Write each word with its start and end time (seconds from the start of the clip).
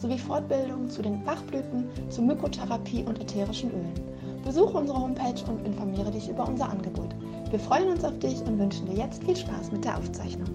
sowie 0.00 0.18
Fortbildungen 0.18 0.88
zu 0.88 1.02
den 1.02 1.22
Bachblüten, 1.24 1.88
zur 2.08 2.24
Mykotherapie 2.24 3.04
und 3.04 3.20
ätherischen 3.20 3.70
Ölen. 3.70 4.42
Besuche 4.42 4.78
unsere 4.78 4.98
Homepage 4.98 5.44
und 5.50 5.66
informiere 5.66 6.10
dich 6.10 6.28
über 6.28 6.48
unser 6.48 6.70
Angebot. 6.70 7.14
Wir 7.50 7.58
freuen 7.58 7.88
uns 7.90 8.04
auf 8.04 8.18
dich 8.18 8.40
und 8.40 8.58
wünschen 8.58 8.86
dir 8.86 8.96
jetzt 8.96 9.22
viel 9.22 9.36
Spaß 9.36 9.72
mit 9.72 9.84
der 9.84 9.98
Aufzeichnung. 9.98 10.48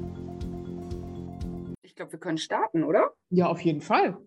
Ich 1.83 1.95
glaube, 1.95 2.13
wir 2.13 2.19
können 2.19 2.39
starten, 2.39 2.83
oder? 2.83 3.11
Ja, 3.29 3.47
auf 3.47 3.61
jeden 3.61 3.81
Fall. 3.81 4.17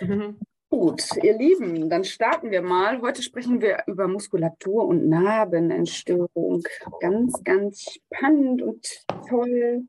Gut, 0.68 1.02
ihr 1.22 1.38
Lieben, 1.38 1.88
dann 1.88 2.04
starten 2.04 2.50
wir 2.50 2.60
mal. 2.60 3.00
Heute 3.00 3.22
sprechen 3.22 3.60
wir 3.60 3.84
über 3.86 4.08
Muskulatur 4.08 4.86
und 4.86 5.08
Narbenentstörung. 5.08 6.62
Ganz, 7.00 7.42
ganz 7.44 7.82
spannend 7.82 8.62
und 8.62 8.84
toll. 9.28 9.86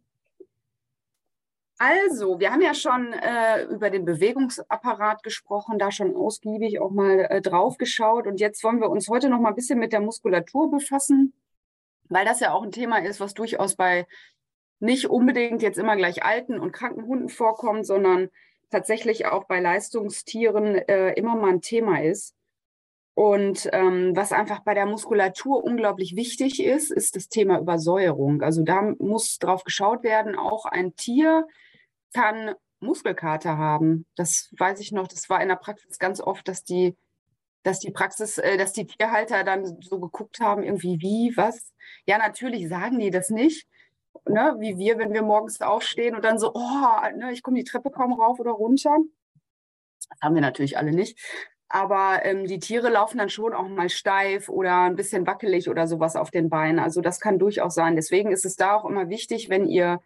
Also, 1.79 2.39
wir 2.39 2.51
haben 2.51 2.61
ja 2.61 2.73
schon 2.73 3.13
äh, 3.13 3.65
über 3.65 3.91
den 3.91 4.03
Bewegungsapparat 4.03 5.21
gesprochen, 5.21 5.77
da 5.77 5.91
schon 5.91 6.15
ausgiebig 6.15 6.79
auch 6.79 6.89
mal 6.89 7.19
äh, 7.29 7.41
drauf 7.41 7.77
geschaut. 7.77 8.25
Und 8.25 8.39
jetzt 8.39 8.63
wollen 8.63 8.81
wir 8.81 8.89
uns 8.89 9.07
heute 9.09 9.29
noch 9.29 9.39
mal 9.39 9.49
ein 9.49 9.55
bisschen 9.55 9.77
mit 9.77 9.93
der 9.93 9.99
Muskulatur 9.99 10.71
befassen, 10.71 11.33
weil 12.09 12.25
das 12.25 12.39
ja 12.39 12.53
auch 12.53 12.63
ein 12.63 12.71
Thema 12.71 12.97
ist, 12.97 13.19
was 13.19 13.35
durchaus 13.35 13.75
bei 13.75 14.07
nicht 14.79 15.07
unbedingt 15.07 15.61
jetzt 15.61 15.77
immer 15.77 15.95
gleich 15.95 16.23
alten 16.23 16.59
und 16.59 16.71
kranken 16.71 17.05
Hunden 17.05 17.29
vorkommt, 17.29 17.85
sondern 17.85 18.29
tatsächlich 18.71 19.27
auch 19.27 19.45
bei 19.45 19.59
Leistungstieren 19.59 20.75
äh, 20.75 21.13
immer 21.13 21.35
mal 21.35 21.51
ein 21.51 21.61
Thema 21.61 22.01
ist. 22.01 22.35
Und 23.13 23.69
ähm, 23.71 24.15
was 24.15 24.31
einfach 24.31 24.59
bei 24.59 24.73
der 24.75 24.85
Muskulatur 24.85 25.63
unglaublich 25.63 26.15
wichtig 26.15 26.63
ist, 26.63 26.91
ist 26.91 27.15
das 27.15 27.29
Thema 27.29 27.59
Übersäuerung. 27.59 28.41
Also 28.41 28.63
da 28.63 28.93
muss 28.99 29.39
drauf 29.39 29.63
geschaut 29.63 30.03
werden, 30.03 30.35
auch 30.35 30.65
ein 30.65 30.95
Tier, 30.95 31.47
kann 32.13 32.53
Muskelkater 32.79 33.57
haben. 33.57 34.05
Das 34.15 34.53
weiß 34.57 34.79
ich 34.79 34.91
noch, 34.91 35.07
das 35.07 35.29
war 35.29 35.41
in 35.41 35.49
der 35.49 35.55
Praxis 35.55 35.99
ganz 35.99 36.21
oft, 36.21 36.47
dass 36.47 36.63
die, 36.63 36.95
dass 37.63 37.79
die 37.79 37.91
Praxis, 37.91 38.37
äh, 38.37 38.57
dass 38.57 38.73
die 38.73 38.85
Tierhalter 38.85 39.43
dann 39.43 39.65
so 39.81 39.99
geguckt 39.99 40.39
haben, 40.39 40.63
irgendwie 40.63 40.99
wie, 41.01 41.35
was. 41.35 41.73
Ja, 42.05 42.17
natürlich 42.17 42.69
sagen 42.69 42.99
die 42.99 43.11
das 43.11 43.29
nicht. 43.29 43.67
Ne, 44.27 44.55
wie 44.59 44.77
wir, 44.77 44.97
wenn 44.97 45.13
wir 45.13 45.21
morgens 45.21 45.61
aufstehen 45.61 46.15
und 46.15 46.25
dann 46.25 46.39
so, 46.39 46.51
oh, 46.53 47.15
ne, 47.15 47.31
ich 47.31 47.43
komme 47.43 47.57
die 47.57 47.63
Treppe 47.63 47.91
kaum 47.91 48.13
rauf 48.13 48.39
oder 48.39 48.51
runter. 48.51 48.97
Das 50.09 50.21
haben 50.21 50.35
wir 50.35 50.41
natürlich 50.41 50.77
alle 50.77 50.91
nicht. 50.91 51.19
Aber 51.69 52.21
ähm, 52.23 52.45
die 52.45 52.59
Tiere 52.59 52.89
laufen 52.89 53.17
dann 53.17 53.29
schon 53.29 53.53
auch 53.53 53.67
mal 53.67 53.89
steif 53.89 54.49
oder 54.49 54.81
ein 54.83 54.95
bisschen 54.95 55.27
wackelig 55.27 55.69
oder 55.69 55.87
sowas 55.87 56.15
auf 56.15 56.31
den 56.31 56.49
Beinen. 56.49 56.79
Also 56.79 57.01
das 57.01 57.19
kann 57.19 57.39
durchaus 57.39 57.75
sein. 57.75 57.95
Deswegen 57.95 58.31
ist 58.31 58.45
es 58.45 58.55
da 58.55 58.75
auch 58.75 58.85
immer 58.85 59.09
wichtig, 59.09 59.49
wenn 59.49 59.67
ihr 59.67 60.01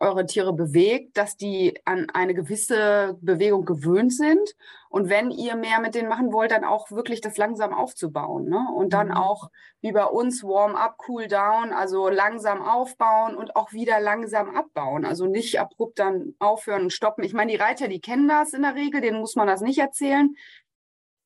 eure 0.00 0.26
Tiere 0.26 0.52
bewegt, 0.52 1.16
dass 1.16 1.36
die 1.36 1.80
an 1.84 2.08
eine 2.12 2.34
gewisse 2.34 3.16
Bewegung 3.20 3.64
gewöhnt 3.64 4.12
sind. 4.12 4.54
Und 4.88 5.08
wenn 5.08 5.30
ihr 5.30 5.56
mehr 5.56 5.80
mit 5.80 5.94
denen 5.94 6.08
machen 6.08 6.32
wollt, 6.32 6.50
dann 6.50 6.64
auch 6.64 6.90
wirklich 6.90 7.20
das 7.20 7.36
langsam 7.36 7.72
aufzubauen. 7.72 8.48
Ne? 8.48 8.66
Und 8.74 8.92
dann 8.92 9.08
mhm. 9.08 9.16
auch 9.16 9.50
wie 9.80 9.92
bei 9.92 10.04
uns 10.04 10.42
Warm-up, 10.42 10.96
Cool-down, 11.08 11.72
also 11.72 12.08
langsam 12.08 12.62
aufbauen 12.62 13.34
und 13.34 13.56
auch 13.56 13.72
wieder 13.72 14.00
langsam 14.00 14.54
abbauen. 14.54 15.04
Also 15.04 15.26
nicht 15.26 15.58
abrupt 15.60 15.98
dann 15.98 16.34
aufhören 16.38 16.82
und 16.82 16.92
stoppen. 16.92 17.24
Ich 17.24 17.34
meine, 17.34 17.52
die 17.52 17.58
Reiter, 17.58 17.88
die 17.88 18.00
kennen 18.00 18.28
das 18.28 18.52
in 18.52 18.62
der 18.62 18.74
Regel, 18.74 19.00
denen 19.00 19.20
muss 19.20 19.36
man 19.36 19.46
das 19.46 19.60
nicht 19.62 19.78
erzählen. 19.78 20.34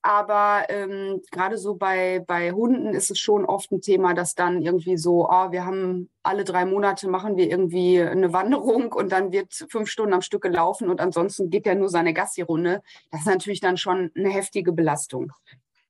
Aber 0.03 0.67
ähm, 0.69 1.21
gerade 1.33 1.59
so 1.59 1.75
bei, 1.75 2.23
bei 2.27 2.53
Hunden 2.53 2.95
ist 2.95 3.11
es 3.11 3.19
schon 3.19 3.45
oft 3.45 3.73
ein 3.73 3.81
Thema, 3.81 4.15
dass 4.15 4.35
dann 4.35 4.63
irgendwie 4.63 4.97
so, 4.97 5.29
oh, 5.29 5.51
wir 5.51 5.65
haben 5.67 6.09
alle 6.23 6.45
drei 6.45 6.65
Monate 6.65 7.09
machen 7.09 7.37
wir 7.37 7.51
irgendwie 7.51 8.01
eine 8.01 8.33
Wanderung 8.33 8.93
und 8.93 9.11
dann 9.11 9.33
wird 9.33 9.53
fünf 9.71 9.89
Stunden 9.89 10.15
am 10.15 10.23
Stück 10.23 10.43
gelaufen 10.43 10.89
und 10.89 11.01
ansonsten 11.01 11.51
geht 11.51 11.67
er 11.67 11.75
nur 11.75 11.89
seine 11.89 12.15
Gassi-Runde. 12.15 12.83
Das 13.11 13.23
ist 13.23 13.27
natürlich 13.27 13.61
dann 13.61 13.77
schon 13.77 14.11
eine 14.15 14.29
heftige 14.29 14.73
Belastung. 14.73 15.33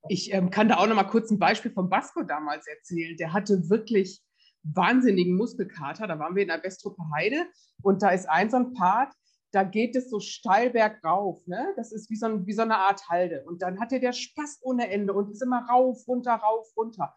Ich 0.09 0.33
ähm, 0.33 0.51
kann 0.51 0.69
da 0.69 0.79
auch 0.79 0.87
noch 0.87 0.97
mal 0.97 1.05
kurz 1.05 1.31
ein 1.31 1.39
Beispiel 1.39 1.71
von 1.71 1.91
Basco 1.91 2.23
damals 2.23 2.67
erzählen. 2.67 3.17
Der 3.17 3.33
hatte 3.33 3.69
wirklich 3.69 4.23
wahnsinnigen 4.63 5.37
Muskelkater. 5.37 6.07
Da 6.07 6.19
waren 6.19 6.35
wir 6.35 6.43
in 6.43 6.49
der 6.49 6.63
Westruppe 6.63 7.03
Heide 7.15 7.47
und 7.83 8.03
da 8.03 8.11
ist 8.11 8.29
ein 8.29 8.49
so 8.49 8.57
ein 8.57 8.73
Part, 8.73 9.13
da 9.51 9.65
geht 9.65 9.97
es 9.97 10.11
so 10.11 10.21
steil 10.21 10.71
bergauf. 10.71 11.47
Ne? 11.47 11.73
Das 11.77 11.93
ist 11.93 12.11
wie 12.11 12.17
so, 12.17 12.47
wie 12.47 12.53
so 12.53 12.63
eine 12.63 12.77
Art 12.77 13.09
Halde. 13.09 13.45
Und 13.47 13.63
dann 13.63 13.81
hatte 13.81 14.01
der 14.01 14.13
Spaß 14.13 14.59
ohne 14.63 14.91
Ende 14.91 15.13
und 15.13 15.31
ist 15.31 15.43
immer 15.43 15.67
rauf, 15.69 16.07
runter, 16.07 16.35
rauf, 16.35 16.67
runter. 16.77 17.15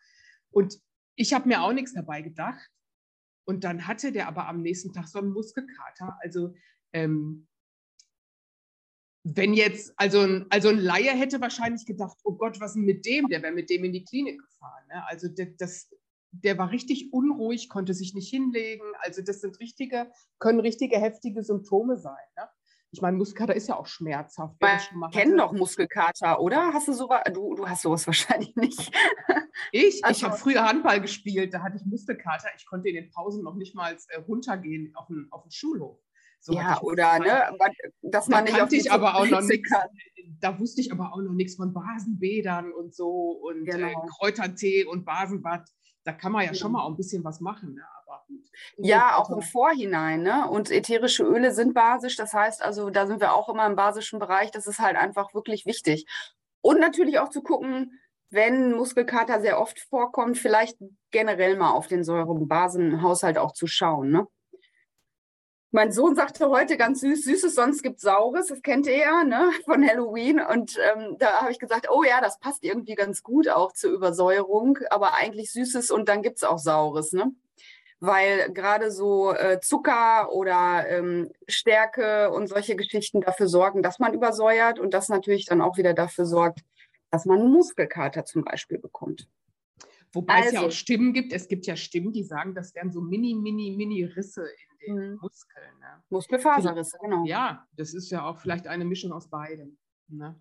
Und 0.52 0.80
ich 1.16 1.34
habe 1.34 1.48
mir 1.48 1.62
auch 1.62 1.74
nichts 1.74 1.94
dabei 1.94 2.22
gedacht. 2.22 2.70
Und 3.46 3.64
dann 3.64 3.88
hatte 3.88 4.12
der 4.12 4.28
aber 4.28 4.48
am 4.48 4.62
nächsten 4.62 4.94
Tag 4.94 5.08
so 5.08 5.20
einen 5.20 5.34
Muskelkater. 5.34 6.18
Also 6.22 6.54
ähm, 6.94 7.48
wenn 9.24 9.54
jetzt, 9.54 9.94
also 9.98 10.22
ein, 10.22 10.46
also 10.50 10.70
ein 10.70 10.80
Laie 10.80 11.12
hätte 11.12 11.42
wahrscheinlich 11.42 11.86
gedacht, 11.86 12.18
oh 12.24 12.34
Gott, 12.34 12.60
was 12.60 12.72
ist 12.72 12.76
denn 12.76 12.86
mit 12.86 13.06
dem? 13.06 13.28
Der 13.28 13.42
wäre 13.42 13.54
mit 13.54 13.70
dem 13.70 13.84
in 13.84 13.94
die 13.94 14.04
Klinik 14.04 14.40
gefahren. 14.40 14.88
Ne? 14.88 15.06
Also 15.08 15.28
das, 15.28 15.90
der 16.32 16.58
war 16.58 16.72
richtig 16.72 17.14
unruhig, 17.14 17.70
konnte 17.70 17.94
sich 17.94 18.14
nicht 18.14 18.30
hinlegen. 18.30 18.86
Also 19.00 19.22
das 19.22 19.42
sind 19.42 19.60
richtige, 19.60 20.12
können 20.40 20.60
richtige 20.60 20.98
heftige 21.00 21.44
Symptome 21.44 21.98
sein. 21.98 22.26
Ne? 22.38 22.48
Ich 22.94 23.02
meine, 23.02 23.16
Muskelkater 23.16 23.56
ist 23.56 23.70
ja 23.70 23.78
auch 23.78 23.88
schmerzhaft. 23.88 24.56
Wir 24.60 25.10
kennen 25.12 25.38
doch 25.38 25.54
Muskelkater, 25.54 26.42
oder? 26.42 26.74
Hast 26.74 26.90
du 26.90 26.94
sowas? 26.94 27.22
Du, 27.34 27.56
du 27.56 27.68
hast 27.68 27.84
sowas 27.84 28.06
wahrscheinlich 28.08 28.56
nicht. 28.56 28.92
Ich? 29.72 30.04
Also, 30.04 30.18
ich 30.18 30.24
habe 30.26 30.38
früher 30.38 30.64
Handball 30.64 31.00
gespielt, 31.00 31.54
da 31.54 31.62
hatte 31.62 31.78
ich 31.78 31.86
Muskelkater. 31.86 32.50
Ich 32.58 32.66
konnte 32.66 32.90
in 32.90 32.96
den 32.96 33.10
Pausen 33.10 33.44
noch 33.44 33.56
nicht 33.56 33.76
mal 33.76 33.96
äh, 34.10 34.20
runtergehen 34.20 34.94
auf 34.96 35.08
den, 35.08 35.28
auf 35.32 35.44
den 35.44 35.52
Schulhof. 35.52 36.00
So 36.42 36.54
ja, 36.54 36.82
oder 36.82 37.20
ne, 37.20 37.56
dass 38.02 38.28
man 38.28 38.46
da 38.46 38.52
nicht 38.52 38.62
auf 38.62 38.74
ich 38.74 38.92
aber 38.92 39.16
auch 39.16 39.28
noch 39.28 39.42
nix, 39.42 39.70
Da 40.40 40.60
wusste 40.60 40.82
ich 40.82 40.92
aber 40.92 41.14
auch 41.14 41.22
noch 41.22 41.34
nichts 41.34 41.56
von 41.56 41.72
Basenbädern 41.72 42.74
und 42.74 42.96
so 42.96 43.40
und 43.44 43.68
äh, 43.68 43.72
genau. 43.72 43.88
äh, 43.88 44.08
Kräutertee 44.18 44.84
und 44.86 45.06
Basenbad 45.06 45.70
da 46.04 46.14
kann 46.14 46.32
man 46.32 46.46
ja 46.46 46.54
schon 46.54 46.72
mal 46.72 46.84
auch 46.84 46.90
ein 46.90 46.98
bisschen 46.98 47.24
was 47.24 47.40
machen. 47.42 47.76
Ne? 47.76 47.84
Aber 48.06 48.24
gut. 48.28 48.50
Ja, 48.78 49.18
auch 49.18 49.30
im 49.30 49.42
Vorhinein. 49.42 50.24
Ne? 50.24 50.50
Und 50.50 50.72
ätherische 50.72 51.24
Öle 51.24 51.52
sind 51.52 51.74
basisch. 51.74 52.16
Das 52.16 52.34
heißt 52.34 52.64
also, 52.64 52.90
da 52.90 53.06
sind 53.08 53.22
wir 53.22 53.34
auch 53.34 53.50
immer 53.50 53.66
im 53.68 53.76
basischen 53.76 54.20
Bereich. 54.20 54.52
Das 54.52 54.68
ist 54.68 54.80
halt 54.80 54.98
einfach 54.98 55.34
wirklich 55.34 55.66
wichtig. 55.66 56.06
Und 56.62 56.80
natürlich 56.80 57.20
auch 57.20 57.30
zu 57.30 57.42
gucken, 57.42 58.00
wenn 58.30 58.74
Muskelkater 58.74 59.42
sehr 59.42 59.60
oft 59.60 59.80
vorkommt, 59.80 60.38
vielleicht 60.38 60.78
generell 61.12 61.58
mal 61.58 61.72
auf 61.72 61.88
den 61.88 62.04
Säurebasenhaushalt 62.04 63.38
auch 63.38 63.52
zu 63.52 63.68
schauen. 63.68 64.10
Ne? 64.10 64.28
Mein 65.74 65.94
Sohn 65.94 66.16
sagte 66.16 66.50
heute 66.50 66.76
ganz 66.76 67.00
süß, 67.00 67.24
Süßes, 67.24 67.56
sonst 67.56 67.82
gibt 67.82 68.02
Saures. 68.02 68.48
Das 68.48 68.62
kennt 68.62 68.88
ihr 68.88 68.98
ja, 68.98 69.24
ne, 69.24 69.52
von 69.64 69.88
Halloween. 69.88 70.42
Und 70.42 70.78
ähm, 70.78 71.16
da 71.18 71.42
habe 71.42 71.52
ich 71.52 71.60
gesagt, 71.60 71.88
oh 71.90 72.04
ja, 72.04 72.20
das 72.20 72.40
passt 72.40 72.66
irgendwie 72.66 72.96
ganz 72.96 73.24
gut 73.24 73.48
auch 73.48 73.72
zur 73.72 73.92
Übersäuerung. 73.92 74.80
Aber 74.90 75.16
eigentlich 75.16 75.54
Süßes 75.54 75.90
und 75.90 76.10
dann 76.10 76.24
gibt 76.24 76.38
es 76.38 76.44
auch 76.44 76.58
Saures, 76.58 77.14
ne? 77.14 77.32
Weil 78.02 78.52
gerade 78.52 78.92
so 78.92 79.32
äh, 79.32 79.62
Zucker 79.62 80.34
oder 80.34 80.90
ähm, 80.90 81.32
Stärke 81.48 82.32
und 82.32 82.48
solche 82.48 82.76
Geschichten 82.76 83.22
dafür 83.22 83.48
sorgen, 83.48 83.82
dass 83.82 84.00
man 84.00 84.14
übersäuert 84.14 84.78
und 84.78 84.94
das 84.94 85.08
natürlich 85.08 85.46
dann 85.46 85.62
auch 85.62 85.78
wieder 85.78 85.94
dafür 85.94 86.26
sorgt, 86.26 86.60
dass 87.12 87.26
man 87.26 87.50
Muskelkater 87.50 88.26
zum 88.26 88.44
Beispiel 88.44 88.78
bekommt. 88.80 89.30
Wobei 90.12 90.34
also, 90.34 90.48
es 90.48 90.54
ja 90.54 90.60
also 90.60 90.70
auch 90.70 90.78
Stimmen 90.78 91.14
gibt. 91.14 91.32
Es 91.32 91.48
gibt 91.48 91.66
ja 91.66 91.78
Stimmen, 91.78 92.12
die 92.12 92.24
sagen, 92.24 92.56
das 92.56 92.76
wären 92.76 92.92
so 92.92 93.00
mini, 93.00 93.36
mini, 93.36 93.72
mini 93.78 94.04
Risse 94.04 94.50
den 94.86 95.12
mhm. 95.12 95.20
Muskeln. 95.22 95.80
Ne? 95.80 96.04
Muskelfaserrisse, 96.10 96.98
genau. 97.02 97.26
Ja, 97.26 97.68
das 97.76 97.94
ist 97.94 98.10
ja 98.12 98.26
auch 98.26 98.40
vielleicht 98.40 98.68
eine 98.68 98.86
Mischung 98.86 99.12
aus 99.12 99.30
beidem. 99.30 99.78
Ne? 100.12 100.38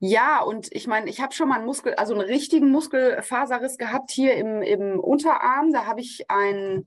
Ja, 0.00 0.40
und 0.42 0.72
ich 0.72 0.86
meine, 0.86 1.10
ich 1.10 1.20
habe 1.20 1.34
schon 1.34 1.48
mal 1.48 1.56
einen 1.56 1.66
Muskel, 1.66 1.94
also 1.94 2.14
einen 2.14 2.22
richtigen 2.22 2.70
Muskelfaserriss 2.70 3.76
gehabt 3.76 4.10
hier 4.10 4.34
im, 4.34 4.62
im 4.62 4.98
Unterarm. 4.98 5.72
Da 5.72 5.86
habe 5.86 6.00
ich 6.00 6.30
einen, 6.30 6.86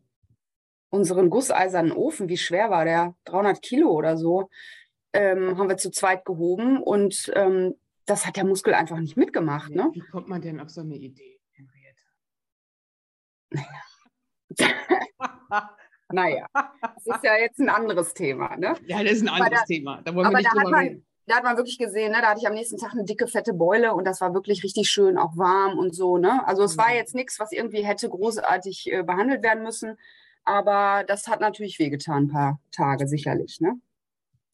unseren 0.90 1.30
gusseisernen 1.30 1.92
Ofen, 1.92 2.30
wie 2.30 2.38
schwer 2.38 2.70
war 2.70 2.86
der? 2.86 3.16
300 3.26 3.62
Kilo 3.62 3.92
oder 3.92 4.18
so, 4.18 4.50
ähm, 5.14 5.58
haben 5.58 5.70
wir 5.70 5.78
zu 5.78 5.92
zweit 5.92 6.26
gehoben 6.26 6.82
und 6.82 7.32
ähm, 7.36 7.76
das 8.06 8.26
hat 8.26 8.38
der 8.38 8.46
Muskel 8.46 8.74
einfach 8.74 9.00
nicht 9.00 9.18
mitgemacht. 9.18 9.72
Ne? 9.72 9.90
Wie 9.94 10.00
kommt 10.00 10.28
man 10.28 10.42
denn 10.42 10.60
auf 10.60 10.70
so 10.70 10.82
eine 10.82 10.96
Idee, 10.96 11.40
Henriette? 11.54 12.04
Naja. 16.16 16.48
Das 16.54 17.18
ist 17.18 17.24
ja 17.24 17.36
jetzt 17.38 17.60
ein 17.60 17.70
anderes 17.70 18.14
Thema. 18.14 18.56
Ne? 18.56 18.76
Ja, 18.88 19.04
das 19.04 19.14
ist 19.14 19.22
ein 19.24 19.30
anderes 19.30 19.60
da, 19.60 19.66
Thema. 19.66 20.02
Da 20.04 20.16
wollen 20.16 20.32
wir 20.32 20.38
nicht 20.38 20.50
hat 20.50 20.70
man, 20.70 21.04
da 21.28 21.36
hat 21.36 21.44
man 21.44 21.58
wirklich 21.58 21.78
gesehen, 21.78 22.12
ne, 22.12 22.20
da 22.22 22.30
hatte 22.30 22.40
ich 22.40 22.48
am 22.48 22.54
nächsten 22.54 22.78
Tag 22.78 22.94
eine 22.94 23.04
dicke, 23.04 23.28
fette 23.28 23.54
Beule 23.54 23.94
und 23.94 24.06
das 24.06 24.22
war 24.22 24.34
wirklich 24.34 24.64
richtig 24.64 24.90
schön, 24.90 25.18
auch 25.18 25.36
warm 25.36 25.78
und 25.78 25.94
so. 25.94 26.18
Ne? 26.18 26.48
Also 26.48 26.64
es 26.64 26.78
war 26.78 26.90
mhm. 26.90 26.96
jetzt 26.96 27.16
nichts, 27.16 27.40
was 27.40 27.52
irgendwie 27.52 27.84
hätte 27.84 28.10
großartig 28.10 28.92
äh, 28.92 29.04
behandelt 29.04 29.44
werden 29.44 29.64
müssen, 29.64 29.98
aber 30.44 31.04
das 31.06 31.28
hat 31.28 31.42
natürlich 31.42 31.80
wehgetan, 31.80 32.24
ein 32.24 32.28
paar 32.30 32.60
Tage 32.72 33.08
sicherlich. 33.08 33.60
Ne? 33.60 33.74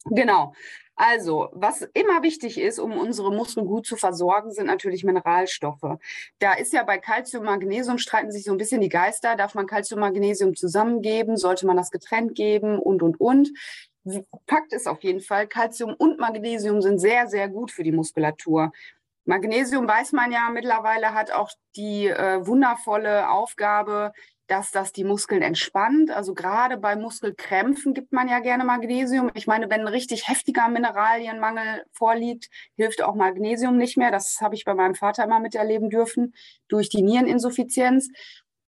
Genau. 0.06 0.54
Also, 0.94 1.48
was 1.52 1.82
immer 1.94 2.22
wichtig 2.22 2.60
ist, 2.60 2.78
um 2.78 2.96
unsere 2.96 3.32
Muskeln 3.32 3.66
gut 3.66 3.86
zu 3.86 3.96
versorgen, 3.96 4.52
sind 4.52 4.66
natürlich 4.66 5.04
Mineralstoffe. 5.04 5.98
Da 6.38 6.52
ist 6.52 6.72
ja 6.72 6.82
bei 6.82 6.98
Calcium, 6.98 7.44
Magnesium 7.44 7.98
streiten 7.98 8.30
sich 8.30 8.44
so 8.44 8.52
ein 8.52 8.58
bisschen 8.58 8.80
die 8.80 8.88
Geister. 8.88 9.34
Darf 9.36 9.54
man 9.54 9.66
Calcium, 9.66 10.00
Magnesium 10.00 10.54
zusammengeben? 10.54 11.36
Sollte 11.36 11.66
man 11.66 11.76
das 11.76 11.90
getrennt 11.90 12.34
geben? 12.34 12.78
Und, 12.78 13.02
und, 13.02 13.20
und. 13.20 13.50
Fakt 14.48 14.72
ist 14.72 14.88
auf 14.88 15.02
jeden 15.02 15.20
Fall, 15.20 15.46
Calcium 15.46 15.94
und 15.94 16.18
Magnesium 16.18 16.82
sind 16.82 16.98
sehr, 16.98 17.28
sehr 17.28 17.48
gut 17.48 17.70
für 17.70 17.84
die 17.84 17.92
Muskulatur. 17.92 18.72
Magnesium 19.24 19.86
weiß 19.86 20.12
man 20.12 20.32
ja 20.32 20.50
mittlerweile 20.50 21.14
hat 21.14 21.30
auch 21.30 21.50
die 21.76 22.08
äh, 22.08 22.44
wundervolle 22.44 23.30
Aufgabe, 23.30 24.12
dass 24.52 24.70
das 24.70 24.92
die 24.92 25.04
Muskeln 25.04 25.40
entspannt. 25.40 26.10
Also 26.10 26.34
gerade 26.34 26.76
bei 26.76 26.94
Muskelkrämpfen 26.94 27.94
gibt 27.94 28.12
man 28.12 28.28
ja 28.28 28.40
gerne 28.40 28.64
Magnesium. 28.64 29.30
Ich 29.32 29.46
meine, 29.46 29.70
wenn 29.70 29.80
ein 29.80 29.88
richtig 29.88 30.28
heftiger 30.28 30.68
Mineralienmangel 30.68 31.86
vorliegt, 31.90 32.50
hilft 32.76 33.02
auch 33.02 33.14
Magnesium 33.14 33.78
nicht 33.78 33.96
mehr. 33.96 34.10
Das 34.10 34.42
habe 34.42 34.54
ich 34.54 34.66
bei 34.66 34.74
meinem 34.74 34.94
Vater 34.94 35.24
immer 35.24 35.40
miterleben 35.40 35.88
dürfen 35.88 36.34
durch 36.68 36.90
die 36.90 37.02
Niereninsuffizienz 37.02 38.10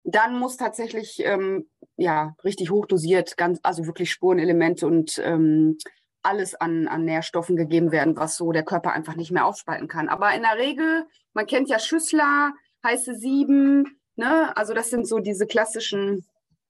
dann 0.05 0.37
muss 0.37 0.57
tatsächlich 0.57 1.21
ähm, 1.23 1.69
ja 1.95 2.35
richtig 2.43 2.71
hochdosiert, 2.71 3.37
ganz, 3.37 3.61
also 3.63 3.85
wirklich 3.85 4.11
Spurenelemente 4.11 4.85
und 4.85 5.17
ähm, 5.23 5.77
alles 6.23 6.55
an, 6.55 6.89
an 6.89 7.05
Nährstoffen 7.05 7.55
gegeben 7.55 7.93
werden, 7.93 8.17
was 8.17 8.35
so 8.35 8.51
der 8.51 8.63
Körper 8.63 8.91
einfach 8.91 9.15
nicht 9.15 9.31
mehr 9.31 9.45
aufspalten 9.45 9.87
kann. 9.87 10.09
Aber 10.09 10.33
in 10.33 10.41
der 10.41 10.57
Regel, 10.57 11.05
man 11.31 11.45
kennt 11.45 11.69
ja 11.69 11.79
Schüssler, 11.79 12.51
heiße 12.83 13.15
Sieben, 13.15 14.02
ne? 14.15 14.55
Also 14.55 14.73
das 14.73 14.89
sind 14.89 15.07
so 15.07 15.19
diese 15.19 15.47
klassischen 15.47 16.25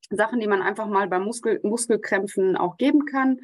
Sachen, 0.10 0.40
die 0.40 0.48
man 0.48 0.62
einfach 0.62 0.88
mal 0.88 1.08
bei 1.08 1.20
Muskel, 1.20 1.60
Muskelkrämpfen 1.64 2.58
auch 2.58 2.78
geben 2.78 3.06
kann. 3.06 3.40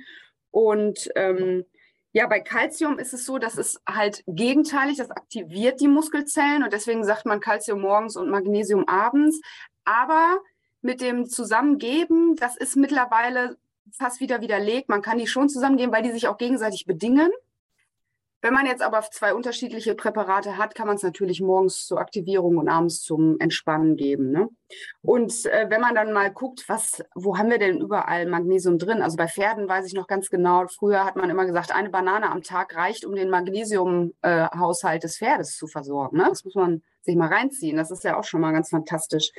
Und 0.51 1.09
ähm, 1.15 1.65
ja, 2.11 2.27
bei 2.27 2.39
Calcium 2.39 2.97
ist 2.97 3.13
es 3.13 3.25
so, 3.25 3.37
dass 3.37 3.57
es 3.57 3.79
halt 3.87 4.23
gegenteilig, 4.25 4.97
das 4.97 5.11
aktiviert 5.11 5.79
die 5.79 5.87
Muskelzellen 5.87 6.63
und 6.63 6.73
deswegen 6.73 7.03
sagt 7.03 7.25
man 7.25 7.39
Calcium 7.39 7.81
morgens 7.81 8.15
und 8.15 8.29
Magnesium 8.29 8.87
abends. 8.87 9.39
Aber 9.85 10.39
mit 10.81 11.01
dem 11.01 11.27
Zusammengeben, 11.27 12.35
das 12.35 12.55
ist 12.57 12.75
mittlerweile 12.75 13.57
fast 13.91 14.21
wieder 14.21 14.41
widerlegt. 14.41 14.89
Man 14.89 15.01
kann 15.01 15.17
die 15.17 15.27
schon 15.27 15.49
zusammengeben, 15.49 15.93
weil 15.93 16.03
die 16.03 16.11
sich 16.11 16.27
auch 16.27 16.37
gegenseitig 16.37 16.85
bedingen. 16.85 17.31
Wenn 18.41 18.53
man 18.53 18.65
jetzt 18.65 18.81
aber 18.81 19.01
zwei 19.01 19.33
unterschiedliche 19.33 19.95
Präparate 19.95 20.57
hat, 20.57 20.73
kann 20.73 20.87
man 20.87 20.95
es 20.95 21.03
natürlich 21.03 21.41
morgens 21.41 21.85
zur 21.85 21.99
Aktivierung 21.99 22.57
und 22.57 22.69
abends 22.69 23.01
zum 23.01 23.37
Entspannen 23.39 23.97
geben. 23.97 24.31
Ne? 24.31 24.47
Und 25.01 25.45
äh, 25.45 25.69
wenn 25.69 25.81
man 25.81 25.93
dann 25.95 26.13
mal 26.13 26.31
guckt, 26.31 26.63
was, 26.67 27.03
wo 27.15 27.37
haben 27.37 27.49
wir 27.49 27.59
denn 27.59 27.81
überall 27.81 28.25
Magnesium 28.27 28.77
drin? 28.77 29.01
Also 29.01 29.17
bei 29.17 29.27
Pferden 29.27 29.67
weiß 29.67 29.85
ich 29.87 29.93
noch 29.93 30.07
ganz 30.07 30.29
genau, 30.29 30.67
früher 30.67 31.03
hat 31.03 31.17
man 31.17 31.29
immer 31.29 31.45
gesagt, 31.45 31.75
eine 31.75 31.89
Banane 31.89 32.31
am 32.31 32.41
Tag 32.41 32.75
reicht, 32.75 33.05
um 33.05 33.13
den 33.13 33.29
Magnesiumhaushalt 33.29 35.03
äh, 35.03 35.07
des 35.07 35.17
Pferdes 35.17 35.57
zu 35.57 35.67
versorgen. 35.67 36.17
Ne? 36.17 36.25
Das 36.29 36.45
muss 36.45 36.55
man 36.55 36.81
sich 37.01 37.17
mal 37.17 37.27
reinziehen. 37.27 37.75
Das 37.75 37.91
ist 37.91 38.05
ja 38.05 38.17
auch 38.17 38.23
schon 38.23 38.41
mal 38.41 38.53
ganz 38.53 38.69
fantastisch. 38.69 39.31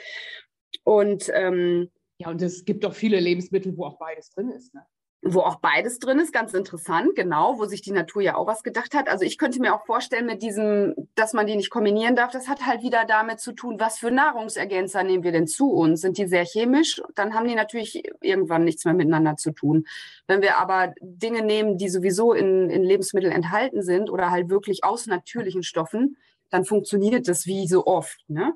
Und 0.85 1.31
ähm, 1.33 1.91
ja, 2.19 2.29
und 2.29 2.43
es 2.43 2.67
gibt 2.67 2.85
auch 2.85 2.93
viele 2.93 3.19
Lebensmittel, 3.19 3.75
wo 3.79 3.87
auch 3.87 3.99
beides 3.99 4.29
drin 4.29 4.51
ist. 4.51 4.75
Ne? 4.75 4.85
Wo 5.23 5.41
auch 5.41 5.57
beides 5.57 5.99
drin 5.99 6.19
ist, 6.19 6.33
ganz 6.33 6.55
interessant, 6.55 7.15
genau, 7.15 7.59
wo 7.59 7.67
sich 7.67 7.83
die 7.83 7.93
Natur 7.93 8.23
ja 8.23 8.37
auch 8.37 8.47
was 8.47 8.63
gedacht 8.63 8.95
hat. 8.95 9.09
Also 9.09 9.25
ich 9.25 9.37
könnte 9.37 9.61
mir 9.61 9.75
auch 9.75 9.85
vorstellen, 9.85 10.25
mit 10.25 10.43
diesem, 10.43 10.95
dass 11.15 11.35
man 11.35 11.47
die 11.47 11.57
nicht 11.57 11.69
kombinieren 11.69 12.17
darf, 12.17 12.31
das 12.31 12.49
hat 12.49 12.65
halt 12.65 12.83
wieder 12.83 13.05
damit 13.05 13.39
zu 13.39 13.53
tun, 13.53 13.79
was 13.79 13.99
für 13.99 14.11
Nahrungsergänzer 14.11 15.03
nehmen 15.03 15.23
wir 15.23 15.33
denn 15.33 15.47
zu 15.47 15.71
uns? 15.71 16.01
Sind 16.01 16.17
die 16.17 16.27
sehr 16.27 16.45
chemisch? 16.47 17.03
Dann 17.15 17.35
haben 17.35 17.47
die 17.47 17.55
natürlich 17.55 18.03
irgendwann 18.23 18.65
nichts 18.65 18.87
mehr 18.87 18.95
miteinander 18.95 19.37
zu 19.37 19.53
tun. 19.53 19.85
Wenn 20.27 20.41
wir 20.41 20.57
aber 20.57 20.95
Dinge 21.03 21.43
nehmen, 21.43 21.77
die 21.77 21.91
sowieso 21.91 22.33
in, 22.33 22.71
in 22.71 22.83
Lebensmitteln 22.83 23.33
enthalten 23.33 23.83
sind 23.83 24.09
oder 24.09 24.31
halt 24.31 24.49
wirklich 24.49 24.85
aus 24.85 25.07
natürlichen 25.07 25.63
Stoffen, 25.63 26.17
dann 26.49 26.65
funktioniert 26.65 27.29
das 27.29 27.47
wie 27.47 27.69
so 27.69 27.87
oft. 27.87 28.25
Ne? 28.29 28.55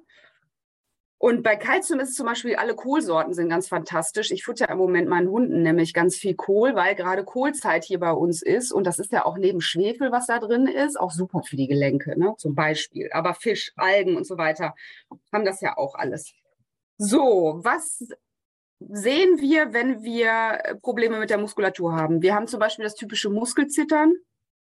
Und 1.25 1.43
bei 1.43 1.57
Kalzium 1.57 2.01
ist 2.01 2.11
es 2.11 2.17
zum 2.17 2.27
Beispiel, 2.27 2.57
alle 2.57 2.75
Kohlsorten 2.75 3.33
sind 3.33 3.49
ganz 3.49 3.69
fantastisch. 3.69 4.31
Ich 4.31 4.45
futter 4.45 4.69
im 4.69 4.77
Moment 4.77 5.09
meinen 5.09 5.31
Hunden 5.31 5.63
nämlich 5.63 5.95
ganz 5.95 6.17
viel 6.17 6.35
Kohl, 6.35 6.75
weil 6.75 6.95
gerade 6.95 7.25
Kohlzeit 7.25 7.83
hier 7.83 7.99
bei 7.99 8.13
uns 8.13 8.43
ist. 8.43 8.73
Und 8.73 8.87
das 8.87 8.99
ist 8.99 9.11
ja 9.11 9.25
auch 9.25 9.39
neben 9.39 9.63
Schwefel, 9.63 10.13
was 10.13 10.27
da 10.27 10.39
drin 10.39 10.67
ist, 10.67 11.01
auch 11.01 11.11
super 11.11 11.41
für 11.43 11.57
die 11.57 11.67
Gelenke, 11.67 12.19
ne? 12.19 12.35
zum 12.37 12.55
Beispiel. 12.55 13.09
Aber 13.11 13.33
Fisch, 13.33 13.73
Algen 13.77 14.19
und 14.19 14.27
so 14.27 14.37
weiter 14.37 14.75
haben 15.33 15.47
das 15.47 15.63
ja 15.63 15.79
auch 15.79 15.95
alles. 15.95 16.35
So, 16.99 17.59
was 17.63 18.07
sehen 18.81 19.41
wir, 19.41 19.73
wenn 19.73 20.03
wir 20.03 20.77
Probleme 20.83 21.19
mit 21.19 21.31
der 21.31 21.39
Muskulatur 21.39 21.97
haben? 21.97 22.21
Wir 22.21 22.35
haben 22.35 22.49
zum 22.49 22.61
Beispiel 22.61 22.85
das 22.85 22.97
typische 22.97 23.31
Muskelzittern. 23.31 24.13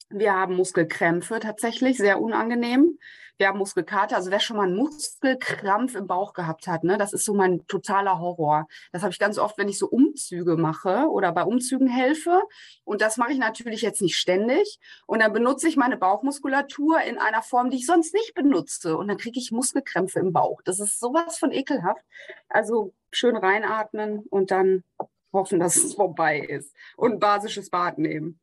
Wir 0.08 0.34
haben 0.34 0.56
Muskelkrämpfe 0.56 1.38
tatsächlich, 1.38 1.96
sehr 1.96 2.20
unangenehm 2.20 2.98
haben 3.48 3.58
Muskelkater. 3.58 4.16
Also 4.16 4.30
wer 4.30 4.40
schon 4.40 4.56
mal 4.56 4.64
einen 4.64 4.76
Muskelkrampf 4.76 5.94
im 5.94 6.06
Bauch 6.06 6.32
gehabt 6.32 6.66
hat, 6.66 6.84
ne, 6.84 6.98
das 6.98 7.12
ist 7.12 7.24
so 7.24 7.34
mein 7.34 7.66
totaler 7.66 8.18
Horror. 8.18 8.66
Das 8.92 9.02
habe 9.02 9.12
ich 9.12 9.18
ganz 9.18 9.38
oft, 9.38 9.58
wenn 9.58 9.68
ich 9.68 9.78
so 9.78 9.88
Umzüge 9.88 10.56
mache 10.56 11.08
oder 11.10 11.32
bei 11.32 11.42
Umzügen 11.42 11.88
helfe. 11.88 12.42
Und 12.84 13.00
das 13.00 13.16
mache 13.16 13.32
ich 13.32 13.38
natürlich 13.38 13.82
jetzt 13.82 14.02
nicht 14.02 14.16
ständig. 14.16 14.78
Und 15.06 15.20
dann 15.20 15.32
benutze 15.32 15.68
ich 15.68 15.76
meine 15.76 15.96
Bauchmuskulatur 15.96 17.00
in 17.02 17.18
einer 17.18 17.42
Form, 17.42 17.70
die 17.70 17.78
ich 17.78 17.86
sonst 17.86 18.14
nicht 18.14 18.34
benutze. 18.34 18.96
Und 18.96 19.08
dann 19.08 19.16
kriege 19.16 19.38
ich 19.38 19.52
Muskelkrämpfe 19.52 20.18
im 20.20 20.32
Bauch. 20.32 20.60
Das 20.64 20.80
ist 20.80 21.00
sowas 21.00 21.38
von 21.38 21.52
ekelhaft. 21.52 22.04
Also 22.48 22.94
schön 23.12 23.36
reinatmen 23.36 24.20
und 24.30 24.50
dann 24.50 24.84
hoffen, 25.32 25.60
dass 25.60 25.76
es 25.76 25.94
vorbei 25.94 26.38
ist. 26.40 26.74
Und 26.96 27.12
ein 27.12 27.18
basisches 27.20 27.70
Bad 27.70 27.98
nehmen. 27.98 28.40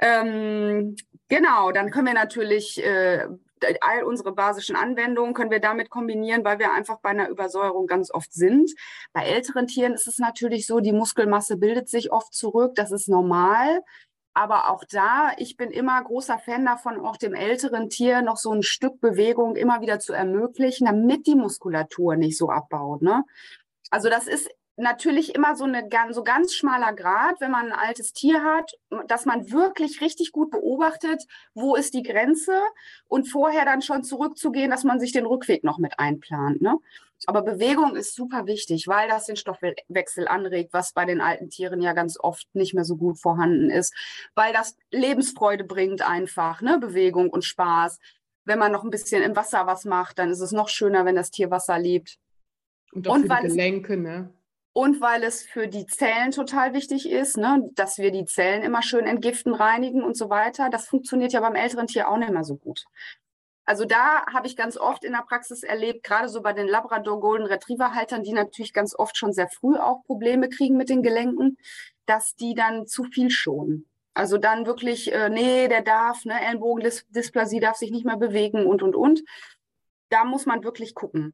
Ähm, 0.00 0.96
genau, 1.28 1.70
dann 1.72 1.90
können 1.90 2.06
wir 2.06 2.14
natürlich 2.14 2.82
äh, 2.84 3.28
all 3.80 4.04
unsere 4.04 4.32
basischen 4.32 4.76
Anwendungen 4.76 5.34
können 5.34 5.50
wir 5.50 5.60
damit 5.60 5.90
kombinieren, 5.90 6.44
weil 6.44 6.58
wir 6.58 6.72
einfach 6.72 7.00
bei 7.00 7.10
einer 7.10 7.28
Übersäuerung 7.28 7.86
ganz 7.86 8.12
oft 8.12 8.32
sind. 8.32 8.70
Bei 9.12 9.24
älteren 9.24 9.66
Tieren 9.66 9.94
ist 9.94 10.06
es 10.06 10.18
natürlich 10.18 10.66
so, 10.66 10.80
die 10.80 10.92
Muskelmasse 10.92 11.56
bildet 11.56 11.88
sich 11.88 12.12
oft 12.12 12.34
zurück. 12.34 12.74
Das 12.74 12.92
ist 12.92 13.08
normal. 13.08 13.82
Aber 14.36 14.70
auch 14.70 14.82
da, 14.90 15.32
ich 15.36 15.56
bin 15.56 15.70
immer 15.70 16.02
großer 16.02 16.38
Fan 16.38 16.64
davon, 16.64 16.98
auch 17.00 17.16
dem 17.16 17.34
älteren 17.34 17.88
Tier 17.88 18.20
noch 18.20 18.36
so 18.36 18.52
ein 18.52 18.64
Stück 18.64 19.00
Bewegung 19.00 19.54
immer 19.54 19.80
wieder 19.80 20.00
zu 20.00 20.12
ermöglichen, 20.12 20.86
damit 20.86 21.28
die 21.28 21.36
Muskulatur 21.36 22.16
nicht 22.16 22.36
so 22.36 22.50
abbaut. 22.50 23.00
Ne? 23.00 23.24
Also 23.90 24.10
das 24.10 24.26
ist 24.26 24.50
natürlich 24.76 25.34
immer 25.34 25.54
so 25.56 25.64
eine 25.64 25.88
so 26.10 26.24
ganz 26.24 26.54
schmaler 26.54 26.92
Grad, 26.92 27.40
wenn 27.40 27.50
man 27.50 27.66
ein 27.66 27.78
altes 27.78 28.12
Tier 28.12 28.42
hat, 28.42 28.72
dass 29.06 29.24
man 29.24 29.50
wirklich 29.52 30.00
richtig 30.00 30.32
gut 30.32 30.50
beobachtet, 30.50 31.24
wo 31.54 31.76
ist 31.76 31.94
die 31.94 32.02
Grenze 32.02 32.60
und 33.06 33.26
vorher 33.30 33.64
dann 33.64 33.82
schon 33.82 34.02
zurückzugehen, 34.02 34.70
dass 34.70 34.84
man 34.84 34.98
sich 34.98 35.12
den 35.12 35.26
Rückweg 35.26 35.62
noch 35.64 35.78
mit 35.78 35.98
einplant. 35.98 36.60
Ne? 36.60 36.78
Aber 37.26 37.42
Bewegung 37.42 37.96
ist 37.96 38.14
super 38.14 38.46
wichtig, 38.46 38.88
weil 38.88 39.08
das 39.08 39.26
den 39.26 39.36
Stoffwechsel 39.36 40.26
anregt, 40.28 40.72
was 40.72 40.92
bei 40.92 41.04
den 41.04 41.20
alten 41.20 41.48
Tieren 41.48 41.80
ja 41.80 41.92
ganz 41.92 42.18
oft 42.18 42.46
nicht 42.54 42.74
mehr 42.74 42.84
so 42.84 42.96
gut 42.96 43.18
vorhanden 43.18 43.70
ist, 43.70 43.94
weil 44.34 44.52
das 44.52 44.76
Lebensfreude 44.90 45.64
bringt 45.64 46.02
einfach, 46.02 46.60
ne? 46.60 46.78
Bewegung 46.78 47.30
und 47.30 47.44
Spaß. 47.44 47.98
Wenn 48.44 48.58
man 48.58 48.72
noch 48.72 48.84
ein 48.84 48.90
bisschen 48.90 49.22
im 49.22 49.36
Wasser 49.36 49.66
was 49.66 49.84
macht, 49.84 50.18
dann 50.18 50.30
ist 50.30 50.40
es 50.40 50.52
noch 50.52 50.68
schöner, 50.68 51.06
wenn 51.06 51.14
das 51.14 51.30
Tier 51.30 51.50
Wasser 51.50 51.78
liebt. 51.78 52.18
Und 52.92 53.08
auch 53.08 53.14
und 53.14 53.26
für 53.26 53.40
die 53.42 53.48
Gelenke, 53.48 53.96
ne? 53.96 54.34
Und 54.74 55.00
weil 55.00 55.22
es 55.22 55.44
für 55.44 55.68
die 55.68 55.86
Zellen 55.86 56.32
total 56.32 56.74
wichtig 56.74 57.08
ist, 57.08 57.36
ne, 57.36 57.70
dass 57.74 57.98
wir 57.98 58.10
die 58.10 58.26
Zellen 58.26 58.62
immer 58.62 58.82
schön 58.82 59.06
entgiften, 59.06 59.54
reinigen 59.54 60.02
und 60.02 60.16
so 60.16 60.30
weiter. 60.30 60.68
Das 60.68 60.88
funktioniert 60.88 61.32
ja 61.32 61.40
beim 61.40 61.54
älteren 61.54 61.86
Tier 61.86 62.08
auch 62.08 62.18
nicht 62.18 62.32
mehr 62.32 62.42
so 62.42 62.56
gut. 62.56 62.84
Also 63.64 63.84
da 63.84 64.26
habe 64.26 64.48
ich 64.48 64.56
ganz 64.56 64.76
oft 64.76 65.04
in 65.04 65.12
der 65.12 65.22
Praxis 65.22 65.62
erlebt, 65.62 66.02
gerade 66.02 66.28
so 66.28 66.42
bei 66.42 66.52
den 66.52 66.66
Labrador 66.66 67.20
Golden 67.20 67.46
Retriever 67.46 67.94
Haltern, 67.94 68.24
die 68.24 68.32
natürlich 68.32 68.72
ganz 68.72 68.94
oft 68.98 69.16
schon 69.16 69.32
sehr 69.32 69.48
früh 69.48 69.76
auch 69.76 70.02
Probleme 70.04 70.48
kriegen 70.48 70.76
mit 70.76 70.88
den 70.88 71.02
Gelenken, 71.02 71.56
dass 72.04 72.34
die 72.34 72.54
dann 72.54 72.86
zu 72.88 73.04
viel 73.04 73.30
schonen. 73.30 73.88
Also 74.12 74.38
dann 74.38 74.66
wirklich, 74.66 75.12
äh, 75.12 75.28
nee, 75.28 75.68
der 75.68 75.82
darf, 75.82 76.24
ne, 76.24 76.40
Ellenbogendysplasie 76.40 77.60
darf 77.60 77.76
sich 77.76 77.92
nicht 77.92 78.04
mehr 78.04 78.16
bewegen 78.16 78.66
und, 78.66 78.82
und, 78.82 78.96
und. 78.96 79.22
Da 80.08 80.24
muss 80.24 80.46
man 80.46 80.64
wirklich 80.64 80.94
gucken. 80.94 81.32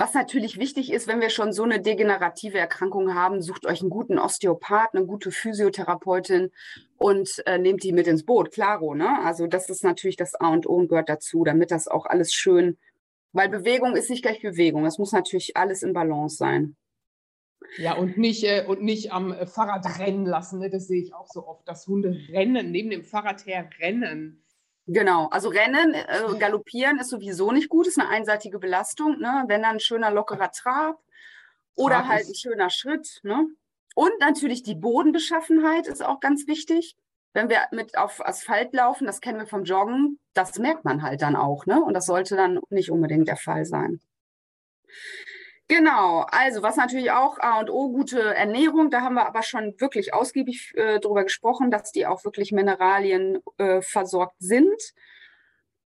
Was 0.00 0.14
natürlich 0.14 0.60
wichtig 0.60 0.92
ist, 0.92 1.08
wenn 1.08 1.20
wir 1.20 1.28
schon 1.28 1.52
so 1.52 1.64
eine 1.64 1.80
degenerative 1.80 2.56
Erkrankung 2.56 3.14
haben, 3.14 3.42
sucht 3.42 3.66
euch 3.66 3.80
einen 3.80 3.90
guten 3.90 4.20
Osteopath, 4.20 4.94
eine 4.94 5.04
gute 5.04 5.32
Physiotherapeutin 5.32 6.52
und 6.98 7.42
äh, 7.46 7.58
nehmt 7.58 7.82
die 7.82 7.92
mit 7.92 8.06
ins 8.06 8.24
Boot. 8.24 8.52
Klaro, 8.52 8.94
ne? 8.94 9.18
Also 9.24 9.48
das 9.48 9.68
ist 9.68 9.82
natürlich 9.82 10.14
das 10.16 10.36
A 10.36 10.50
und 10.50 10.68
O 10.68 10.74
und 10.76 10.88
gehört 10.88 11.08
dazu, 11.08 11.42
damit 11.42 11.72
das 11.72 11.88
auch 11.88 12.06
alles 12.06 12.32
schön, 12.32 12.78
weil 13.32 13.48
Bewegung 13.48 13.96
ist 13.96 14.08
nicht 14.08 14.22
gleich 14.22 14.40
Bewegung. 14.40 14.86
Es 14.86 14.98
muss 14.98 15.10
natürlich 15.10 15.56
alles 15.56 15.82
in 15.82 15.92
Balance 15.92 16.36
sein. 16.36 16.76
Ja, 17.76 17.94
und 17.94 18.16
nicht, 18.16 18.44
äh, 18.44 18.64
und 18.66 18.82
nicht 18.82 19.12
am 19.12 19.32
äh, 19.32 19.46
Fahrrad 19.46 19.98
rennen 19.98 20.26
lassen. 20.26 20.60
Ne? 20.60 20.70
Das 20.70 20.86
sehe 20.86 21.02
ich 21.02 21.12
auch 21.12 21.26
so 21.26 21.44
oft, 21.44 21.66
dass 21.66 21.88
Hunde 21.88 22.16
rennen, 22.30 22.70
neben 22.70 22.90
dem 22.90 23.04
Fahrrad 23.04 23.46
her 23.46 23.68
rennen. 23.80 24.44
Genau, 24.90 25.26
also 25.26 25.50
Rennen, 25.50 25.92
äh, 25.92 26.38
Galoppieren 26.38 26.98
ist 26.98 27.10
sowieso 27.10 27.52
nicht 27.52 27.68
gut, 27.68 27.86
ist 27.86 28.00
eine 28.00 28.08
einseitige 28.08 28.58
Belastung. 28.58 29.18
Ne? 29.18 29.44
Wenn 29.46 29.62
dann 29.62 29.72
ein 29.72 29.80
schöner 29.80 30.10
lockerer 30.10 30.50
Trab 30.50 30.98
oder 31.74 31.96
Trab 31.96 32.08
halt 32.08 32.26
ein 32.26 32.34
schöner 32.34 32.70
Schritt. 32.70 33.20
Ne? 33.22 33.48
Und 33.94 34.12
natürlich 34.18 34.62
die 34.62 34.74
Bodenbeschaffenheit 34.74 35.86
ist 35.86 36.02
auch 36.02 36.20
ganz 36.20 36.46
wichtig. 36.46 36.96
Wenn 37.34 37.50
wir 37.50 37.60
mit 37.70 37.98
auf 37.98 38.26
Asphalt 38.26 38.72
laufen, 38.72 39.06
das 39.06 39.20
kennen 39.20 39.38
wir 39.38 39.46
vom 39.46 39.64
Joggen, 39.64 40.18
das 40.32 40.58
merkt 40.58 40.86
man 40.86 41.02
halt 41.02 41.20
dann 41.20 41.36
auch. 41.36 41.66
Ne? 41.66 41.84
Und 41.84 41.92
das 41.92 42.06
sollte 42.06 42.34
dann 42.34 42.58
nicht 42.70 42.90
unbedingt 42.90 43.28
der 43.28 43.36
Fall 43.36 43.66
sein. 43.66 44.00
Genau, 45.70 46.24
also 46.30 46.62
was 46.62 46.76
natürlich 46.76 47.10
auch 47.10 47.38
A 47.40 47.60
und 47.60 47.68
O, 47.68 47.90
gute 47.90 48.34
Ernährung, 48.34 48.90
da 48.90 49.02
haben 49.02 49.16
wir 49.16 49.26
aber 49.26 49.42
schon 49.42 49.78
wirklich 49.78 50.14
ausgiebig 50.14 50.72
äh, 50.76 50.98
drüber 50.98 51.24
gesprochen, 51.24 51.70
dass 51.70 51.92
die 51.92 52.06
auch 52.06 52.24
wirklich 52.24 52.52
Mineralien 52.52 53.40
äh, 53.58 53.82
versorgt 53.82 54.36
sind. 54.38 54.80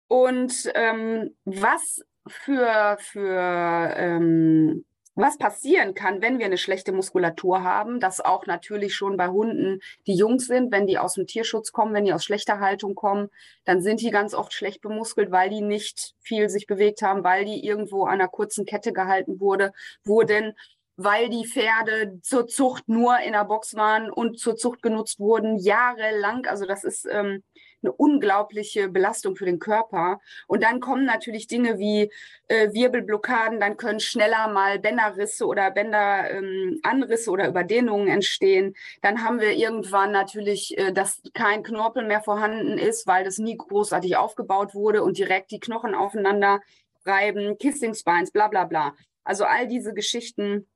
Und 0.07 0.71
ähm, 0.75 1.35
was 1.45 2.05
für, 2.27 2.97
für 2.99 3.93
ähm, 3.97 4.85
was 5.21 5.37
passieren 5.37 5.93
kann, 5.93 6.21
wenn 6.21 6.39
wir 6.39 6.45
eine 6.47 6.57
schlechte 6.57 6.91
Muskulatur 6.91 7.63
haben, 7.63 7.99
das 7.99 8.19
auch 8.21 8.45
natürlich 8.47 8.95
schon 8.95 9.17
bei 9.17 9.27
Hunden, 9.27 9.79
die 10.07 10.15
jung 10.15 10.39
sind, 10.39 10.71
wenn 10.71 10.87
die 10.87 10.97
aus 10.97 11.13
dem 11.13 11.27
Tierschutz 11.27 11.71
kommen, 11.71 11.93
wenn 11.93 12.05
die 12.05 12.13
aus 12.13 12.23
schlechter 12.23 12.59
Haltung 12.59 12.95
kommen, 12.95 13.29
dann 13.63 13.81
sind 13.81 14.01
die 14.01 14.11
ganz 14.11 14.33
oft 14.33 14.51
schlecht 14.51 14.81
bemuskelt, 14.81 15.31
weil 15.31 15.49
die 15.49 15.61
nicht 15.61 16.15
viel 16.19 16.49
sich 16.49 16.65
bewegt 16.67 17.01
haben, 17.01 17.23
weil 17.23 17.45
die 17.45 17.65
irgendwo 17.65 18.05
an 18.05 18.15
einer 18.15 18.27
kurzen 18.27 18.65
Kette 18.65 18.93
gehalten 18.93 19.39
wurde, 19.39 19.73
wurden, 20.03 20.53
weil 20.97 21.29
die 21.29 21.45
Pferde 21.47 22.19
zur 22.21 22.47
Zucht 22.47 22.87
nur 22.87 23.19
in 23.19 23.33
der 23.33 23.45
Box 23.45 23.75
waren 23.75 24.11
und 24.11 24.39
zur 24.39 24.55
Zucht 24.55 24.81
genutzt 24.81 25.19
wurden, 25.19 25.57
jahrelang. 25.57 26.45
Also 26.47 26.65
das 26.65 26.83
ist 26.83 27.07
ähm, 27.09 27.43
eine 27.83 27.91
unglaubliche 27.93 28.89
Belastung 28.89 29.35
für 29.35 29.45
den 29.45 29.59
Körper. 29.59 30.19
Und 30.47 30.63
dann 30.63 30.79
kommen 30.79 31.05
natürlich 31.05 31.47
Dinge 31.47 31.79
wie 31.79 32.11
äh, 32.47 32.73
Wirbelblockaden, 32.73 33.59
dann 33.59 33.77
können 33.77 33.99
schneller 33.99 34.47
mal 34.49 34.79
Bänderrisse 34.79 35.45
oder 35.45 35.71
Bänderanrisse 35.71 37.29
ähm, 37.29 37.33
oder 37.33 37.47
Überdehnungen 37.47 38.07
entstehen. 38.07 38.75
Dann 39.01 39.23
haben 39.23 39.39
wir 39.39 39.51
irgendwann 39.51 40.11
natürlich, 40.11 40.77
äh, 40.77 40.91
dass 40.91 41.21
kein 41.33 41.63
Knorpel 41.63 42.05
mehr 42.05 42.21
vorhanden 42.21 42.77
ist, 42.77 43.07
weil 43.07 43.23
das 43.23 43.37
nie 43.37 43.57
großartig 43.57 44.17
aufgebaut 44.17 44.73
wurde 44.73 45.03
und 45.03 45.17
direkt 45.17 45.51
die 45.51 45.59
Knochen 45.59 45.95
aufeinander 45.95 46.61
reiben, 47.05 47.57
Kissing 47.57 47.93
Spines, 47.93 48.31
bla 48.31 48.47
bla 48.47 48.65
bla. 48.65 48.95
Also 49.23 49.45
all 49.45 49.67
diese 49.67 49.93
Geschichten 49.93 50.67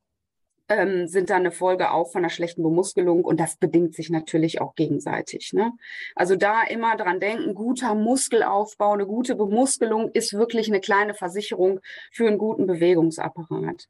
ähm, 0.70 1.08
sind 1.08 1.30
dann 1.30 1.42
eine 1.42 1.52
Folge 1.52 1.92
auch 1.92 2.12
von 2.12 2.22
einer 2.22 2.30
schlechten 2.30 2.64
Bemuskelung 2.64 3.24
und 3.24 3.40
das 3.40 3.58
bedingt 3.58 3.94
sich 3.94 4.10
natürlich 4.10 4.62
auch 4.62 4.76
gegenseitig. 4.76 5.54
Ne? 5.54 5.72
Also 6.16 6.36
da 6.36 6.64
immer 6.64 6.98
dran 6.98 7.20
denken, 7.20 7.54
guter 7.54 7.96
Muskelaufbau, 7.96 8.94
eine 8.94 9.06
gute 9.06 9.36
Bemuskelung 9.36 10.12
ist 10.12 10.34
wirklich 10.34 10.68
eine 10.68 10.82
kleine 10.82 11.14
Versicherung 11.14 11.80
für 12.12 12.28
einen 12.28 12.38
guten 12.38 12.68
Bewegungsapparat. 12.68 13.88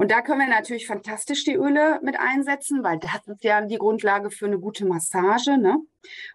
Und 0.00 0.10
da 0.10 0.22
können 0.22 0.40
wir 0.40 0.48
natürlich 0.48 0.86
fantastisch 0.86 1.44
die 1.44 1.56
Öle 1.56 2.00
mit 2.02 2.18
einsetzen, 2.18 2.82
weil 2.82 2.98
das 2.98 3.26
ist 3.26 3.44
ja 3.44 3.60
die 3.60 3.76
Grundlage 3.76 4.30
für 4.30 4.46
eine 4.46 4.58
gute 4.58 4.86
Massage. 4.86 5.58
Ne? 5.58 5.76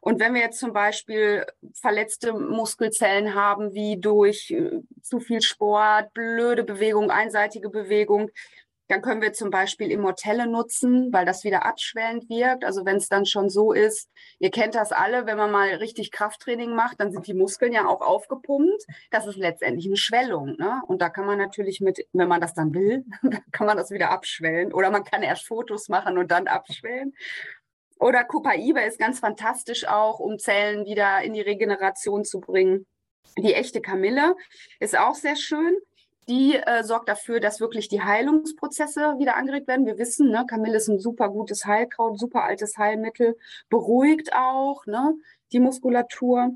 Und 0.01 0.20
wenn 0.20 0.36
wir 0.36 0.41
jetzt 0.41 0.60
zum 0.60 0.72
Beispiel 0.72 1.48
verletzte 1.74 2.34
Muskelzellen 2.34 3.34
haben, 3.34 3.74
wie 3.74 4.00
durch 4.00 4.51
äh, 4.51 4.82
zu 5.01 5.20
viel 5.20 5.41
Sport, 5.41 6.13
blöde 6.13 6.63
Bewegung, 6.63 7.10
einseitige 7.10 7.72
Bewegung, 7.72 8.29
dann 8.88 9.01
können 9.01 9.22
wir 9.22 9.34
zum 9.34 9.50
Beispiel 9.50 9.89
Immortelle 9.89 10.48
nutzen, 10.48 11.12
weil 11.12 11.25
das 11.25 11.44
wieder 11.44 11.65
abschwellend 11.65 12.30
wirkt. 12.30 12.63
Also 12.63 12.86
wenn 12.86 12.98
es 12.98 13.10
dann 13.10 13.25
schon 13.25 13.50
so 13.50 13.74
ist, 13.74 14.10
ihr 14.39 14.51
kennt 14.51 14.75
das 14.75 14.92
alle, 14.92 15.25
wenn 15.25 15.38
man 15.38 15.51
mal 15.51 15.70
richtig 15.75 16.12
Krafttraining 16.12 16.75
macht, 16.75 17.00
dann 17.00 17.12
sind 17.12 17.25
die 17.25 17.34
Muskeln 17.34 17.74
ja 17.74 17.88
auch 17.88 18.01
aufgepumpt. 18.01 18.86
Das 19.10 19.25
ist 19.25 19.38
letztendlich 19.38 19.88
eine 19.88 19.98
Schwellung. 19.98 20.56
Ne? 20.58 20.82
Und 20.88 21.01
da 21.01 21.10
kann 21.10 21.25
man 21.25 21.38
natürlich 21.38 21.82
mit, 21.82 22.06
wenn 22.13 22.27
man 22.27 22.42
das 22.42 22.54
dann 22.54 22.74
will, 22.74 23.06
kann 23.51 23.65
man 23.65 23.77
das 23.77 23.89
wieder 23.89 24.12
abschwellen. 24.12 24.72
Oder 24.72 24.92
man 24.92 25.04
kann 25.04 25.24
erst 25.24 25.48
Fotos 25.48 25.89
machen 25.89 26.18
und 26.18 26.30
dann 26.30 26.48
abschwellen. 26.48 27.13
Oder 28.00 28.24
Copaiba 28.24 28.82
ist 28.82 29.00
ganz 29.00 29.20
fantastisch 29.20 29.88
auch, 29.88 30.20
um 30.20 30.38
Zellen 30.38 30.86
wieder 30.86 31.22
in 31.24 31.34
die 31.34 31.42
Regeneration 31.42 32.24
zu 32.24 32.39
bringen. 32.39 32.86
Die 33.38 33.54
echte 33.54 33.82
Kamille 33.82 34.36
ist 34.80 34.98
auch 34.98 35.15
sehr 35.15 35.36
schön 35.36 35.75
die 36.27 36.55
äh, 36.55 36.84
sorgt 36.84 37.10
dafür, 37.10 37.39
dass 37.39 37.60
wirklich 37.60 37.88
die 37.88 38.01
Heilungsprozesse 38.01 39.15
wieder 39.20 39.36
angeregt 39.36 39.67
werden. 39.67 39.86
Wir 39.86 39.98
wissen, 39.98 40.32
ne, 40.32 40.46
Kamille 40.48 40.77
ist 40.77 40.88
ein 40.88 41.00
super 41.00 41.29
gutes 41.29 41.65
Heilkraut, 41.65 42.20
super 42.20 42.44
altes 42.44 42.77
Heilmittel, 42.77 43.38
beruhigt 43.70 44.34
auch 44.34 44.86
ne, 44.86 45.13
die 45.51 45.60
Muskulatur. 45.60 46.51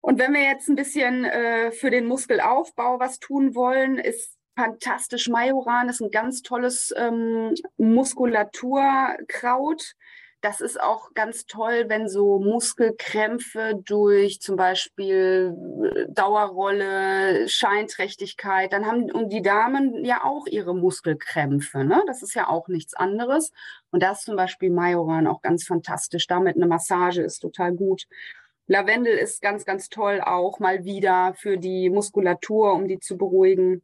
Und 0.00 0.18
wenn 0.18 0.34
wir 0.34 0.42
jetzt 0.42 0.68
ein 0.68 0.76
bisschen 0.76 1.24
äh, 1.24 1.72
für 1.72 1.90
den 1.90 2.06
Muskelaufbau 2.06 3.00
was 3.00 3.18
tun 3.18 3.54
wollen, 3.54 3.98
ist 3.98 4.36
fantastisch 4.56 5.28
Majoran, 5.28 5.88
ist 5.88 6.00
ein 6.00 6.10
ganz 6.10 6.42
tolles 6.42 6.92
ähm, 6.96 7.54
Muskulaturkraut. 7.76 9.94
Das 10.42 10.60
ist 10.60 10.80
auch 10.80 11.14
ganz 11.14 11.46
toll, 11.46 11.86
wenn 11.88 12.08
so 12.08 12.38
Muskelkrämpfe 12.38 13.80
durch 13.84 14.40
zum 14.40 14.56
Beispiel 14.56 15.56
äh, 15.82 16.06
Dauerrolle, 16.08 17.48
Scheinträchtigkeit, 17.48 18.72
dann 18.72 18.86
haben 18.86 19.10
und 19.10 19.32
die 19.32 19.42
Damen 19.42 20.04
ja 20.04 20.24
auch 20.24 20.46
ihre 20.46 20.74
Muskelkrämpfe. 20.74 21.84
Ne? 21.84 22.02
Das 22.06 22.22
ist 22.22 22.34
ja 22.34 22.48
auch 22.48 22.68
nichts 22.68 22.94
anderes. 22.94 23.50
Und 23.90 24.02
da 24.02 24.12
ist 24.12 24.24
zum 24.24 24.36
Beispiel 24.36 24.70
Majoran 24.70 25.26
auch 25.26 25.42
ganz 25.42 25.64
fantastisch. 25.64 26.26
Damit 26.26 26.56
eine 26.56 26.66
Massage 26.66 27.22
ist 27.22 27.40
total 27.40 27.72
gut. 27.72 28.06
Lavendel 28.68 29.16
ist 29.16 29.40
ganz, 29.42 29.64
ganz 29.64 29.88
toll 29.88 30.20
auch 30.20 30.58
mal 30.58 30.84
wieder 30.84 31.34
für 31.34 31.56
die 31.56 31.88
Muskulatur, 31.88 32.72
um 32.74 32.88
die 32.88 32.98
zu 32.98 33.16
beruhigen. 33.16 33.82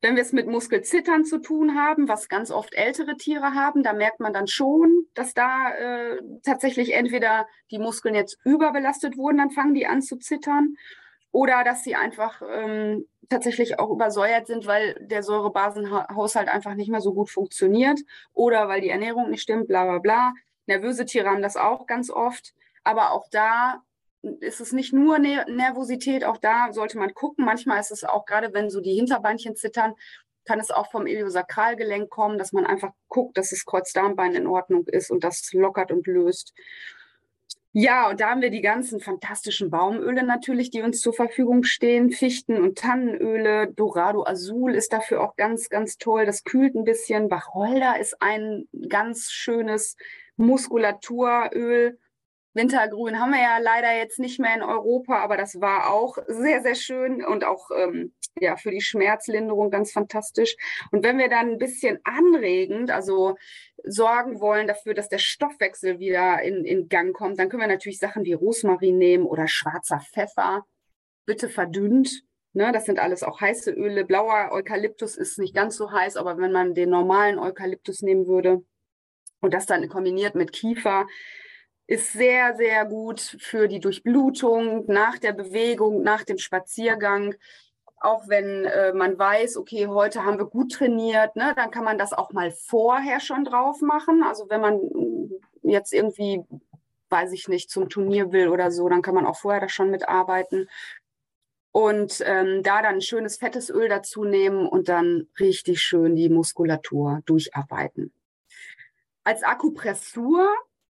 Wenn 0.00 0.14
wir 0.14 0.22
es 0.22 0.32
mit 0.32 0.46
Muskelzittern 0.46 1.24
zu 1.24 1.38
tun 1.38 1.74
haben, 1.74 2.08
was 2.08 2.28
ganz 2.28 2.52
oft 2.52 2.74
ältere 2.74 3.16
Tiere 3.16 3.54
haben, 3.54 3.82
da 3.82 3.92
merkt 3.92 4.20
man 4.20 4.32
dann 4.32 4.46
schon, 4.46 5.06
dass 5.14 5.34
da 5.34 5.70
äh, 5.70 6.18
tatsächlich 6.44 6.94
entweder 6.94 7.48
die 7.70 7.80
Muskeln 7.80 8.14
jetzt 8.14 8.38
überbelastet 8.44 9.16
wurden, 9.16 9.38
dann 9.38 9.50
fangen 9.50 9.74
die 9.74 9.86
an 9.86 10.00
zu 10.00 10.16
zittern, 10.16 10.76
oder 11.32 11.64
dass 11.64 11.84
sie 11.84 11.94
einfach 11.94 12.42
ähm, 12.48 13.06
tatsächlich 13.28 13.78
auch 13.78 13.90
übersäuert 13.90 14.46
sind, 14.46 14.66
weil 14.66 14.94
der 15.00 15.22
Säurebasenhaushalt 15.22 16.48
einfach 16.48 16.74
nicht 16.74 16.90
mehr 16.90 17.00
so 17.00 17.12
gut 17.12 17.30
funktioniert, 17.30 18.00
oder 18.32 18.68
weil 18.68 18.80
die 18.80 18.90
Ernährung 18.90 19.30
nicht 19.30 19.42
stimmt, 19.42 19.68
bla 19.68 19.84
bla 19.84 19.98
bla. 19.98 20.32
Nervöse 20.66 21.06
Tiere 21.06 21.28
haben 21.28 21.42
das 21.42 21.56
auch 21.56 21.86
ganz 21.86 22.10
oft, 22.10 22.54
aber 22.84 23.12
auch 23.12 23.28
da 23.30 23.82
ist 24.22 24.60
es 24.60 24.72
nicht 24.72 24.92
nur 24.92 25.18
ne 25.18 25.44
Nervosität, 25.48 26.24
auch 26.24 26.38
da 26.38 26.72
sollte 26.72 26.98
man 26.98 27.14
gucken. 27.14 27.44
Manchmal 27.44 27.80
ist 27.80 27.90
es 27.90 28.04
auch, 28.04 28.24
gerade 28.26 28.52
wenn 28.52 28.70
so 28.70 28.80
die 28.80 28.94
Hinterbeinchen 28.94 29.56
zittern, 29.56 29.94
kann 30.44 30.60
es 30.60 30.70
auch 30.70 30.90
vom 30.90 31.06
Iliosakralgelenk 31.06 32.08
kommen, 32.08 32.38
dass 32.38 32.52
man 32.52 32.64
einfach 32.64 32.92
guckt, 33.08 33.36
dass 33.36 33.50
das 33.50 33.66
Kreuzdarmbein 33.66 34.34
in 34.34 34.46
Ordnung 34.46 34.86
ist 34.86 35.10
und 35.10 35.22
das 35.22 35.52
lockert 35.52 35.92
und 35.92 36.06
löst. 36.06 36.54
Ja, 37.72 38.08
und 38.08 38.20
da 38.20 38.30
haben 38.30 38.40
wir 38.40 38.50
die 38.50 38.62
ganzen 38.62 38.98
fantastischen 38.98 39.70
Baumöle 39.70 40.24
natürlich, 40.24 40.70
die 40.70 40.80
uns 40.80 41.00
zur 41.00 41.12
Verfügung 41.12 41.64
stehen. 41.64 42.10
Fichten- 42.10 42.60
und 42.60 42.78
Tannenöle, 42.78 43.70
Dorado 43.72 44.24
Azul 44.24 44.74
ist 44.74 44.92
dafür 44.92 45.22
auch 45.22 45.36
ganz, 45.36 45.68
ganz 45.68 45.98
toll. 45.98 46.24
Das 46.24 46.44
kühlt 46.44 46.74
ein 46.74 46.84
bisschen. 46.84 47.30
Wacholder 47.30 48.00
ist 48.00 48.20
ein 48.22 48.66
ganz 48.88 49.30
schönes 49.30 49.96
Muskulaturöl. 50.36 51.98
Wintergrün 52.58 53.20
haben 53.20 53.30
wir 53.30 53.40
ja 53.40 53.58
leider 53.58 53.96
jetzt 53.96 54.18
nicht 54.18 54.40
mehr 54.40 54.54
in 54.54 54.62
Europa, 54.62 55.16
aber 55.18 55.36
das 55.36 55.60
war 55.60 55.90
auch 55.90 56.18
sehr, 56.26 56.60
sehr 56.60 56.74
schön 56.74 57.24
und 57.24 57.44
auch 57.44 57.70
ähm, 57.70 58.12
ja, 58.40 58.56
für 58.56 58.72
die 58.72 58.80
Schmerzlinderung 58.80 59.70
ganz 59.70 59.92
fantastisch. 59.92 60.56
Und 60.90 61.04
wenn 61.04 61.18
wir 61.18 61.28
dann 61.28 61.52
ein 61.52 61.58
bisschen 61.58 62.00
anregend, 62.02 62.90
also 62.90 63.36
sorgen 63.84 64.40
wollen 64.40 64.66
dafür, 64.66 64.94
dass 64.94 65.08
der 65.08 65.18
Stoffwechsel 65.18 66.00
wieder 66.00 66.42
in, 66.42 66.64
in 66.64 66.88
Gang 66.88 67.14
kommt, 67.14 67.38
dann 67.38 67.48
können 67.48 67.62
wir 67.62 67.68
natürlich 67.68 67.98
Sachen 67.98 68.24
wie 68.24 68.32
Rosmarin 68.32 68.98
nehmen 68.98 69.24
oder 69.24 69.46
schwarzer 69.46 70.00
Pfeffer, 70.00 70.64
bitte 71.26 71.48
verdünnt. 71.48 72.22
Ne, 72.54 72.72
das 72.72 72.86
sind 72.86 72.98
alles 72.98 73.22
auch 73.22 73.40
heiße 73.40 73.70
Öle. 73.70 74.04
Blauer 74.04 74.50
Eukalyptus 74.50 75.16
ist 75.16 75.38
nicht 75.38 75.54
ganz 75.54 75.76
so 75.76 75.92
heiß, 75.92 76.16
aber 76.16 76.38
wenn 76.38 76.50
man 76.50 76.74
den 76.74 76.90
normalen 76.90 77.38
Eukalyptus 77.38 78.02
nehmen 78.02 78.26
würde 78.26 78.64
und 79.40 79.54
das 79.54 79.66
dann 79.66 79.88
kombiniert 79.88 80.34
mit 80.34 80.52
Kiefer, 80.52 81.06
ist 81.88 82.12
sehr, 82.12 82.54
sehr 82.54 82.84
gut 82.84 83.18
für 83.40 83.66
die 83.66 83.80
Durchblutung 83.80 84.84
nach 84.86 85.18
der 85.18 85.32
Bewegung, 85.32 86.02
nach 86.02 86.22
dem 86.22 86.36
Spaziergang. 86.36 87.34
Auch 87.96 88.28
wenn 88.28 88.66
äh, 88.66 88.92
man 88.92 89.18
weiß, 89.18 89.56
okay, 89.56 89.86
heute 89.86 90.24
haben 90.24 90.38
wir 90.38 90.44
gut 90.44 90.72
trainiert, 90.72 91.34
ne, 91.34 91.54
dann 91.56 91.70
kann 91.70 91.84
man 91.84 91.96
das 91.96 92.12
auch 92.12 92.30
mal 92.32 92.52
vorher 92.52 93.20
schon 93.20 93.44
drauf 93.44 93.80
machen. 93.80 94.22
Also 94.22 94.50
wenn 94.50 94.60
man 94.60 94.80
jetzt 95.62 95.94
irgendwie, 95.94 96.44
weiß 97.08 97.32
ich 97.32 97.48
nicht, 97.48 97.70
zum 97.70 97.88
Turnier 97.88 98.32
will 98.32 98.48
oder 98.48 98.70
so, 98.70 98.86
dann 98.90 99.02
kann 99.02 99.14
man 99.14 99.26
auch 99.26 99.36
vorher 99.36 99.62
da 99.62 99.70
schon 99.70 99.90
mitarbeiten. 99.90 100.68
Und 101.72 102.22
ähm, 102.26 102.62
da 102.62 102.82
dann 102.82 102.96
ein 102.96 103.00
schönes 103.00 103.38
fettes 103.38 103.70
Öl 103.70 103.88
dazu 103.88 104.24
nehmen 104.24 104.68
und 104.68 104.90
dann 104.90 105.26
richtig 105.40 105.80
schön 105.80 106.16
die 106.16 106.28
Muskulatur 106.28 107.20
durcharbeiten. 107.24 108.12
Als 109.24 109.42
Akupressur 109.42 110.48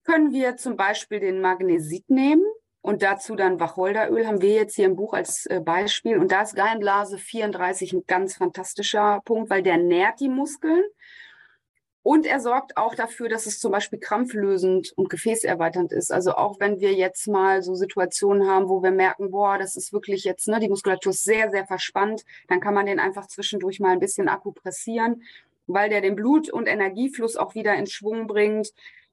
können 0.03 0.31
wir 0.31 0.57
zum 0.57 0.75
Beispiel 0.75 1.19
den 1.19 1.41
Magnesit 1.41 2.09
nehmen 2.09 2.43
und 2.81 3.03
dazu 3.03 3.35
dann 3.35 3.59
Wacholderöl 3.59 4.25
haben 4.25 4.41
wir 4.41 4.53
jetzt 4.53 4.75
hier 4.75 4.85
im 4.85 4.95
Buch 4.95 5.13
als 5.13 5.45
äh, 5.45 5.59
Beispiel. 5.59 6.17
Und 6.17 6.31
da 6.31 6.41
ist 6.41 6.55
Gallenblase 6.55 7.17
34 7.17 7.93
ein 7.93 8.03
ganz 8.07 8.35
fantastischer 8.35 9.21
Punkt, 9.23 9.49
weil 9.49 9.61
der 9.61 9.77
nährt 9.77 10.19
die 10.19 10.29
Muskeln 10.29 10.83
und 12.03 12.25
er 12.25 12.39
sorgt 12.39 12.77
auch 12.77 12.95
dafür, 12.95 13.29
dass 13.29 13.45
es 13.45 13.59
zum 13.59 13.71
Beispiel 13.71 13.99
krampflösend 13.99 14.91
und 14.95 15.09
gefäßerweiternd 15.09 15.91
ist. 15.91 16.11
Also 16.11 16.33
auch 16.33 16.59
wenn 16.59 16.79
wir 16.79 16.93
jetzt 16.93 17.27
mal 17.27 17.61
so 17.61 17.75
Situationen 17.75 18.47
haben, 18.47 18.69
wo 18.69 18.81
wir 18.81 18.89
merken, 18.89 19.29
boah, 19.29 19.59
das 19.59 19.75
ist 19.75 19.93
wirklich 19.93 20.23
jetzt, 20.23 20.47
ne, 20.47 20.59
die 20.59 20.69
Muskulatur 20.69 21.11
ist 21.11 21.23
sehr, 21.23 21.51
sehr 21.51 21.67
verspannt, 21.67 22.23
dann 22.47 22.59
kann 22.59 22.73
man 22.73 22.87
den 22.87 22.99
einfach 22.99 23.27
zwischendurch 23.27 23.79
mal 23.79 23.91
ein 23.91 23.99
bisschen 23.99 24.29
akupressieren, 24.29 25.21
weil 25.67 25.89
der 25.89 26.01
den 26.01 26.15
Blut- 26.15 26.49
und 26.49 26.65
Energiefluss 26.65 27.35
auch 27.35 27.53
wieder 27.53 27.75
in 27.75 27.85
Schwung 27.85 28.25
bringt 28.25 28.69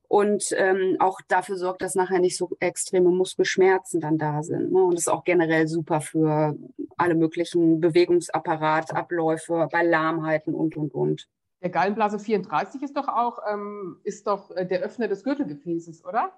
und 0.09 0.53
ähm, 0.57 0.97
auch 1.01 1.21
dafür 1.29 1.57
sorgt, 1.57 1.83
dass 1.83 1.95
nachher 1.95 2.19
nicht 2.19 2.37
so 2.37 2.51
extreme 2.61 3.11
Muskelschmerzen 3.11 4.01
dann 4.01 4.17
da 4.17 4.43
sind. 4.43 4.73
Ne? 4.73 4.83
Und 4.83 4.95
das 4.95 5.03
ist 5.03 5.09
auch 5.09 5.25
generell 5.25 5.69
super 5.69 6.01
für 6.01 6.57
alle 6.97 7.15
möglichen 7.15 7.81
Bewegungsapparatabläufe, 7.81 9.69
bei 9.71 9.83
Lahmheiten 9.83 10.55
und, 10.55 10.77
und, 10.77 10.95
und. 10.95 11.29
Der 11.61 11.71
Gallenblase 11.71 12.19
34 12.19 12.83
ist 12.83 12.97
doch 12.97 13.09
auch 13.09 13.41
ähm, 13.51 14.01
ist 14.03 14.27
doch 14.27 14.51
äh, 14.53 14.65
der 14.65 14.81
Öffner 14.81 15.09
des 15.09 15.25
Gürtelgefäßes, 15.25 16.05
oder? 16.05 16.33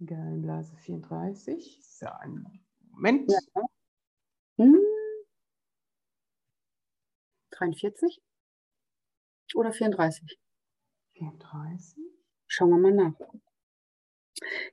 Gallenblase 0.00 0.74
34. 0.76 1.80
So, 1.82 2.06
ein 2.06 2.46
Moment. 2.90 3.30
Ja. 3.30 3.62
Hm. 4.58 4.78
43 7.50 8.22
oder 9.54 9.72
34? 9.72 10.38
34. 11.22 12.02
Schauen 12.46 12.70
wir 12.70 12.78
mal 12.78 12.92
nach. 12.92 13.12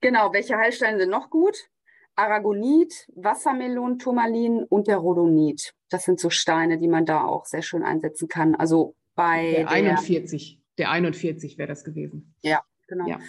Genau, 0.02 0.34
welche 0.34 0.58
Heilsteine 0.58 1.00
sind 1.00 1.10
noch 1.10 1.30
gut? 1.30 1.70
Aragonit, 2.16 3.08
Wassermelon, 3.16 4.00
Turmalin 4.00 4.64
und 4.64 4.88
der 4.88 4.98
Rhodonit. 4.98 5.74
Das 5.90 6.04
sind 6.04 6.20
so 6.20 6.30
Steine, 6.30 6.78
die 6.78 6.88
man 6.88 7.06
da 7.06 7.24
auch 7.24 7.46
sehr 7.46 7.62
schön 7.62 7.84
einsetzen 7.84 8.28
kann. 8.28 8.56
Also 8.56 8.96
bei 9.16 9.54
der 9.54 9.70
41, 9.70 10.60
der 10.78 10.92
41 10.92 11.58
wäre 11.58 11.68
das 11.68 11.84
gewesen. 11.84 12.34
Ja, 12.42 12.62
genau. 12.88 13.08
Ja. 13.08 13.20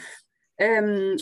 Ähm, 0.57 1.17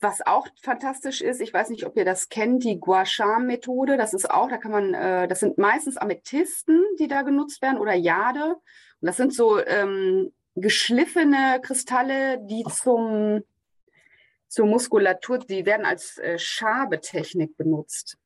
was 0.00 0.24
auch 0.24 0.46
fantastisch 0.62 1.20
ist, 1.20 1.40
ich 1.40 1.52
weiß 1.52 1.70
nicht, 1.70 1.84
ob 1.84 1.96
ihr 1.96 2.04
das 2.04 2.28
kennt, 2.28 2.62
die 2.62 2.78
Gua 2.78 3.04
Sha-Methode. 3.04 3.96
Das 3.96 4.14
ist 4.14 4.30
auch, 4.30 4.48
da 4.48 4.58
kann 4.58 4.70
man, 4.70 4.94
äh, 4.94 5.26
das 5.26 5.40
sind 5.40 5.58
meistens 5.58 5.96
Amethysten, 5.96 6.84
die 7.00 7.08
da 7.08 7.22
genutzt 7.22 7.60
werden 7.62 7.78
oder 7.78 7.94
Jade. 7.94 8.54
Und 9.00 9.06
das 9.06 9.16
sind 9.16 9.34
so 9.34 9.58
ähm, 9.58 10.32
geschliffene 10.60 11.60
Kristalle, 11.62 12.40
die 12.46 12.64
zum 12.64 13.42
zur 14.48 14.66
Muskulatur, 14.66 15.38
die 15.38 15.66
werden 15.66 15.84
als 15.84 16.18
äh, 16.18 16.38
Schabetechnik 16.38 17.56
benutzt. 17.56 18.16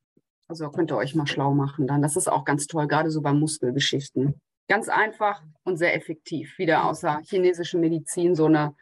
Also 0.49 0.71
könnt 0.71 0.93
ihr 0.93 0.97
euch 0.97 1.15
mal 1.15 1.27
schlau 1.27 1.53
machen 1.53 1.87
dann. 1.87 2.03
Das 2.03 2.17
ist 2.17 2.29
auch 2.29 2.45
ganz 2.45 2.67
toll, 2.67 2.87
gerade 2.87 3.11
so 3.11 3.23
bei 3.23 3.33
Muskelgeschichten. 3.33 4.41
Ganz 4.69 4.89
einfach 4.89 5.43
und 5.65 5.77
sehr 5.77 5.95
effektiv. 5.95 6.57
Wieder 6.59 6.85
außer 6.85 7.21
chinesischen 7.25 7.81
Medizin 7.81 8.35
so 8.35 8.47
eine, 8.47 8.75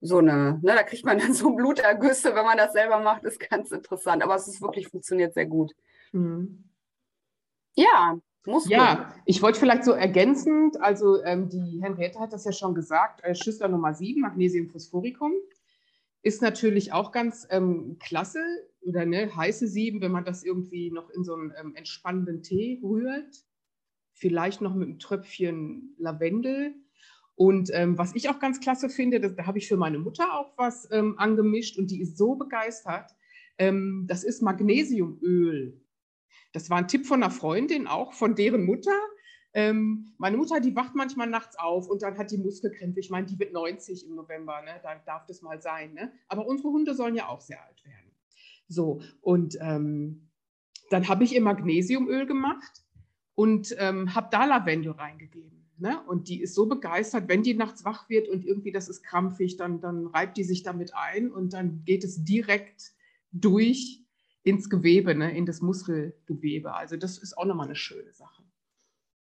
so 0.00 0.18
eine, 0.18 0.58
ne, 0.62 0.74
da 0.74 0.82
kriegt 0.82 1.04
man 1.04 1.18
dann 1.18 1.34
so 1.34 1.54
Blutergüsse, 1.54 2.34
wenn 2.34 2.44
man 2.44 2.58
das 2.58 2.72
selber 2.72 2.98
macht, 2.98 3.24
ist 3.24 3.38
ganz 3.38 3.70
interessant. 3.70 4.22
Aber 4.22 4.34
es 4.34 4.48
ist 4.48 4.60
wirklich 4.60 4.88
funktioniert 4.88 5.34
sehr 5.34 5.46
gut. 5.46 5.72
Mhm. 6.10 6.64
Ja, 7.74 8.18
Muskeln. 8.46 8.78
Ja, 8.78 9.14
ich 9.24 9.40
wollte 9.42 9.60
vielleicht 9.60 9.84
so 9.84 9.92
ergänzend, 9.92 10.80
also 10.80 11.22
ähm, 11.22 11.48
die 11.48 11.80
Henriette 11.80 12.18
hat 12.18 12.32
das 12.32 12.44
ja 12.44 12.52
schon 12.52 12.74
gesagt, 12.74 13.22
äh, 13.22 13.34
Schüssler 13.34 13.68
Nummer 13.68 13.94
7, 13.94 14.20
Magnesium 14.20 14.68
Phosphoricum. 14.68 15.32
Ist 16.22 16.42
natürlich 16.42 16.92
auch 16.92 17.12
ganz 17.12 17.46
ähm, 17.50 17.96
klasse 17.98 18.40
oder 18.82 19.04
ne, 19.04 19.34
heiße 19.34 19.66
Sieben, 19.66 20.00
wenn 20.00 20.12
man 20.12 20.24
das 20.24 20.44
irgendwie 20.44 20.90
noch 20.90 21.10
in 21.10 21.24
so 21.24 21.34
einen 21.34 21.52
ähm, 21.60 21.74
entspannenden 21.74 22.42
Tee 22.42 22.80
rührt. 22.82 23.44
Vielleicht 24.12 24.60
noch 24.60 24.74
mit 24.74 24.88
einem 24.88 24.98
Tröpfchen 24.98 25.94
Lavendel. 25.98 26.74
Und 27.34 27.70
ähm, 27.72 27.98
was 27.98 28.14
ich 28.14 28.28
auch 28.28 28.38
ganz 28.38 28.60
klasse 28.60 28.88
finde, 28.88 29.18
das, 29.18 29.34
da 29.34 29.46
habe 29.46 29.58
ich 29.58 29.66
für 29.66 29.76
meine 29.76 29.98
Mutter 29.98 30.32
auch 30.34 30.52
was 30.56 30.88
ähm, 30.92 31.18
angemischt 31.18 31.78
und 31.78 31.90
die 31.90 32.00
ist 32.00 32.16
so 32.16 32.34
begeistert. 32.36 33.10
Ähm, 33.58 34.04
das 34.08 34.22
ist 34.22 34.42
Magnesiumöl. 34.42 35.81
Das 36.52 36.70
war 36.70 36.78
ein 36.78 36.88
Tipp 36.88 37.06
von 37.06 37.22
einer 37.22 37.32
Freundin, 37.32 37.86
auch 37.86 38.12
von 38.12 38.34
deren 38.34 38.64
Mutter. 38.64 38.98
Ähm, 39.54 40.14
meine 40.18 40.36
Mutter, 40.36 40.60
die 40.60 40.74
wacht 40.74 40.94
manchmal 40.94 41.26
nachts 41.26 41.58
auf 41.58 41.88
und 41.88 42.02
dann 42.02 42.16
hat 42.16 42.30
die 42.30 42.38
Muskelkrämpfe. 42.38 43.00
Ich 43.00 43.10
meine, 43.10 43.26
die 43.26 43.38
wird 43.38 43.52
90 43.52 44.06
im 44.06 44.14
November, 44.14 44.62
ne? 44.62 44.80
da 44.82 44.94
darf 45.04 45.26
das 45.26 45.42
mal 45.42 45.60
sein. 45.60 45.92
Ne? 45.94 46.12
Aber 46.28 46.46
unsere 46.46 46.70
Hunde 46.70 46.94
sollen 46.94 47.14
ja 47.14 47.28
auch 47.28 47.40
sehr 47.40 47.62
alt 47.62 47.84
werden. 47.84 48.10
So, 48.68 49.02
und 49.20 49.58
ähm, 49.60 50.30
dann 50.90 51.08
habe 51.08 51.24
ich 51.24 51.34
ihr 51.34 51.42
Magnesiumöl 51.42 52.26
gemacht 52.26 52.82
und 53.34 53.74
ähm, 53.78 54.14
habe 54.14 54.28
da 54.30 54.44
Lavendel 54.44 54.92
reingegeben. 54.92 55.62
Ne? 55.78 56.00
Und 56.06 56.28
die 56.28 56.40
ist 56.40 56.54
so 56.54 56.66
begeistert, 56.66 57.28
wenn 57.28 57.42
die 57.42 57.54
nachts 57.54 57.84
wach 57.84 58.08
wird 58.08 58.28
und 58.28 58.44
irgendwie 58.44 58.72
das 58.72 58.88
ist 58.88 59.02
krampfig, 59.02 59.56
dann, 59.56 59.80
dann 59.80 60.06
reibt 60.06 60.36
die 60.36 60.44
sich 60.44 60.62
damit 60.62 60.94
ein 60.94 61.30
und 61.30 61.52
dann 61.52 61.84
geht 61.84 62.04
es 62.04 62.24
direkt 62.24 62.92
durch 63.32 64.01
ins 64.44 64.68
Gewebe, 64.68 65.14
ne? 65.14 65.36
in 65.36 65.46
das 65.46 65.60
Muskelgewebe. 65.60 66.74
Also 66.74 66.96
das 66.96 67.18
ist 67.18 67.36
auch 67.36 67.44
nochmal 67.44 67.66
eine 67.66 67.76
schöne 67.76 68.12
Sache. 68.12 68.42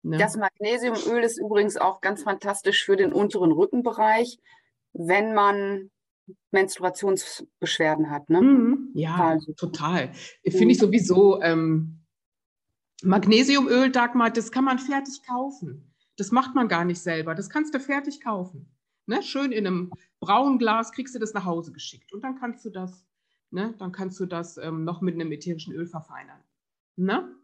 Ne? 0.03 0.17
Das 0.17 0.37
Magnesiumöl 0.37 1.23
ist 1.23 1.39
übrigens 1.39 1.77
auch 1.77 2.01
ganz 2.01 2.23
fantastisch 2.23 2.85
für 2.85 2.95
den 2.95 3.13
unteren 3.13 3.51
Rückenbereich, 3.51 4.39
wenn 4.93 5.33
man 5.33 5.91
Menstruationsbeschwerden 6.51 8.09
hat. 8.09 8.29
Ne? 8.29 8.41
Mhm. 8.41 8.91
Ja, 8.93 9.15
also. 9.15 9.53
total. 9.53 10.11
Finde 10.43 10.71
ich 10.71 10.79
sowieso. 10.79 11.41
Ähm, 11.41 11.99
Magnesiumöl, 13.03 13.91
Dagmar, 13.91 14.31
das 14.31 14.51
kann 14.51 14.63
man 14.63 14.79
fertig 14.79 15.21
kaufen. 15.27 15.93
Das 16.17 16.31
macht 16.31 16.55
man 16.55 16.67
gar 16.67 16.85
nicht 16.85 17.01
selber. 17.01 17.33
Das 17.35 17.49
kannst 17.49 17.73
du 17.73 17.79
fertig 17.79 18.21
kaufen. 18.21 18.71
Ne? 19.07 19.23
Schön 19.23 19.51
in 19.51 19.65
einem 19.65 19.91
braunen 20.19 20.59
Glas 20.59 20.91
kriegst 20.91 21.15
du 21.15 21.19
das 21.19 21.33
nach 21.33 21.45
Hause 21.45 21.71
geschickt. 21.71 22.13
Und 22.13 22.23
dann 22.23 22.39
kannst 22.39 22.63
du 22.63 22.69
das, 22.69 23.05
ne? 23.51 23.75
dann 23.77 23.91
kannst 23.91 24.19
du 24.19 24.25
das 24.25 24.57
ähm, 24.57 24.83
noch 24.83 25.01
mit 25.01 25.15
einem 25.15 25.31
ätherischen 25.31 25.73
Öl 25.73 25.85
verfeinern. 25.85 26.39
Ne? 26.95 27.35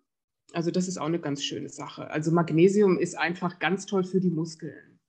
Also 0.54 0.72
das 0.72 0.88
ist 0.88 0.98
auch 0.98 1.06
eine 1.06 1.20
ganz 1.20 1.44
schöne 1.44 1.70
Sache. 1.70 2.10
Also 2.10 2.32
Magnesium 2.32 2.98
ist 2.98 3.18
einfach 3.18 3.60
ganz 3.60 3.86
toll 3.86 4.04
für 4.04 4.22
die 4.22 4.32
Muskeln. 4.32 5.00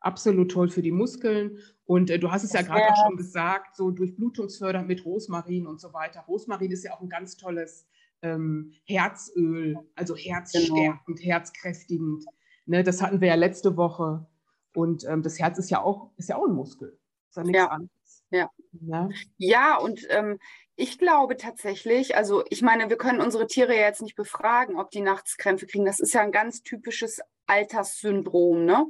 Absolut 0.00 0.50
toll 0.50 0.68
für 0.68 0.82
die 0.82 0.92
Muskeln. 0.92 1.58
Und 1.84 2.10
äh, 2.10 2.18
du 2.18 2.30
hast 2.30 2.44
es 2.44 2.52
ja 2.52 2.62
gerade 2.62 2.84
auch 2.84 3.06
schon 3.06 3.16
gesagt, 3.16 3.76
so 3.76 3.90
durchblutungsfördernd 3.90 4.86
mit 4.86 5.04
Rosmarin 5.04 5.66
und 5.66 5.80
so 5.80 5.92
weiter. 5.92 6.20
Rosmarin 6.28 6.70
ist 6.70 6.84
ja 6.84 6.94
auch 6.94 7.00
ein 7.00 7.08
ganz 7.08 7.36
tolles 7.36 7.88
ähm, 8.22 8.72
Herzöl, 8.84 9.76
also 9.94 10.16
herzstärkend, 10.16 11.00
genau. 11.06 11.20
herzkräftigend. 11.20 12.24
Ne, 12.66 12.82
das 12.82 13.02
hatten 13.02 13.20
wir 13.20 13.28
ja 13.28 13.34
letzte 13.34 13.76
Woche. 13.76 14.26
Und 14.74 15.04
ähm, 15.04 15.22
das 15.22 15.38
Herz 15.38 15.58
ist 15.58 15.70
ja 15.70 15.80
auch, 15.82 16.10
ist 16.16 16.28
ja 16.28 16.36
auch 16.36 16.46
ein 16.46 16.54
Muskel. 16.54 16.98
Ist 17.28 17.36
ja 17.36 17.42
nichts 17.42 17.58
ja. 17.58 17.68
anderes. 17.68 17.95
Ja. 18.30 18.50
ja. 18.72 19.08
Ja, 19.38 19.76
und 19.78 20.06
ähm, 20.10 20.38
ich 20.76 20.98
glaube 20.98 21.36
tatsächlich, 21.36 22.16
also 22.16 22.44
ich 22.50 22.62
meine, 22.62 22.90
wir 22.90 22.98
können 22.98 23.20
unsere 23.20 23.46
Tiere 23.46 23.74
ja 23.74 23.82
jetzt 23.82 24.02
nicht 24.02 24.16
befragen, 24.16 24.78
ob 24.78 24.90
die 24.90 25.00
nachts 25.00 25.36
Krämpfe 25.36 25.66
kriegen. 25.66 25.86
Das 25.86 26.00
ist 26.00 26.12
ja 26.12 26.20
ein 26.20 26.32
ganz 26.32 26.62
typisches 26.62 27.20
Alterssyndrom, 27.46 28.64
ne? 28.64 28.86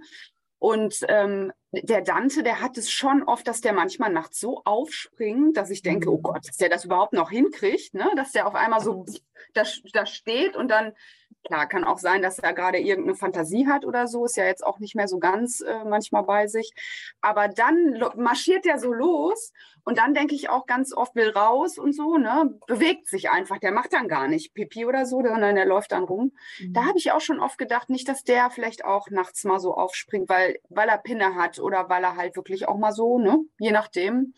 Und 0.59 1.01
ähm, 1.09 1.53
der 1.83 2.03
Dante, 2.03 2.43
der 2.43 2.61
hat 2.61 2.79
es 2.79 2.91
schon 2.91 3.23
oft, 3.23 3.47
dass 3.47 3.61
der 3.61 3.73
manchmal 3.73 4.11
nachts 4.11 4.41
so 4.41 4.63
aufspringt, 4.65 5.57
dass 5.57 5.71
ich 5.71 5.83
denke, 5.83 6.11
oh 6.11 6.19
mhm. 6.19 6.23
Gott, 6.23 6.49
dass 6.49 6.57
der 6.57 6.69
das 6.69 6.85
überhaupt 6.85 7.13
noch 7.13 7.31
hinkriegt, 7.31 7.95
ne? 7.95 8.11
dass 8.17 8.33
der 8.33 8.47
auf 8.47 8.55
einmal 8.55 8.81
so 8.81 9.05
da, 9.55 9.65
da 9.93 10.07
steht 10.07 10.57
und 10.57 10.69
dann 10.69 10.93
Klar, 11.47 11.69
kann 11.69 11.85
auch 11.85 11.99
sein, 11.99 12.23
dass 12.23 12.41
er 12.41 12.53
gerade 12.53 12.79
irgendeine 12.79 13.15
Fantasie 13.15 13.69
hat 13.69 13.85
oder 13.85 14.09
so, 14.09 14.25
ist 14.25 14.37
ja 14.37 14.45
jetzt 14.45 14.67
auch 14.67 14.81
nicht 14.81 14.97
mehr 14.97 15.07
so 15.07 15.21
ganz 15.21 15.61
äh, 15.61 15.85
manchmal 15.85 16.25
bei 16.25 16.49
sich. 16.49 16.73
Aber 17.21 17.47
dann 17.47 18.03
marschiert 18.17 18.67
er 18.67 18.81
so 18.81 18.93
los 18.93 19.53
und 19.85 19.99
dann 19.99 20.13
denke 20.13 20.35
ich 20.35 20.49
auch 20.49 20.67
ganz 20.67 20.93
oft, 20.93 21.15
will 21.15 21.31
raus 21.31 21.79
und 21.79 21.95
so, 21.95 22.17
ne? 22.17 22.59
Bewegt 22.67 23.07
sich 23.07 23.31
einfach. 23.31 23.59
Der 23.59 23.71
macht 23.71 23.93
dann 23.93 24.09
gar 24.09 24.27
nicht 24.27 24.55
Pipi 24.55 24.87
oder 24.87 25.07
so, 25.07 25.23
sondern 25.23 25.55
der 25.55 25.67
läuft 25.67 25.93
dann 25.93 26.03
rum. 26.03 26.33
Mhm. 26.59 26.73
Da 26.73 26.85
habe 26.87 26.99
ich 26.99 27.13
auch 27.13 27.21
schon 27.21 27.39
oft 27.39 27.59
gedacht, 27.59 27.91
nicht, 27.91 28.09
dass 28.09 28.25
der 28.25 28.51
vielleicht 28.51 28.85
auch 28.85 29.09
nachts 29.11 29.45
mal 29.45 29.61
so 29.61 29.75
aufspringt, 29.75 30.29
weil, 30.29 30.59
weil 30.69 30.89
er 30.89 30.99
Pinne 30.99 31.37
hat 31.37 31.61
oder 31.67 31.89
weil 31.89 32.05
er 32.05 32.17
halt 32.17 32.37
wirklich 32.37 32.69
auch 32.69 32.79
mal 32.79 32.93
so, 32.93 33.19
ne? 33.19 33.39
Je 33.59 33.73
nachdem. 33.73 34.35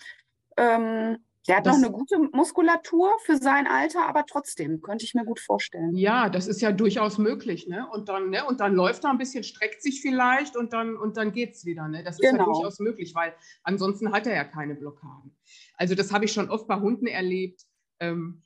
Ähm, 0.56 1.18
der 1.46 1.56
hat 1.56 1.66
das, 1.66 1.78
noch 1.78 1.86
eine 1.86 1.92
gute 1.92 2.18
Muskulatur 2.36 3.10
für 3.24 3.38
sein 3.38 3.66
Alter, 3.66 4.06
aber 4.06 4.26
trotzdem 4.26 4.82
könnte 4.82 5.06
ich 5.06 5.14
mir 5.14 5.24
gut 5.24 5.40
vorstellen. 5.40 5.96
Ja, 5.96 6.28
das 6.28 6.46
ist 6.46 6.60
ja 6.60 6.72
durchaus 6.72 7.16
möglich. 7.16 7.66
Ne? 7.66 7.88
Und, 7.90 8.10
dann, 8.10 8.28
ne? 8.28 8.44
und 8.44 8.60
dann 8.60 8.74
läuft 8.74 9.04
er 9.04 9.10
ein 9.10 9.18
bisschen, 9.18 9.44
streckt 9.44 9.82
sich 9.82 10.02
vielleicht 10.02 10.56
und 10.56 10.74
dann, 10.74 10.96
und 10.96 11.16
dann 11.16 11.32
geht 11.32 11.54
es 11.54 11.64
wieder. 11.64 11.88
Ne? 11.88 12.04
Das 12.04 12.16
ist 12.16 12.20
genau. 12.20 12.40
ja 12.40 12.44
durchaus 12.44 12.80
möglich, 12.80 13.14
weil 13.14 13.32
ansonsten 13.62 14.12
hat 14.12 14.26
er 14.26 14.34
ja 14.34 14.44
keine 14.44 14.74
Blockaden. 14.74 15.34
Also 15.74 15.94
das 15.94 16.12
habe 16.12 16.26
ich 16.26 16.32
schon 16.32 16.50
oft 16.50 16.68
bei 16.68 16.76
Hunden 16.76 17.06
erlebt. 17.06 17.62
Ähm, 17.98 18.42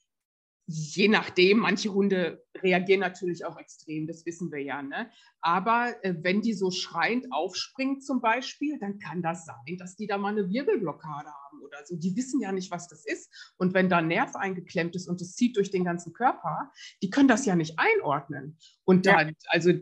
je 0.66 1.08
nachdem, 1.08 1.58
manche 1.58 1.92
Hunde 1.92 2.44
reagieren 2.62 3.00
natürlich 3.00 3.44
auch 3.44 3.58
extrem, 3.58 4.06
das 4.06 4.24
wissen 4.26 4.50
wir 4.52 4.62
ja. 4.62 4.82
Ne? 4.82 5.10
Aber 5.40 5.94
äh, 6.04 6.14
wenn 6.20 6.40
die 6.40 6.54
so 6.54 6.70
schreiend 6.70 7.26
aufspringen 7.32 8.00
zum 8.00 8.20
Beispiel, 8.20 8.78
dann 8.78 8.98
kann 8.98 9.22
das 9.22 9.44
sein, 9.44 9.76
dass 9.78 9.96
die 9.96 10.06
da 10.06 10.18
mal 10.18 10.28
eine 10.28 10.48
Wirbelblockade 10.48 11.28
haben 11.28 11.62
oder 11.62 11.84
so. 11.84 11.96
Die 11.96 12.16
wissen 12.16 12.40
ja 12.40 12.52
nicht, 12.52 12.70
was 12.70 12.88
das 12.88 13.04
ist. 13.04 13.30
Und 13.58 13.74
wenn 13.74 13.88
da 13.88 13.98
ein 13.98 14.08
Nerv 14.08 14.36
eingeklemmt 14.36 14.94
ist 14.94 15.08
und 15.08 15.20
es 15.20 15.34
zieht 15.34 15.56
durch 15.56 15.70
den 15.70 15.84
ganzen 15.84 16.12
Körper, 16.12 16.70
die 17.02 17.10
können 17.10 17.28
das 17.28 17.44
ja 17.44 17.56
nicht 17.56 17.78
einordnen. 17.78 18.56
Und 18.84 19.06
da, 19.06 19.22
ja. 19.22 19.30
also, 19.48 19.72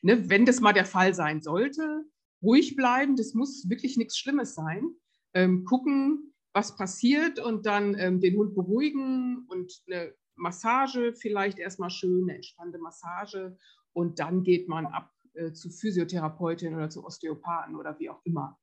ne, 0.00 0.30
wenn 0.30 0.46
das 0.46 0.60
mal 0.60 0.72
der 0.72 0.86
Fall 0.86 1.14
sein 1.14 1.42
sollte, 1.42 2.04
ruhig 2.42 2.74
bleiben, 2.74 3.16
das 3.16 3.34
muss 3.34 3.68
wirklich 3.68 3.96
nichts 3.96 4.18
Schlimmes 4.18 4.54
sein. 4.54 4.94
Ähm, 5.34 5.64
gucken, 5.64 6.32
was 6.52 6.76
passiert 6.76 7.38
und 7.38 7.66
dann 7.66 7.96
ähm, 7.98 8.20
den 8.20 8.36
Hund 8.36 8.54
beruhigen 8.54 9.46
und 9.48 9.82
eine 9.86 10.12
Massage 10.42 11.14
vielleicht 11.14 11.58
erstmal 11.58 11.90
schön, 11.90 12.24
eine 12.24 12.34
entspannende 12.34 12.78
Massage 12.78 13.56
und 13.92 14.18
dann 14.18 14.42
geht 14.42 14.68
man 14.68 14.86
ab 14.86 15.10
äh, 15.34 15.52
zu 15.52 15.70
Physiotherapeutin 15.70 16.74
oder 16.74 16.90
zu 16.90 17.04
Osteopathen 17.04 17.76
oder 17.76 17.98
wie 17.98 18.10
auch 18.10 18.20
immer. 18.24 18.58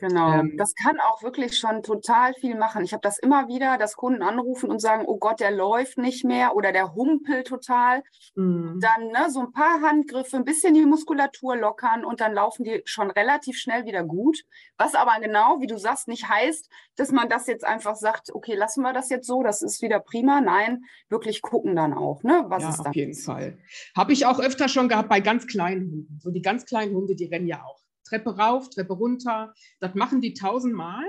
Genau, 0.00 0.32
ähm, 0.32 0.54
das 0.56 0.74
kann 0.74 0.98
auch 0.98 1.22
wirklich 1.22 1.58
schon 1.58 1.82
total 1.82 2.32
viel 2.32 2.56
machen. 2.56 2.82
Ich 2.84 2.94
habe 2.94 3.02
das 3.02 3.18
immer 3.18 3.48
wieder, 3.48 3.76
dass 3.76 3.96
Kunden 3.96 4.22
anrufen 4.22 4.70
und 4.70 4.80
sagen, 4.80 5.04
oh 5.06 5.18
Gott, 5.18 5.40
der 5.40 5.50
läuft 5.50 5.98
nicht 5.98 6.24
mehr 6.24 6.56
oder 6.56 6.72
der 6.72 6.94
humpelt 6.94 7.46
total. 7.46 8.02
Mhm. 8.34 8.80
Dann 8.80 9.08
ne, 9.08 9.30
so 9.30 9.40
ein 9.40 9.52
paar 9.52 9.82
Handgriffe, 9.82 10.38
ein 10.38 10.46
bisschen 10.46 10.72
die 10.72 10.86
Muskulatur 10.86 11.54
lockern 11.54 12.06
und 12.06 12.22
dann 12.22 12.32
laufen 12.32 12.64
die 12.64 12.80
schon 12.86 13.10
relativ 13.10 13.58
schnell 13.58 13.84
wieder 13.84 14.02
gut. 14.02 14.38
Was 14.78 14.94
aber 14.94 15.20
genau, 15.20 15.60
wie 15.60 15.66
du 15.66 15.76
sagst, 15.76 16.08
nicht 16.08 16.26
heißt, 16.26 16.70
dass 16.96 17.12
man 17.12 17.28
das 17.28 17.46
jetzt 17.46 17.66
einfach 17.66 17.94
sagt, 17.94 18.32
okay, 18.32 18.54
lassen 18.54 18.80
wir 18.80 18.94
das 18.94 19.10
jetzt 19.10 19.26
so, 19.26 19.42
das 19.42 19.60
ist 19.60 19.82
wieder 19.82 20.00
prima. 20.00 20.40
Nein, 20.40 20.84
wirklich 21.10 21.42
gucken 21.42 21.76
dann 21.76 21.92
auch, 21.92 22.22
ne, 22.22 22.46
was 22.48 22.62
ja, 22.62 22.70
ist 22.70 22.80
Auf 22.80 22.94
jeden 22.94 23.14
Fall. 23.14 23.58
Habe 23.94 24.14
ich 24.14 24.24
auch 24.24 24.40
öfter 24.40 24.68
schon 24.68 24.88
gehabt 24.88 25.10
bei 25.10 25.20
ganz 25.20 25.46
kleinen 25.46 25.90
Hunden. 25.90 26.18
So 26.20 26.30
die 26.30 26.40
ganz 26.40 26.64
kleinen 26.64 26.94
Hunde, 26.94 27.14
die 27.14 27.26
rennen 27.26 27.46
ja 27.46 27.62
auch 27.62 27.80
Treppe 28.10 28.36
rauf, 28.36 28.68
Treppe 28.70 28.92
runter. 28.92 29.54
Das 29.78 29.94
machen 29.94 30.20
die 30.20 30.34
tausendmal. 30.34 31.04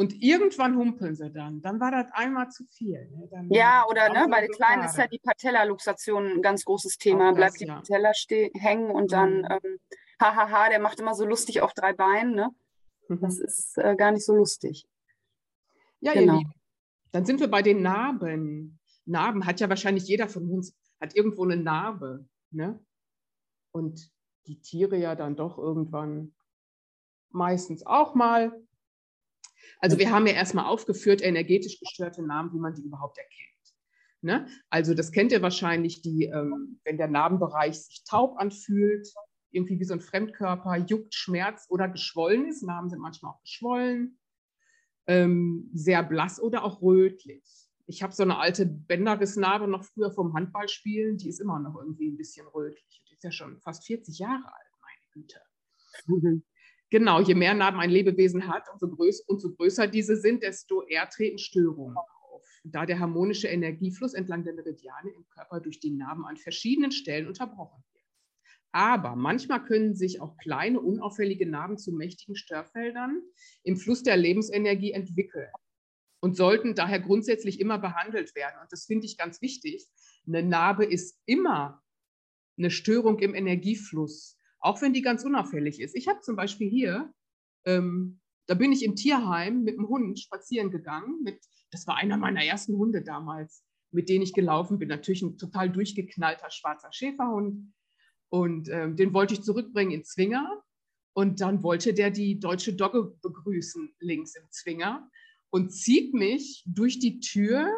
Und 0.00 0.22
irgendwann 0.22 0.76
humpeln 0.76 1.16
sie 1.16 1.30
dann. 1.30 1.60
Dann 1.60 1.80
war 1.80 1.90
das 1.90 2.12
einmal 2.12 2.48
zu 2.50 2.64
viel. 2.66 3.10
Ne? 3.10 3.48
ja, 3.50 3.84
oder 3.88 4.08
ne, 4.10 4.28
bei 4.30 4.42
den 4.42 4.52
Kleinen 4.52 4.84
ist 4.84 4.96
ja 4.96 5.08
die 5.08 5.18
Patella-Luxation 5.18 6.24
ein 6.24 6.42
ganz 6.42 6.64
großes 6.64 6.98
Thema. 6.98 7.30
Das, 7.30 7.36
Bleibt 7.36 7.60
die 7.60 7.66
ja. 7.66 7.74
Patella 7.76 8.12
hängen 8.54 8.92
und 8.92 9.10
dann, 9.10 9.38
mhm. 9.38 9.48
ähm, 9.50 9.78
hahaha, 10.20 10.68
der 10.68 10.78
macht 10.78 11.00
immer 11.00 11.14
so 11.14 11.26
lustig 11.26 11.62
auf 11.62 11.74
drei 11.74 11.92
Beinen. 11.94 12.34
Ne? 12.34 12.50
Mhm. 13.08 13.20
Das 13.20 13.40
ist 13.40 13.76
äh, 13.78 13.96
gar 13.96 14.12
nicht 14.12 14.24
so 14.24 14.36
lustig. 14.36 14.86
Ja, 16.00 16.12
genau. 16.12 16.34
ihr 16.34 16.38
Lieben. 16.38 16.52
Dann 17.10 17.24
sind 17.24 17.40
wir 17.40 17.48
bei 17.48 17.62
den 17.62 17.82
Narben. 17.82 18.78
Narben 19.04 19.46
hat 19.46 19.58
ja 19.58 19.68
wahrscheinlich 19.68 20.06
jeder 20.06 20.28
von 20.28 20.48
uns, 20.48 20.76
hat 21.00 21.16
irgendwo 21.16 21.42
eine 21.42 21.56
Narbe. 21.56 22.24
Ne? 22.50 22.78
Und 23.72 24.12
die 24.48 24.60
Tiere 24.60 24.96
ja 24.96 25.14
dann 25.14 25.36
doch 25.36 25.58
irgendwann 25.58 26.34
meistens 27.30 27.84
auch 27.84 28.14
mal. 28.14 28.52
Also 29.80 29.98
wir 29.98 30.10
haben 30.10 30.26
ja 30.26 30.32
erstmal 30.32 30.64
aufgeführt, 30.64 31.22
energetisch 31.22 31.78
gestörte 31.78 32.22
Namen, 32.22 32.52
wie 32.52 32.58
man 32.58 32.74
die 32.74 32.82
überhaupt 32.82 33.18
erkennt. 33.18 33.48
Ne? 34.20 34.48
Also 34.70 34.94
das 34.94 35.12
kennt 35.12 35.30
ihr 35.30 35.42
wahrscheinlich, 35.42 36.02
die, 36.02 36.24
ähm, 36.24 36.80
wenn 36.84 36.96
der 36.96 37.08
Narbenbereich 37.08 37.78
sich 37.78 38.02
taub 38.04 38.36
anfühlt, 38.38 39.06
irgendwie 39.50 39.78
wie 39.78 39.84
so 39.84 39.94
ein 39.94 40.00
Fremdkörper, 40.00 40.76
juckt, 40.76 41.14
schmerzt 41.14 41.70
oder 41.70 41.88
geschwollen 41.88 42.46
ist. 42.48 42.62
Narben 42.62 42.90
sind 42.90 43.00
manchmal 43.00 43.32
auch 43.32 43.40
geschwollen, 43.42 44.18
ähm, 45.06 45.70
sehr 45.72 46.02
blass 46.02 46.40
oder 46.40 46.64
auch 46.64 46.82
rötlich. 46.82 47.44
Ich 47.86 48.02
habe 48.02 48.12
so 48.12 48.22
eine 48.22 48.38
alte 48.38 48.66
Bänderrissnarbe 48.66 49.68
noch 49.68 49.84
früher 49.84 50.10
vom 50.10 50.34
Handballspielen, 50.34 51.16
die 51.16 51.28
ist 51.28 51.40
immer 51.40 51.58
noch 51.58 51.76
irgendwie 51.76 52.08
ein 52.10 52.18
bisschen 52.18 52.46
rötlich 52.48 53.02
ist 53.18 53.24
ja 53.24 53.32
schon 53.32 53.60
fast 53.60 53.84
40 53.84 54.18
Jahre 54.18 54.44
alt, 54.44 54.72
meine 54.80 55.12
Güte. 55.12 55.40
Mhm. 56.06 56.42
Genau, 56.90 57.20
je 57.20 57.34
mehr 57.34 57.52
Narben 57.52 57.80
ein 57.80 57.90
Lebewesen 57.90 58.48
hat, 58.48 58.64
umso, 58.72 58.88
größ 58.88 59.22
umso 59.22 59.52
größer 59.52 59.88
diese 59.88 60.16
sind, 60.16 60.42
desto 60.42 60.84
eher 60.84 61.08
treten 61.08 61.38
Störungen 61.38 61.96
auf. 61.96 62.46
Da 62.64 62.86
der 62.86 63.00
harmonische 63.00 63.48
Energiefluss 63.48 64.14
entlang 64.14 64.44
der 64.44 64.54
Meridiane 64.54 65.10
im 65.10 65.28
Körper 65.28 65.60
durch 65.60 65.80
die 65.80 65.90
Narben 65.90 66.24
an 66.24 66.36
verschiedenen 66.36 66.92
Stellen 66.92 67.26
unterbrochen 67.26 67.82
wird. 67.92 68.04
Aber 68.70 69.16
manchmal 69.16 69.64
können 69.64 69.94
sich 69.96 70.20
auch 70.20 70.36
kleine, 70.36 70.80
unauffällige 70.80 71.46
Narben 71.46 71.76
zu 71.76 71.92
mächtigen 71.92 72.36
Störfeldern 72.36 73.20
im 73.64 73.76
Fluss 73.76 74.02
der 74.02 74.16
Lebensenergie 74.16 74.92
entwickeln 74.92 75.50
und 76.20 76.36
sollten 76.36 76.74
daher 76.74 77.00
grundsätzlich 77.00 77.60
immer 77.60 77.78
behandelt 77.78 78.34
werden. 78.34 78.60
Und 78.62 78.70
das 78.72 78.86
finde 78.86 79.06
ich 79.06 79.18
ganz 79.18 79.42
wichtig. 79.42 79.88
Eine 80.26 80.42
Narbe 80.42 80.84
ist 80.84 81.18
immer 81.26 81.82
eine 82.58 82.70
Störung 82.70 83.18
im 83.20 83.34
Energiefluss, 83.34 84.36
auch 84.60 84.82
wenn 84.82 84.92
die 84.92 85.02
ganz 85.02 85.24
unauffällig 85.24 85.80
ist. 85.80 85.94
Ich 85.94 86.08
habe 86.08 86.20
zum 86.20 86.36
Beispiel 86.36 86.68
hier, 86.68 87.12
ähm, 87.64 88.20
da 88.46 88.54
bin 88.54 88.72
ich 88.72 88.84
im 88.84 88.96
Tierheim 88.96 89.62
mit 89.62 89.76
dem 89.76 89.88
Hund 89.88 90.18
spazieren 90.18 90.70
gegangen. 90.70 91.22
Mit, 91.22 91.38
das 91.70 91.86
war 91.86 91.96
einer 91.96 92.16
meiner 92.16 92.44
ersten 92.44 92.76
Hunde 92.76 93.02
damals, 93.02 93.62
mit 93.90 94.08
denen 94.08 94.22
ich 94.22 94.32
gelaufen 94.32 94.78
bin. 94.78 94.88
Natürlich 94.88 95.22
ein 95.22 95.38
total 95.38 95.70
durchgeknallter 95.70 96.50
schwarzer 96.50 96.92
Schäferhund. 96.92 97.72
Und 98.30 98.68
ähm, 98.68 98.96
den 98.96 99.12
wollte 99.14 99.34
ich 99.34 99.42
zurückbringen 99.42 99.92
in 99.92 100.04
Zwinger. 100.04 100.62
Und 101.14 101.40
dann 101.40 101.62
wollte 101.62 101.94
der 101.94 102.10
die 102.10 102.38
deutsche 102.38 102.74
Dogge 102.74 103.16
begrüßen, 103.22 103.94
links 104.00 104.36
im 104.36 104.48
Zwinger, 104.50 105.10
und 105.50 105.70
zieht 105.70 106.14
mich 106.14 106.62
durch 106.66 106.98
die 106.98 107.20
Tür. 107.20 107.70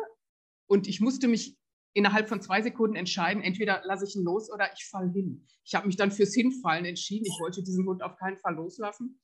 Und 0.67 0.87
ich 0.87 1.01
musste 1.01 1.27
mich 1.27 1.57
innerhalb 1.93 2.29
von 2.29 2.41
zwei 2.41 2.63
Sekunden 2.63 2.97
entscheiden, 2.97 3.43
entweder 3.43 3.83
lasse 3.85 4.05
ich 4.05 4.15
ihn 4.15 4.23
los 4.23 4.51
oder 4.53 4.71
ich 4.75 4.85
falle 4.87 5.11
hin. 5.11 5.47
Ich 5.65 5.75
habe 5.75 5.87
mich 5.87 5.97
dann 5.97 6.11
fürs 6.11 6.35
Hinfallen 6.35 6.85
entschieden. 6.85 7.27
Ich 7.27 7.41
wollte 7.41 7.63
diesen 7.63 7.87
Hund 7.87 8.03
auf 8.03 8.17
keinen 8.17 8.39
Fall 8.39 8.55
loslassen. 8.55 9.21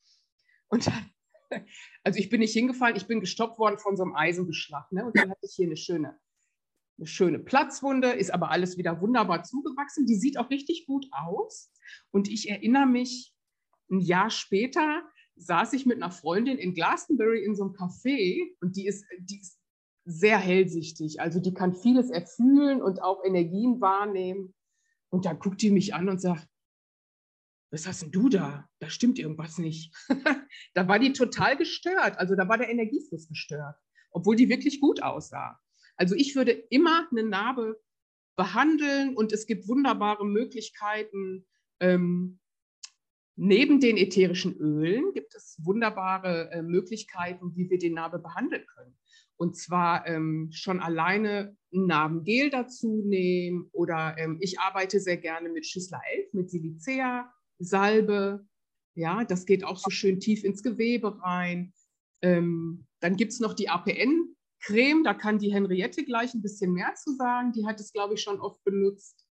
Und 0.67 0.87
dann, 0.87 1.11
also 2.03 2.19
ich 2.19 2.29
bin 2.29 2.41
nicht 2.41 2.53
hingefallen, 2.53 2.95
ich 2.95 3.07
bin 3.07 3.19
gestoppt 3.19 3.57
worden 3.59 3.79
von 3.79 3.95
so 3.95 4.03
einem 4.03 4.15
Eisenbeschlag. 4.15 4.91
Ne? 4.91 5.05
Und 5.05 5.17
dann 5.17 5.29
hatte 5.29 5.45
ich 5.45 5.55
hier 5.55 5.67
eine 5.67 5.77
schöne, 5.77 6.19
eine 6.97 7.07
schöne 7.07 7.39
Platzwunde, 7.39 8.11
ist 8.11 8.33
aber 8.33 8.51
alles 8.51 8.77
wieder 8.77 8.99
wunderbar 9.01 9.43
zugewachsen. 9.43 10.05
Die 10.05 10.15
sieht 10.15 10.37
auch 10.37 10.49
richtig 10.49 10.85
gut 10.87 11.07
aus. 11.11 11.71
Und 12.11 12.27
ich 12.27 12.49
erinnere 12.49 12.87
mich, 12.87 13.33
ein 13.89 13.99
Jahr 13.99 14.29
später 14.29 15.03
saß 15.37 15.73
ich 15.73 15.85
mit 15.85 15.97
einer 15.97 16.11
Freundin 16.11 16.57
in 16.57 16.73
Glastonbury 16.73 17.43
in 17.43 17.55
so 17.55 17.63
einem 17.63 17.73
Café 17.73 18.55
und 18.59 18.75
die 18.75 18.87
ist, 18.87 19.05
die 19.19 19.39
ist 19.39 19.56
sehr 20.07 20.39
hellsichtig. 20.39 21.19
Also 21.19 21.41
die 21.41 21.53
kann 21.53 21.75
vieles 21.75 22.09
erfühlen 22.09 22.81
und 22.81 23.01
auch 23.01 23.23
Energien 23.25 23.81
wahrnehmen. 23.81 24.53
Und 25.09 25.25
da 25.25 25.33
guckt 25.33 25.61
die 25.61 25.69
mich 25.69 25.93
an 25.93 26.07
und 26.07 26.21
sagt, 26.21 26.47
was 27.71 27.85
hast 27.85 28.03
denn 28.03 28.11
du 28.11 28.29
da? 28.29 28.69
Da 28.79 28.89
stimmt 28.89 29.19
irgendwas 29.19 29.57
nicht. 29.57 29.93
da 30.73 30.87
war 30.87 30.99
die 30.99 31.11
total 31.11 31.57
gestört. 31.57 32.17
Also 32.17 32.35
da 32.35 32.47
war 32.47 32.57
der 32.57 32.69
Energiefluss 32.69 33.27
gestört, 33.27 33.75
obwohl 34.11 34.37
die 34.37 34.47
wirklich 34.47 34.79
gut 34.79 35.03
aussah. 35.03 35.59
Also 35.97 36.15
ich 36.15 36.35
würde 36.37 36.51
immer 36.51 37.05
eine 37.11 37.23
Narbe 37.23 37.77
behandeln 38.37 39.17
und 39.17 39.33
es 39.33 39.45
gibt 39.45 39.67
wunderbare 39.67 40.25
Möglichkeiten. 40.25 41.45
Ähm, 41.81 42.39
neben 43.35 43.81
den 43.81 43.97
ätherischen 43.97 44.55
Ölen 44.55 45.11
gibt 45.13 45.35
es 45.35 45.57
wunderbare 45.61 46.49
äh, 46.51 46.61
Möglichkeiten, 46.61 47.55
wie 47.55 47.69
wir 47.69 47.77
die 47.77 47.89
Narbe 47.89 48.19
behandeln 48.19 48.65
können. 48.67 48.97
Und 49.37 49.55
zwar 49.55 50.07
ähm, 50.07 50.49
schon 50.51 50.79
alleine 50.79 51.55
ein 51.73 51.85
Narbengel 51.85 52.49
dazu 52.49 53.03
nehmen 53.05 53.69
oder 53.71 54.15
ähm, 54.17 54.37
ich 54.41 54.59
arbeite 54.59 54.99
sehr 54.99 55.17
gerne 55.17 55.49
mit 55.49 55.65
Schüssler 55.65 56.01
11, 56.11 56.33
mit 56.33 56.49
Silicea, 56.49 57.31
Salbe. 57.59 58.45
Ja, 58.95 59.23
das 59.23 59.45
geht 59.45 59.63
auch 59.63 59.77
so 59.77 59.91
schön 59.91 60.19
tief 60.19 60.43
ins 60.43 60.63
Gewebe 60.63 61.21
rein. 61.21 61.73
Ähm, 62.23 62.87
dann 62.99 63.15
gibt 63.15 63.31
es 63.31 63.39
noch 63.39 63.53
die 63.53 63.69
APN-Creme, 63.69 65.03
da 65.03 65.13
kann 65.13 65.37
die 65.37 65.53
Henriette 65.53 66.03
gleich 66.03 66.33
ein 66.33 66.41
bisschen 66.41 66.73
mehr 66.73 66.95
zu 66.95 67.15
sagen. 67.15 67.51
Die 67.51 67.65
hat 67.67 67.79
es, 67.79 67.93
glaube 67.93 68.15
ich, 68.15 68.21
schon 68.21 68.39
oft 68.39 68.63
benutzt. 68.63 69.23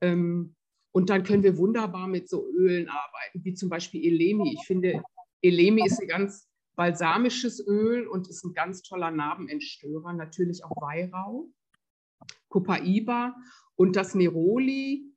Ähm, 0.00 0.56
und 0.92 1.10
dann 1.10 1.22
können 1.22 1.44
wir 1.44 1.56
wunderbar 1.58 2.08
mit 2.08 2.28
so 2.28 2.48
Ölen 2.50 2.88
arbeiten, 2.88 3.44
wie 3.44 3.54
zum 3.54 3.68
Beispiel 3.68 4.04
Elemi. 4.04 4.54
Ich 4.54 4.66
finde, 4.66 5.00
Elemi 5.42 5.86
ist 5.86 6.00
ein 6.00 6.08
ganz 6.08 6.47
balsamisches 6.78 7.66
Öl 7.66 8.06
und 8.06 8.28
ist 8.28 8.44
ein 8.44 8.54
ganz 8.54 8.82
toller 8.82 9.10
Narbenentstörer. 9.10 10.12
Natürlich 10.12 10.64
auch 10.64 10.80
Weihrauch, 10.80 11.48
Copaiba 12.48 13.34
und 13.74 13.96
das 13.96 14.14
Neroli. 14.14 15.12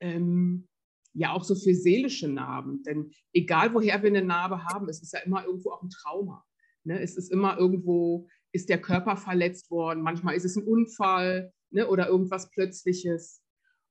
Ähm, 0.00 0.66
ja, 1.14 1.32
auch 1.32 1.44
so 1.44 1.54
für 1.54 1.72
seelische 1.72 2.26
Narben. 2.26 2.82
Denn 2.82 3.12
egal, 3.32 3.72
woher 3.74 4.02
wir 4.02 4.10
eine 4.10 4.22
Narbe 4.22 4.64
haben, 4.64 4.88
es 4.88 5.02
ist 5.02 5.12
ja 5.12 5.20
immer 5.20 5.44
irgendwo 5.44 5.70
auch 5.70 5.82
ein 5.82 5.90
Trauma. 5.90 6.44
Ne? 6.82 7.00
Es 7.00 7.16
ist 7.16 7.30
immer 7.30 7.56
irgendwo, 7.56 8.26
ist 8.50 8.68
der 8.68 8.80
Körper 8.80 9.16
verletzt 9.16 9.70
worden. 9.70 10.02
Manchmal 10.02 10.34
ist 10.34 10.44
es 10.44 10.56
ein 10.56 10.66
Unfall 10.66 11.52
ne? 11.70 11.86
oder 11.86 12.08
irgendwas 12.08 12.50
Plötzliches. 12.50 13.40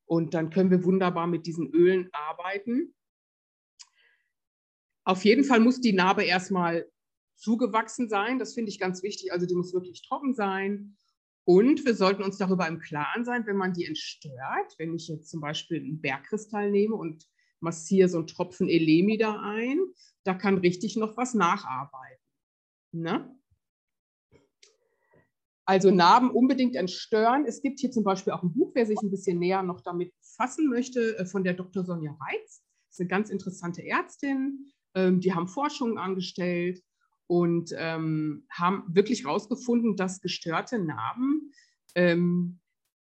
Und 0.06 0.34
dann 0.34 0.50
können 0.50 0.72
wir 0.72 0.84
wunderbar 0.84 1.28
mit 1.28 1.46
diesen 1.46 1.72
Ölen 1.72 2.10
arbeiten. 2.12 2.94
Auf 5.08 5.24
jeden 5.24 5.46
Fall 5.46 5.62
muss 5.62 5.80
die 5.80 5.94
Narbe 5.94 6.26
erstmal 6.26 6.86
zugewachsen 7.38 8.10
sein. 8.10 8.40
Das 8.40 8.54
finde 8.54 8.72
ich 8.72 8.78
ganz 8.78 9.04
wichtig. 9.04 9.32
Also 9.32 9.46
die 9.46 9.56
muss 9.56 9.74
wirklich 9.74 10.06
trocken 10.06 10.34
sein. 10.34 10.98
Und 11.46 11.86
wir 11.86 11.96
sollten 11.96 12.24
uns 12.24 12.38
darüber 12.38 12.68
im 12.68 12.80
Klaren 12.80 13.24
sein, 13.24 13.46
wenn 13.46 13.56
man 13.56 13.72
die 13.72 13.86
entstört, 13.86 14.76
wenn 14.78 14.94
ich 14.94 15.08
jetzt 15.08 15.30
zum 15.30 15.40
Beispiel 15.40 15.80
einen 15.80 16.02
Bergkristall 16.02 16.72
nehme 16.72 16.96
und 16.96 17.26
massiere 17.62 18.10
so 18.10 18.18
einen 18.18 18.28
Tropfen 18.28 18.68
Elemi 18.68 19.18
da 19.18 19.40
ein, 19.40 19.80
da 20.26 20.34
kann 20.34 20.58
richtig 20.58 20.98
noch 20.98 21.16
was 21.16 21.34
nacharbeiten. 21.34 22.26
Ne? 22.92 23.34
Also 25.64 25.90
Narben 25.90 26.32
unbedingt 26.32 26.76
entstören. 26.76 27.46
Es 27.48 27.62
gibt 27.62 27.80
hier 27.80 27.92
zum 27.92 28.04
Beispiel 28.04 28.34
auch 28.34 28.44
ein 28.44 28.52
Buch, 28.52 28.72
wer 28.76 28.86
sich 28.86 29.02
ein 29.02 29.10
bisschen 29.10 29.40
näher 29.40 29.64
noch 29.64 29.80
damit 29.80 30.12
befassen 30.20 30.68
möchte, 30.68 31.18
äh, 31.18 31.26
von 31.26 31.46
der 31.46 31.54
Dr. 31.54 31.86
Sonja 31.86 32.12
Reitz. 32.12 32.62
Das 32.90 32.96
ist 32.96 33.00
eine 33.00 33.08
ganz 33.08 33.30
interessante 33.30 33.88
Ärztin. 33.88 34.74
Ähm, 34.98 35.20
die 35.20 35.34
haben 35.36 35.48
Forschungen 35.48 36.00
angestellt 36.00 36.84
und 37.28 37.72
ähm, 37.78 38.48
haben 38.50 38.84
wirklich 38.88 39.26
herausgefunden, 39.26 39.96
dass 39.96 40.22
gestörte 40.22 40.80
Narben, 40.80 41.52
ähm, 41.94 42.60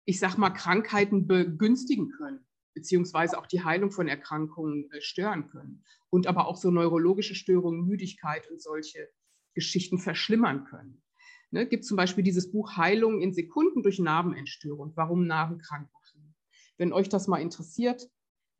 ich 0.05 0.19
sag 0.19 0.37
mal, 0.37 0.51
Krankheiten 0.51 1.27
begünstigen 1.27 2.09
können, 2.11 2.45
beziehungsweise 2.73 3.37
auch 3.37 3.45
die 3.45 3.63
Heilung 3.63 3.91
von 3.91 4.07
Erkrankungen 4.07 4.89
äh, 4.91 5.01
stören 5.01 5.49
können 5.49 5.83
und 6.09 6.27
aber 6.27 6.47
auch 6.47 6.55
so 6.55 6.71
neurologische 6.71 7.35
Störungen, 7.35 7.85
Müdigkeit 7.85 8.49
und 8.49 8.61
solche 8.61 9.09
Geschichten 9.53 9.99
verschlimmern 9.99 10.63
können. 10.63 11.03
Ne, 11.49 11.67
gibt 11.67 11.83
zum 11.83 11.97
Beispiel 11.97 12.23
dieses 12.23 12.49
Buch 12.53 12.77
Heilung 12.77 13.19
in 13.19 13.33
Sekunden 13.33 13.83
durch 13.83 13.99
Narbenentstörung, 13.99 14.93
warum 14.95 15.27
Narben 15.27 15.57
krank 15.57 15.89
machen. 15.91 16.33
Wenn 16.77 16.93
euch 16.93 17.09
das 17.09 17.27
mal 17.27 17.41
interessiert, 17.41 18.09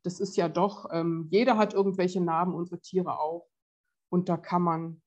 das 0.03 0.19
ist 0.19 0.37
ja 0.37 0.49
doch, 0.49 0.87
ähm, 0.91 1.27
jeder 1.29 1.57
hat 1.57 1.73
irgendwelche 1.73 2.21
Narben, 2.21 2.53
unsere 2.53 2.79
Tiere 2.79 3.19
auch. 3.19 3.47
Und 4.09 4.29
da 4.29 4.37
kann 4.37 4.61
man 4.61 5.01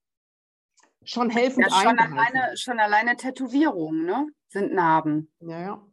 schon 1.04 1.30
helfen. 1.30 1.62
ja, 1.62 1.70
schon 1.70 1.98
alleine, 1.98 2.57
schon 2.57 2.80
alleine 2.80 3.16
Tätowierungen 3.16 4.04
ne? 4.04 4.26
sind 4.48 4.72
Narben. 4.72 5.33
Ja, 5.40 5.61
ja. 5.61 5.87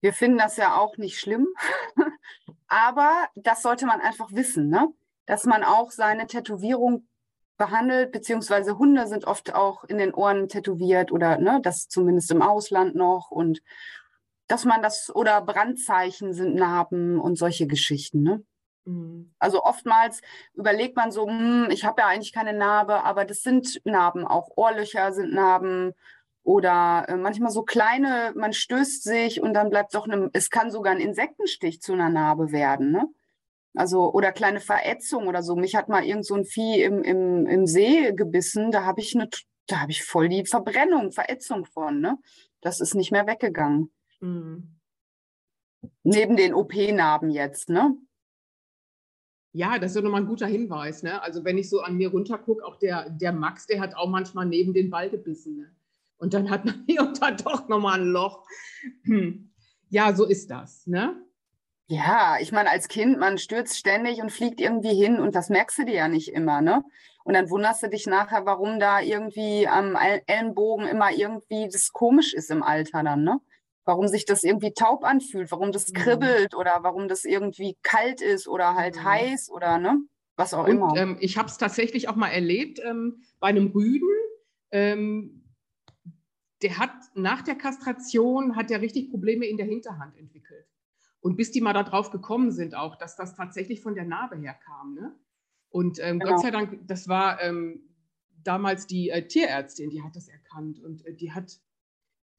Wir 0.00 0.12
finden 0.12 0.38
das 0.38 0.56
ja 0.56 0.76
auch 0.76 0.96
nicht 0.98 1.18
schlimm, 1.18 1.46
aber 2.68 3.28
das 3.34 3.62
sollte 3.62 3.86
man 3.86 4.00
einfach 4.00 4.32
wissen, 4.32 4.68
ne? 4.68 4.88
dass 5.26 5.44
man 5.44 5.64
auch 5.64 5.90
seine 5.90 6.26
Tätowierung 6.26 7.08
behandelt, 7.56 8.12
beziehungsweise 8.12 8.78
Hunde 8.78 9.06
sind 9.06 9.24
oft 9.24 9.54
auch 9.54 9.84
in 9.84 9.98
den 9.98 10.14
Ohren 10.14 10.48
tätowiert 10.48 11.10
oder 11.10 11.38
ne, 11.38 11.60
das 11.62 11.88
zumindest 11.88 12.30
im 12.30 12.42
Ausland 12.42 12.94
noch 12.94 13.30
und 13.30 13.62
dass 14.46 14.64
man 14.64 14.82
das 14.82 15.14
oder 15.14 15.40
Brandzeichen 15.40 16.32
sind 16.32 16.54
Narben 16.54 17.18
und 17.18 17.36
solche 17.36 17.66
Geschichten. 17.66 18.22
Ne? 18.22 18.44
Mhm. 18.84 19.32
Also 19.38 19.62
oftmals 19.62 20.20
überlegt 20.54 20.96
man 20.96 21.10
so, 21.10 21.26
hm, 21.26 21.68
ich 21.70 21.84
habe 21.84 22.02
ja 22.02 22.08
eigentlich 22.08 22.32
keine 22.32 22.52
Narbe, 22.52 23.04
aber 23.04 23.24
das 23.24 23.42
sind 23.42 23.80
Narben, 23.84 24.26
auch 24.26 24.50
Ohrlöcher 24.56 25.12
sind 25.12 25.34
Narben 25.34 25.92
oder 26.42 27.06
äh, 27.08 27.16
manchmal 27.16 27.50
so 27.50 27.64
kleine, 27.64 28.32
man 28.36 28.52
stößt 28.52 29.02
sich 29.02 29.42
und 29.42 29.52
dann 29.54 29.68
bleibt 29.68 29.94
doch 29.94 30.06
eine, 30.06 30.30
es 30.32 30.48
kann 30.50 30.70
sogar 30.70 30.94
ein 30.94 31.00
Insektenstich 31.00 31.82
zu 31.82 31.92
einer 31.92 32.08
Narbe 32.08 32.52
werden. 32.52 32.92
Ne? 32.92 33.08
Also, 33.74 34.12
oder 34.12 34.32
kleine 34.32 34.60
Verätzung 34.60 35.26
oder 35.26 35.42
so. 35.42 35.54
Mich 35.54 35.74
hat 35.74 35.88
mal 35.88 36.04
irgend 36.04 36.24
so 36.24 36.34
ein 36.34 36.44
Vieh 36.44 36.82
im, 36.82 37.02
im, 37.02 37.46
im 37.46 37.66
See 37.66 38.12
gebissen. 38.12 38.70
Da 38.70 38.84
habe 38.84 39.00
ich 39.00 39.14
eine, 39.14 39.28
da 39.66 39.80
habe 39.80 39.90
ich 39.90 40.04
voll 40.04 40.28
die 40.30 40.46
Verbrennung, 40.46 41.12
Verätzung 41.12 41.66
von, 41.66 42.00
ne? 42.00 42.16
Das 42.62 42.80
ist 42.80 42.94
nicht 42.94 43.12
mehr 43.12 43.26
weggegangen. 43.26 43.90
Mhm. 44.26 44.76
Neben 46.02 46.36
den 46.36 46.54
OP-Narben 46.54 47.30
jetzt, 47.30 47.68
ne? 47.68 47.96
Ja, 49.52 49.78
das 49.78 49.92
ist 49.92 49.96
ja 49.96 50.02
nochmal 50.02 50.20
ein 50.20 50.28
guter 50.28 50.46
Hinweis. 50.46 51.02
Ne? 51.02 51.22
Also 51.22 51.44
wenn 51.44 51.56
ich 51.56 51.70
so 51.70 51.80
an 51.80 51.96
mir 51.96 52.10
runtergucke, 52.10 52.64
auch 52.64 52.76
der, 52.76 53.08
der 53.08 53.32
Max, 53.32 53.66
der 53.66 53.80
hat 53.80 53.96
auch 53.96 54.08
manchmal 54.08 54.44
neben 54.44 54.74
den 54.74 54.90
Ball 54.90 55.08
gebissen. 55.08 55.56
Ne? 55.56 55.70
Und 56.18 56.34
dann 56.34 56.50
hat 56.50 56.64
man 56.66 56.84
hier 56.86 57.00
und 57.06 57.22
da 57.22 57.30
doch 57.30 57.66
nochmal 57.68 58.00
ein 58.00 58.06
Loch. 58.06 58.46
Hm. 59.04 59.50
Ja, 59.88 60.14
so 60.14 60.26
ist 60.26 60.50
das. 60.50 60.86
Ne? 60.86 61.16
Ja, 61.88 62.36
ich 62.40 62.52
meine, 62.52 62.70
als 62.70 62.88
Kind, 62.88 63.18
man 63.18 63.38
stürzt 63.38 63.78
ständig 63.78 64.20
und 64.20 64.30
fliegt 64.30 64.60
irgendwie 64.60 64.94
hin 64.94 65.20
und 65.20 65.34
das 65.34 65.48
merkst 65.48 65.78
du 65.78 65.84
dir 65.84 65.94
ja 65.94 66.08
nicht 66.08 66.32
immer, 66.32 66.60
ne? 66.60 66.84
Und 67.24 67.34
dann 67.34 67.48
wunderst 67.48 67.82
du 67.82 67.88
dich 67.88 68.06
nachher, 68.06 68.44
warum 68.44 68.78
da 68.78 69.00
irgendwie 69.00 69.66
am 69.66 69.96
Ellenbogen 70.26 70.86
immer 70.86 71.12
irgendwie 71.12 71.68
das 71.68 71.92
komisch 71.92 72.34
ist 72.34 72.50
im 72.50 72.62
Alter 72.62 73.02
dann, 73.04 73.24
ne? 73.24 73.40
Warum 73.86 74.08
sich 74.08 74.26
das 74.26 74.42
irgendwie 74.42 74.72
taub 74.72 75.04
anfühlt, 75.04 75.50
warum 75.52 75.70
das 75.70 75.88
mhm. 75.88 75.94
kribbelt 75.94 76.52
mhm. 76.52 76.58
oder 76.58 76.78
warum 76.82 77.06
das 77.06 77.24
irgendwie 77.24 77.78
kalt 77.82 78.20
ist 78.20 78.48
oder 78.48 78.74
halt 78.74 78.96
mhm. 78.96 79.04
heiß 79.04 79.48
oder 79.48 79.78
ne? 79.78 80.02
Was 80.36 80.52
auch 80.52 80.64
und, 80.64 80.72
immer. 80.72 80.96
Ähm, 80.96 81.16
ich 81.20 81.38
habe 81.38 81.48
es 81.48 81.56
tatsächlich 81.56 82.08
auch 82.08 82.16
mal 82.16 82.28
erlebt 82.28 82.80
ähm, 82.84 83.22
bei 83.38 83.46
einem 83.46 83.68
Rüden. 83.68 84.08
Ähm, 84.72 85.44
der 86.62 86.78
hat 86.78 86.90
nach 87.14 87.42
der 87.42 87.54
Kastration 87.54 88.56
hat 88.56 88.70
er 88.70 88.80
richtig 88.80 89.10
Probleme 89.10 89.46
in 89.46 89.56
der 89.56 89.66
Hinterhand 89.66 90.16
entwickelt. 90.16 90.66
Und 91.20 91.36
bis 91.36 91.52
die 91.52 91.60
mal 91.60 91.72
darauf 91.72 92.10
gekommen 92.10 92.50
sind, 92.50 92.74
auch, 92.74 92.96
dass 92.96 93.16
das 93.16 93.34
tatsächlich 93.34 93.82
von 93.82 93.94
der 93.94 94.04
Narbe 94.04 94.36
herkam. 94.36 94.94
Ne? 94.94 95.14
Und 95.70 95.98
ähm, 96.00 96.18
genau. 96.18 96.32
Gott 96.32 96.42
sei 96.42 96.50
Dank, 96.50 96.86
das 96.88 97.08
war 97.08 97.40
ähm, 97.40 97.88
damals 98.42 98.86
die 98.86 99.10
äh, 99.10 99.26
Tierärztin, 99.26 99.90
die 99.90 100.02
hat 100.02 100.16
das 100.16 100.28
erkannt 100.28 100.80
und 100.80 101.06
äh, 101.06 101.14
die, 101.14 101.32
hat, 101.32 101.60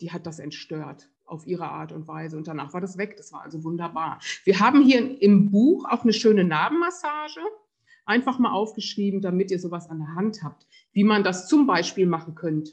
die 0.01 0.11
hat 0.11 0.25
das 0.25 0.39
entstört 0.39 1.09
auf 1.27 1.45
ihre 1.45 1.69
Art 1.69 1.91
und 1.91 2.07
Weise. 2.07 2.37
Und 2.37 2.47
danach 2.47 2.73
war 2.73 2.81
das 2.81 2.97
weg. 2.97 3.15
Das 3.17 3.31
war 3.31 3.43
also 3.43 3.63
wunderbar. 3.63 4.19
Wir 4.43 4.59
haben 4.59 4.81
hier 4.81 5.21
im 5.21 5.51
Buch 5.51 5.85
auch 5.85 6.03
eine 6.03 6.13
schöne 6.13 6.43
Narbenmassage. 6.43 7.41
Einfach 8.05 8.39
mal 8.39 8.51
aufgeschrieben, 8.51 9.21
damit 9.21 9.51
ihr 9.51 9.59
sowas 9.59 9.89
an 9.89 9.99
der 9.99 10.15
Hand 10.15 10.41
habt, 10.41 10.65
wie 10.93 11.03
man 11.03 11.23
das 11.23 11.47
zum 11.47 11.67
Beispiel 11.67 12.05
machen 12.07 12.35
könnte. 12.35 12.71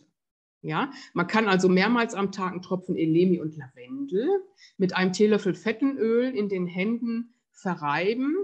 Ja, 0.62 0.90
man 1.12 1.26
kann 1.26 1.46
also 1.46 1.68
mehrmals 1.68 2.14
am 2.14 2.32
Tag 2.32 2.52
einen 2.52 2.62
Tropfen 2.62 2.96
Elemi 2.96 3.38
und 3.38 3.54
Lavendel 3.54 4.26
mit 4.78 4.96
einem 4.96 5.12
Teelöffel 5.12 5.54
Fettenöl 5.54 6.34
in 6.34 6.48
den 6.48 6.66
Händen 6.66 7.34
verreiben 7.50 8.34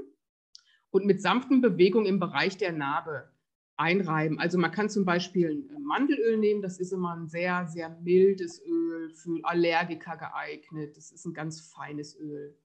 und 0.90 1.06
mit 1.06 1.22
sanften 1.22 1.62
Bewegungen 1.62 2.04
im 2.04 2.20
Bereich 2.20 2.58
der 2.58 2.72
Narbe 2.72 3.30
einreiben. 3.80 4.38
Also 4.38 4.58
man 4.58 4.70
kann 4.70 4.90
zum 4.90 5.06
Beispiel 5.06 5.66
ein 5.74 5.82
Mandelöl 5.82 6.36
nehmen, 6.36 6.60
das 6.60 6.78
ist 6.78 6.92
immer 6.92 7.16
ein 7.16 7.28
sehr, 7.28 7.66
sehr 7.66 7.88
mildes 7.88 8.62
Öl, 8.64 9.10
für 9.14 9.40
Allergiker 9.42 10.16
geeignet. 10.18 10.96
Das 10.96 11.10
ist 11.10 11.24
ein 11.24 11.32
ganz 11.32 11.60
feines 11.60 12.14
Öl. 12.18 12.56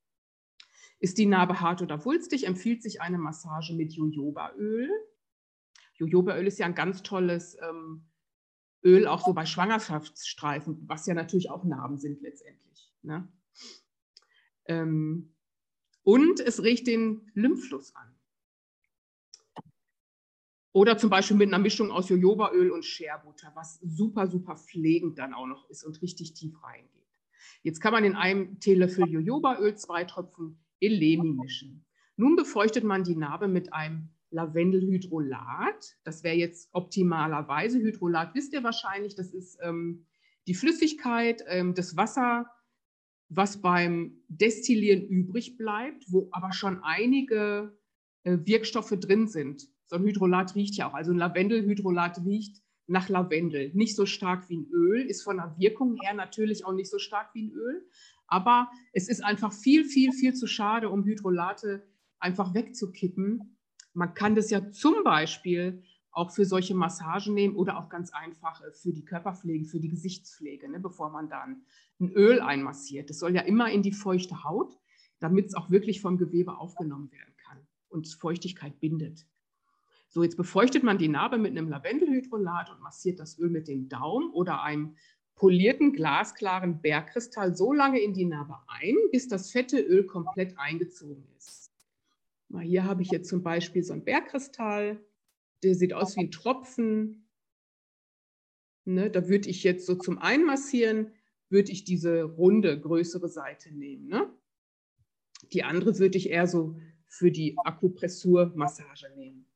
Ist 0.99 1.17
die 1.17 1.25
Narbe 1.25 1.61
hart 1.61 1.81
oder 1.81 2.03
wulstig, 2.03 2.45
empfiehlt 2.45 2.83
sich 2.83 3.01
eine 3.01 3.17
Massage 3.17 3.73
mit 3.73 3.93
Jojobaöl. 3.93 4.89
Jojobaöl 5.95 6.47
ist 6.47 6.59
ja 6.59 6.65
ein 6.65 6.75
ganz 6.75 7.01
tolles 7.01 7.57
ähm, 7.61 8.05
Öl 8.83 9.07
auch 9.07 9.25
so 9.25 9.33
bei 9.33 9.45
Schwangerschaftsstreifen, 9.45 10.83
was 10.85 11.05
ja 11.05 11.13
natürlich 11.13 11.49
auch 11.49 11.63
Narben 11.63 11.97
sind 11.97 12.21
letztendlich. 12.21 12.93
Ne? 13.01 13.27
Ähm, 14.65 15.33
und 16.03 16.41
es 16.41 16.61
regt 16.61 16.87
den 16.87 17.31
Lymphfluss 17.33 17.95
an. 17.95 18.15
Oder 20.75 20.97
zum 20.97 21.09
Beispiel 21.09 21.37
mit 21.37 21.47
einer 21.47 21.63
Mischung 21.63 21.89
aus 21.89 22.09
Jojobaöl 22.09 22.69
und 22.69 22.83
Scherbutter, 22.83 23.49
was 23.55 23.79
super, 23.81 24.27
super 24.27 24.57
pflegend 24.57 25.17
dann 25.17 25.33
auch 25.33 25.47
noch 25.47 25.69
ist 25.69 25.85
und 25.85 26.01
richtig 26.01 26.33
tief 26.33 26.61
reingeht. 26.61 27.07
Jetzt 27.63 27.79
kann 27.79 27.93
man 27.93 28.03
in 28.03 28.15
einem 28.15 28.59
Teelöffel 28.59 29.07
Jojobaöl 29.07 29.77
zwei 29.77 30.03
Tropfen 30.03 30.59
Elemi 30.81 31.31
mischen. 31.31 31.85
Nun 32.17 32.35
befeuchtet 32.35 32.83
man 32.83 33.05
die 33.05 33.15
Narbe 33.15 33.47
mit 33.47 33.71
einem 33.71 34.09
Lavendelhydrolat. 34.31 35.95
Das 36.03 36.25
wäre 36.25 36.35
jetzt 36.35 36.67
optimalerweise. 36.73 37.79
Hydrolat 37.79 38.35
wisst 38.35 38.51
ihr 38.51 38.65
wahrscheinlich, 38.65 39.15
das 39.15 39.33
ist 39.33 39.57
ähm, 39.61 40.05
die 40.45 40.55
Flüssigkeit, 40.55 41.41
ähm, 41.47 41.73
das 41.73 41.95
Wasser, 41.95 42.51
was 43.29 43.61
beim 43.61 44.17
Destillieren 44.27 45.07
übrig 45.07 45.55
bleibt, 45.55 46.03
wo 46.09 46.27
aber 46.33 46.51
schon 46.51 46.83
einige 46.83 47.79
äh, 48.23 48.39
Wirkstoffe 48.43 48.93
drin 48.99 49.29
sind. 49.29 49.69
So 49.85 49.95
ein 49.95 50.03
Hydrolat 50.03 50.55
riecht 50.55 50.75
ja 50.75 50.89
auch. 50.89 50.93
Also 50.93 51.11
ein 51.11 51.17
Lavendelhydrolat 51.17 52.23
riecht 52.25 52.61
nach 52.87 53.09
Lavendel. 53.09 53.71
Nicht 53.73 53.95
so 53.95 54.05
stark 54.05 54.49
wie 54.49 54.57
ein 54.57 54.67
Öl, 54.71 55.05
ist 55.05 55.23
von 55.23 55.37
der 55.37 55.55
Wirkung 55.57 55.97
her 56.01 56.13
natürlich 56.13 56.65
auch 56.65 56.73
nicht 56.73 56.89
so 56.89 56.99
stark 56.99 57.33
wie 57.33 57.43
ein 57.43 57.51
Öl. 57.51 57.87
Aber 58.27 58.69
es 58.93 59.07
ist 59.07 59.23
einfach 59.23 59.53
viel, 59.53 59.85
viel, 59.85 60.11
viel 60.11 60.33
zu 60.33 60.47
schade, 60.47 60.89
um 60.89 61.03
Hydrolate 61.03 61.83
einfach 62.19 62.53
wegzukippen 62.53 63.55
man 63.95 64.13
kann 64.13 64.35
das 64.35 64.49
ja 64.49 64.71
zum 64.71 65.03
Beispiel 65.03 65.83
auch 66.11 66.31
für 66.31 66.45
solche 66.45 66.75
Massagen 66.75 67.33
nehmen 67.33 67.55
oder 67.55 67.77
auch 67.77 67.89
ganz 67.89 68.13
einfach 68.13 68.61
für 68.73 68.93
die 68.93 69.03
Körperpflege, 69.03 69.65
für 69.65 69.79
die 69.79 69.89
Gesichtspflege, 69.89 70.69
ne, 70.69 70.79
bevor 70.79 71.09
man 71.09 71.29
dann 71.29 71.65
ein 71.99 72.11
Öl 72.11 72.39
einmassiert. 72.41 73.09
Das 73.09 73.19
soll 73.19 73.35
ja 73.35 73.41
immer 73.41 73.71
in 73.71 73.81
die 73.81 73.91
feuchte 73.91 74.43
Haut, 74.43 74.77
damit 75.19 75.47
es 75.47 75.55
auch 75.55 75.69
wirklich 75.69 76.01
vom 76.01 76.17
Gewebe 76.17 76.57
aufgenommen 76.57 77.11
werden 77.11 77.35
kann 77.37 77.57
und 77.89 78.07
Feuchtigkeit 78.07 78.79
bindet. 78.79 79.25
So, 80.07 80.23
jetzt 80.23 80.37
befeuchtet 80.37 80.83
man 80.83 80.97
die 80.97 81.07
Narbe 81.07 81.37
mit 81.37 81.51
einem 81.51 81.69
Lavendelhydrolat 81.69 82.69
und 82.69 82.81
massiert 82.81 83.19
das 83.19 83.37
Öl 83.37 83.49
mit 83.49 83.67
dem 83.67 83.89
Daumen 83.89 84.31
oder 84.31 84.63
einem 84.63 84.95
polierten 85.35 85.91
glasklaren 85.91 86.81
Bergkristall 86.81 87.55
so 87.55 87.73
lange 87.73 87.99
in 87.99 88.13
die 88.13 88.25
Narbe 88.25 88.57
ein, 88.67 88.95
bis 89.11 89.27
das 89.27 89.51
fette 89.51 89.79
Öl 89.79 90.05
komplett 90.05 90.57
eingezogen 90.57 91.27
ist. 91.37 91.71
Mal 92.47 92.63
hier 92.63 92.85
habe 92.85 93.01
ich 93.01 93.09
jetzt 93.09 93.29
zum 93.29 93.43
Beispiel 93.43 93.83
so 93.83 93.93
einen 93.93 94.05
Bergkristall, 94.05 95.03
der 95.63 95.75
sieht 95.75 95.93
aus 95.93 96.15
wie 96.15 96.21
ein 96.21 96.31
Tropfen. 96.31 97.27
Ne, 98.85 99.09
da 99.09 99.27
würde 99.27 99.49
ich 99.49 99.63
jetzt 99.63 99.87
so 99.87 99.95
zum 99.95 100.19
Einmassieren, 100.19 101.11
würde 101.49 101.71
ich 101.71 101.83
diese 101.83 102.23
runde, 102.23 102.79
größere 102.79 103.29
Seite 103.29 103.73
nehmen. 103.73 104.07
Ne? 104.07 104.31
Die 105.51 105.63
andere 105.63 105.97
würde 105.97 106.17
ich 106.17 106.29
eher 106.29 106.47
so 106.47 106.79
für 107.07 107.31
die 107.31 107.57
Akupressur-Massage 107.57 109.09
nehmen. 109.15 109.47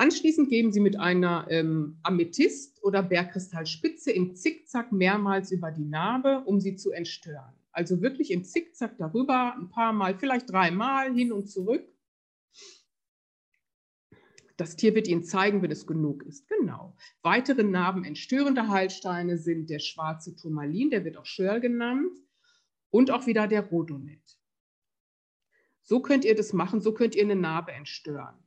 Anschließend 0.00 0.48
geben 0.48 0.72
Sie 0.72 0.80
mit 0.80 0.98
einer 0.98 1.46
ähm, 1.50 1.98
Amethyst- 2.04 2.82
oder 2.82 3.02
Bergkristallspitze 3.02 4.10
im 4.10 4.34
Zickzack 4.34 4.92
mehrmals 4.92 5.52
über 5.52 5.70
die 5.70 5.84
Narbe, 5.84 6.42
um 6.46 6.58
sie 6.58 6.74
zu 6.74 6.90
entstören. 6.90 7.52
Also 7.70 8.00
wirklich 8.00 8.30
im 8.30 8.42
Zickzack 8.42 8.96
darüber, 8.96 9.54
ein 9.54 9.68
paar 9.68 9.92
Mal, 9.92 10.18
vielleicht 10.18 10.50
dreimal 10.50 11.12
hin 11.12 11.32
und 11.32 11.50
zurück. 11.50 11.86
Das 14.56 14.74
Tier 14.74 14.94
wird 14.94 15.06
Ihnen 15.06 15.22
zeigen, 15.22 15.60
wenn 15.60 15.70
es 15.70 15.86
genug 15.86 16.22
ist. 16.22 16.48
Genau. 16.48 16.96
Weitere 17.20 17.62
narbenentstörende 17.62 18.68
Heilsteine 18.68 19.36
sind 19.36 19.68
der 19.68 19.80
schwarze 19.80 20.34
Turmalin, 20.34 20.88
der 20.88 21.04
wird 21.04 21.18
auch 21.18 21.26
Schörl 21.26 21.60
genannt, 21.60 22.16
und 22.88 23.10
auch 23.10 23.26
wieder 23.26 23.46
der 23.46 23.66
Rhodonet. 23.66 24.38
So 25.82 26.00
könnt 26.00 26.24
ihr 26.24 26.34
das 26.34 26.54
machen, 26.54 26.80
so 26.80 26.94
könnt 26.94 27.14
ihr 27.14 27.24
eine 27.24 27.36
Narbe 27.36 27.72
entstören. 27.72 28.42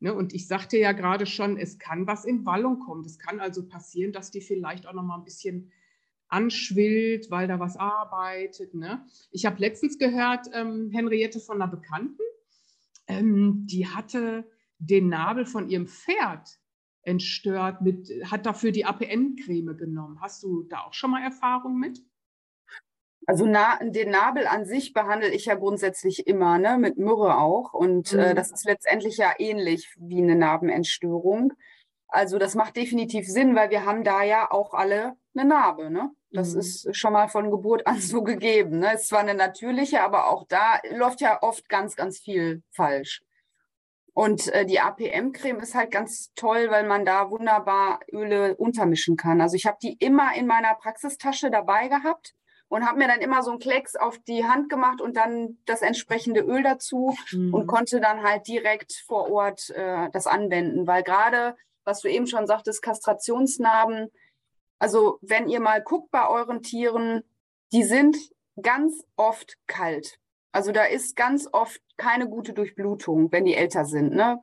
Ne, 0.00 0.14
und 0.14 0.32
ich 0.32 0.46
sagte 0.46 0.78
ja 0.78 0.92
gerade 0.92 1.26
schon, 1.26 1.56
es 1.56 1.78
kann 1.78 2.06
was 2.06 2.24
in 2.24 2.46
Wallung 2.46 2.78
kommen. 2.78 3.04
Es 3.04 3.18
kann 3.18 3.40
also 3.40 3.66
passieren, 3.66 4.12
dass 4.12 4.30
die 4.30 4.40
vielleicht 4.40 4.86
auch 4.86 4.92
noch 4.92 5.02
mal 5.02 5.16
ein 5.16 5.24
bisschen 5.24 5.72
anschwillt, 6.28 7.30
weil 7.30 7.48
da 7.48 7.58
was 7.58 7.76
arbeitet. 7.76 8.74
Ne? 8.74 9.04
Ich 9.30 9.44
habe 9.44 9.58
letztens 9.58 9.98
gehört, 9.98 10.46
ähm, 10.52 10.90
Henriette 10.92 11.40
von 11.40 11.60
einer 11.60 11.70
Bekannten, 11.70 12.22
ähm, 13.08 13.66
die 13.66 13.88
hatte 13.88 14.48
den 14.78 15.08
Nabel 15.08 15.46
von 15.46 15.68
ihrem 15.68 15.88
Pferd 15.88 16.60
entstört, 17.02 17.80
mit, 17.80 18.10
hat 18.30 18.46
dafür 18.46 18.70
die 18.70 18.84
APN-Creme 18.84 19.76
genommen. 19.76 20.20
Hast 20.20 20.42
du 20.42 20.62
da 20.64 20.82
auch 20.82 20.94
schon 20.94 21.10
mal 21.10 21.22
Erfahrung 21.22 21.78
mit? 21.78 22.02
Also 23.28 23.44
na, 23.44 23.78
den 23.82 24.08
Nabel 24.08 24.46
an 24.46 24.64
sich 24.64 24.94
behandle 24.94 25.28
ich 25.28 25.44
ja 25.44 25.54
grundsätzlich 25.54 26.26
immer, 26.26 26.56
ne, 26.56 26.78
mit 26.78 26.96
Myrrhe 26.96 27.36
auch. 27.36 27.74
Und 27.74 28.14
äh, 28.14 28.16
mhm. 28.16 28.22
äh, 28.22 28.34
das 28.34 28.50
ist 28.50 28.64
letztendlich 28.64 29.18
ja 29.18 29.34
ähnlich 29.38 29.94
wie 29.98 30.22
eine 30.22 30.34
Narbenentstörung. 30.34 31.52
Also 32.06 32.38
das 32.38 32.54
macht 32.54 32.76
definitiv 32.76 33.28
Sinn, 33.28 33.54
weil 33.54 33.68
wir 33.68 33.84
haben 33.84 34.02
da 34.02 34.22
ja 34.22 34.50
auch 34.50 34.72
alle 34.72 35.12
eine 35.36 35.46
Narbe. 35.46 35.90
Ne? 35.90 36.10
Das 36.30 36.54
mhm. 36.54 36.60
ist 36.60 36.96
schon 36.96 37.12
mal 37.12 37.28
von 37.28 37.50
Geburt 37.50 37.86
an 37.86 38.00
so 38.00 38.22
gegeben. 38.22 38.78
Ne? 38.78 38.94
Ist 38.94 39.08
zwar 39.08 39.20
eine 39.20 39.34
natürliche, 39.34 40.00
aber 40.00 40.28
auch 40.28 40.46
da 40.48 40.80
läuft 40.90 41.20
ja 41.20 41.42
oft 41.42 41.68
ganz, 41.68 41.96
ganz 41.96 42.20
viel 42.20 42.62
falsch. 42.70 43.20
Und 44.14 44.48
äh, 44.54 44.64
die 44.64 44.80
APM-Creme 44.80 45.60
ist 45.60 45.74
halt 45.74 45.90
ganz 45.90 46.32
toll, 46.34 46.68
weil 46.70 46.86
man 46.86 47.04
da 47.04 47.30
wunderbar 47.30 48.00
Öle 48.10 48.56
untermischen 48.56 49.18
kann. 49.18 49.42
Also 49.42 49.54
ich 49.54 49.66
habe 49.66 49.76
die 49.82 49.98
immer 49.98 50.34
in 50.34 50.46
meiner 50.46 50.74
Praxistasche 50.76 51.50
dabei 51.50 51.88
gehabt 51.88 52.34
und 52.68 52.86
habe 52.86 52.98
mir 52.98 53.08
dann 53.08 53.20
immer 53.20 53.42
so 53.42 53.50
einen 53.50 53.60
Klecks 53.60 53.96
auf 53.96 54.18
die 54.18 54.44
Hand 54.44 54.68
gemacht 54.68 55.00
und 55.00 55.16
dann 55.16 55.58
das 55.64 55.82
entsprechende 55.82 56.40
Öl 56.40 56.62
dazu 56.62 57.16
mhm. 57.32 57.54
und 57.54 57.66
konnte 57.66 58.00
dann 58.00 58.22
halt 58.22 58.46
direkt 58.46 58.92
vor 59.06 59.30
Ort 59.30 59.70
äh, 59.70 60.08
das 60.12 60.26
anwenden, 60.26 60.86
weil 60.86 61.02
gerade, 61.02 61.56
was 61.84 62.00
du 62.00 62.08
eben 62.08 62.26
schon 62.26 62.46
sagtest, 62.46 62.82
Kastrationsnarben, 62.82 64.10
also 64.78 65.18
wenn 65.22 65.48
ihr 65.48 65.60
mal 65.60 65.82
guckt 65.82 66.10
bei 66.10 66.28
euren 66.28 66.62
Tieren, 66.62 67.24
die 67.72 67.84
sind 67.84 68.16
ganz 68.60 69.04
oft 69.16 69.56
kalt. 69.66 70.18
Also 70.52 70.72
da 70.72 70.84
ist 70.84 71.16
ganz 71.16 71.48
oft 71.52 71.80
keine 71.96 72.28
gute 72.28 72.52
Durchblutung, 72.52 73.30
wenn 73.32 73.44
die 73.44 73.54
älter 73.54 73.84
sind. 73.84 74.14
Ne? 74.14 74.40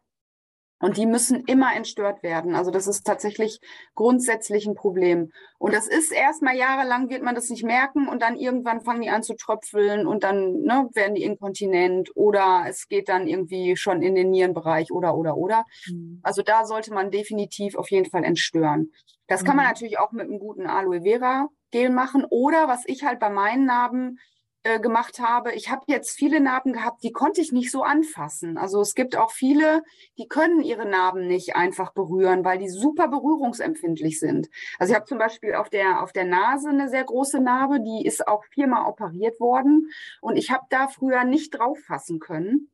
Und 0.85 0.97
die 0.97 1.07
müssen 1.07 1.45
immer 1.45 1.75
entstört 1.75 2.21
werden. 2.21 2.53
Also 2.53 2.69
das 2.69 2.85
ist 2.85 3.07
tatsächlich 3.07 3.59
grundsätzlich 3.95 4.67
ein 4.67 4.75
Problem. 4.75 5.31
Und 5.57 5.73
das 5.73 5.87
ist 5.87 6.11
erstmal 6.11 6.55
jahrelang 6.55 7.09
wird 7.09 7.23
man 7.23 7.33
das 7.33 7.49
nicht 7.49 7.63
merken 7.63 8.07
und 8.07 8.21
dann 8.21 8.35
irgendwann 8.35 8.81
fangen 8.81 9.01
die 9.01 9.09
an 9.09 9.23
zu 9.23 9.33
tröpfeln 9.35 10.05
und 10.05 10.23
dann 10.23 10.61
ne, 10.61 10.87
werden 10.93 11.15
die 11.15 11.23
inkontinent 11.23 12.11
oder 12.13 12.65
es 12.67 12.87
geht 12.87 13.09
dann 13.09 13.27
irgendwie 13.27 13.75
schon 13.77 14.03
in 14.03 14.13
den 14.13 14.29
Nierenbereich 14.29 14.91
oder 14.91 15.17
oder 15.17 15.37
oder. 15.37 15.65
Mhm. 15.87 16.19
Also 16.21 16.43
da 16.43 16.65
sollte 16.65 16.93
man 16.93 17.09
definitiv 17.09 17.75
auf 17.77 17.89
jeden 17.89 18.07
Fall 18.07 18.23
entstören. 18.23 18.91
Das 19.25 19.43
kann 19.43 19.55
man 19.55 19.65
mhm. 19.65 19.71
natürlich 19.71 19.97
auch 19.97 20.11
mit 20.11 20.27
einem 20.27 20.37
guten 20.37 20.67
Aloe 20.67 21.01
Vera 21.01 21.49
Gel 21.71 21.89
machen 21.89 22.27
oder 22.29 22.67
was 22.67 22.83
ich 22.85 23.03
halt 23.03 23.19
bei 23.19 23.31
meinen 23.31 23.65
Narben 23.65 24.19
äh, 24.65 24.79
gemacht 24.79 25.19
habe. 25.19 25.53
Ich 25.53 25.69
habe 25.69 25.83
jetzt 25.85 26.17
viele 26.17 26.39
Narben 26.39 26.73
gehabt, 26.73 27.03
die 27.03 27.11
konnte 27.11 27.39
ich 27.39 27.51
nicht 27.51 27.69
so 27.69 27.83
anfassen. 27.83 28.57
Also 28.57 28.81
es 28.81 28.95
gibt 28.95 29.15
auch 29.15 29.29
viele, 29.29 29.83
die 30.17 30.27
können 30.27 30.61
ihre 30.61 30.87
Narben 30.87 31.27
nicht 31.27 31.55
einfach 31.55 31.93
berühren, 31.93 32.43
weil 32.43 32.57
die 32.57 32.69
super 32.69 33.07
berührungsempfindlich 33.07 34.19
sind. 34.19 34.49
Also 34.79 34.91
ich 34.91 34.95
habe 34.95 35.05
zum 35.05 35.19
Beispiel 35.19 35.53
auf 35.53 35.69
der, 35.69 36.01
auf 36.01 36.13
der 36.13 36.25
Nase 36.25 36.69
eine 36.69 36.89
sehr 36.89 37.03
große 37.03 37.41
Narbe, 37.41 37.79
die 37.79 38.07
ist 38.07 38.27
auch 38.27 38.43
viermal 38.45 38.87
operiert 38.87 39.39
worden 39.39 39.91
und 40.19 40.35
ich 40.35 40.49
habe 40.49 40.65
da 40.71 40.87
früher 40.87 41.25
nicht 41.25 41.59
drauf 41.59 41.77
fassen 41.85 42.19
können 42.19 42.71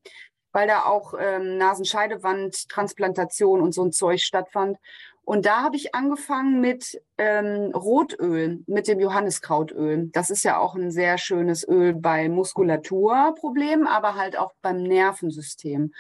weil 0.54 0.67
da 0.67 0.84
auch 0.84 1.13
ähm, 1.17 1.58
Nasenscheidewandtransplantation 1.58 3.62
und 3.62 3.73
so 3.73 3.84
ein 3.84 3.91
Zeug 3.91 4.21
stattfand. 4.21 4.77
Und 5.23 5.45
da 5.45 5.62
habe 5.62 5.75
ich 5.75 5.93
angefangen 5.93 6.62
mit 6.62 7.01
ähm, 7.17 7.71
Rotöl, 7.73 8.63
mit 8.67 8.88
dem 8.88 8.99
Johanniskrautöl. 8.99 10.10
Das 10.12 10.29
ist 10.29 10.43
ja 10.43 10.57
auch 10.57 10.75
ein 10.75 10.91
sehr 10.91 11.17
schönes 11.17 11.67
Öl 11.67 11.93
bei 11.93 12.27
Muskulaturproblemen, 12.27 13.88
aber 13.88 14.15
halt 14.15 14.38
auch 14.38 14.53
beim 14.62 14.81
Nervensystem. 14.81 15.93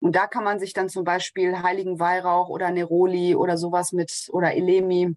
Und 0.00 0.14
da 0.14 0.26
kann 0.26 0.44
man 0.44 0.58
sich 0.58 0.72
dann 0.72 0.88
zum 0.88 1.04
Beispiel 1.04 1.62
Heiligen 1.62 1.98
Weihrauch 1.98 2.48
oder 2.48 2.70
Neroli 2.70 3.34
oder 3.34 3.56
sowas 3.56 3.92
mit 3.92 4.28
oder 4.30 4.54
Elemi 4.54 5.16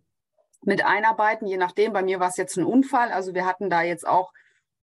mit 0.63 0.85
einarbeiten, 0.85 1.47
je 1.47 1.57
nachdem. 1.57 1.93
Bei 1.93 2.01
mir 2.01 2.19
war 2.19 2.29
es 2.29 2.37
jetzt 2.37 2.57
ein 2.57 2.65
Unfall. 2.65 3.11
Also 3.11 3.33
wir 3.33 3.45
hatten 3.45 3.69
da 3.69 3.81
jetzt 3.81 4.07
auch 4.07 4.33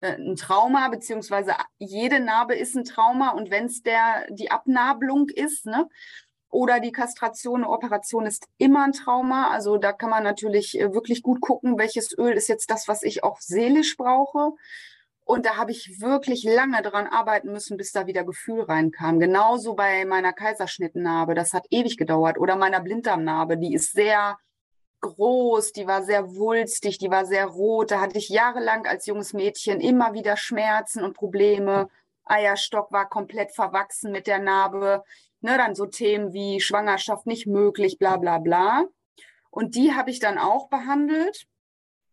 äh, 0.02 0.16
ein 0.16 0.36
Trauma, 0.36 0.90
beziehungsweise 0.90 1.54
jede 1.78 2.20
Narbe 2.20 2.56
ist 2.56 2.76
ein 2.76 2.84
Trauma. 2.84 3.30
Und 3.30 3.50
wenn 3.50 3.66
es 3.66 3.82
der 3.82 4.26
die 4.30 4.52
Abnabelung 4.52 5.30
ist, 5.30 5.66
ne, 5.66 5.88
oder 6.54 6.80
die 6.80 6.92
Kastration, 6.92 7.64
eine 7.64 7.70
Operation 7.70 8.28
ist 8.28 8.48
immer 8.60 8.84
ein 8.86 8.92
Trauma. 8.92 9.50
Also 9.50 9.78
da 9.78 9.92
kann 9.92 10.12
man 10.12 10.24
natürlich 10.24 10.80
äh, 10.80 10.94
wirklich 10.94 11.24
gut 11.24 11.42
gucken, 11.42 11.80
welches 11.80 12.16
Öl 12.18 12.34
ist 12.34 12.48
jetzt 12.48 12.70
das, 12.70 12.88
was 12.88 13.02
ich 13.02 13.24
auch 13.24 13.40
seelisch 13.42 13.98
brauche. 13.98 14.52
Und 15.26 15.46
da 15.46 15.56
habe 15.58 15.72
ich 15.72 16.00
wirklich 16.00 16.44
lange 16.44 16.82
daran 16.82 17.08
arbeiten 17.08 17.52
müssen, 17.52 17.76
bis 17.78 17.92
da 17.92 18.06
wieder 18.06 18.24
Gefühl 18.24 18.62
reinkam. 18.62 19.20
Genauso 19.20 19.74
bei 19.74 20.06
meiner 20.06 20.32
Kaiserschnittnarbe, 20.34 21.34
das 21.34 21.54
hat 21.54 21.66
ewig 21.72 21.98
gedauert. 21.98 22.38
Oder 22.38 22.56
meiner 22.56 22.82
Blinddarmnarbe, 22.82 23.58
die 23.58 23.74
ist 23.74 23.94
sehr 23.94 24.38
groß, 25.02 25.72
die 25.72 25.88
war 25.88 26.04
sehr 26.04 26.36
wulstig, 26.36 27.00
die 27.00 27.10
war 27.10 27.26
sehr 27.26 27.48
rot. 27.48 27.90
Da 27.90 28.00
hatte 28.00 28.20
ich 28.20 28.30
jahrelang 28.30 28.86
als 28.86 29.08
junges 29.08 29.34
Mädchen 29.34 29.82
immer 29.82 30.14
wieder 30.14 30.38
Schmerzen 30.38 31.04
und 31.04 31.16
Probleme. 31.16 31.90
Eierstock 32.26 32.92
war 32.92 33.10
komplett 33.10 33.54
verwachsen 33.54 34.12
mit 34.12 34.28
der 34.28 34.40
Narbe. 34.40 35.04
Ne, 35.44 35.58
dann 35.58 35.76
so 35.76 35.86
Themen 35.86 36.32
wie 36.32 36.62
Schwangerschaft 36.62 37.28
nicht 37.28 37.48
möglich, 37.48 38.00
bla 38.00 38.16
bla 38.16 38.38
bla. 38.38 38.86
Und 39.52 39.76
die 39.76 39.94
habe 39.94 40.10
ich 40.10 40.20
dann 40.20 40.38
auch 40.38 40.70
behandelt, 40.70 41.46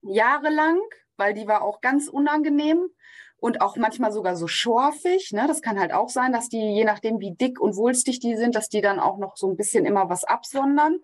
jahrelang, 0.03 0.81
weil 1.17 1.33
die 1.33 1.47
war 1.47 1.63
auch 1.63 1.81
ganz 1.81 2.09
unangenehm 2.09 2.89
und 3.37 3.61
auch 3.61 3.77
manchmal 3.77 4.11
sogar 4.11 4.35
so 4.35 4.49
schorfig. 4.49 5.31
Ne? 5.33 5.47
Das 5.47 5.63
kann 5.63 5.79
halt 5.79 5.93
auch 5.93 6.09
sein, 6.09 6.33
dass 6.33 6.49
die, 6.49 6.59
je 6.59 6.85
nachdem 6.85 7.21
wie 7.21 7.31
dick 7.31 7.61
und 7.61 7.77
wulstig 7.77 8.19
die 8.19 8.37
sind, 8.37 8.57
dass 8.57 8.69
die 8.69 8.81
dann 8.81 8.99
auch 8.99 9.19
noch 9.19 9.37
so 9.37 9.49
ein 9.49 9.57
bisschen 9.57 9.87
immer 9.87 10.11
was 10.11 10.25
absondern. 10.25 10.99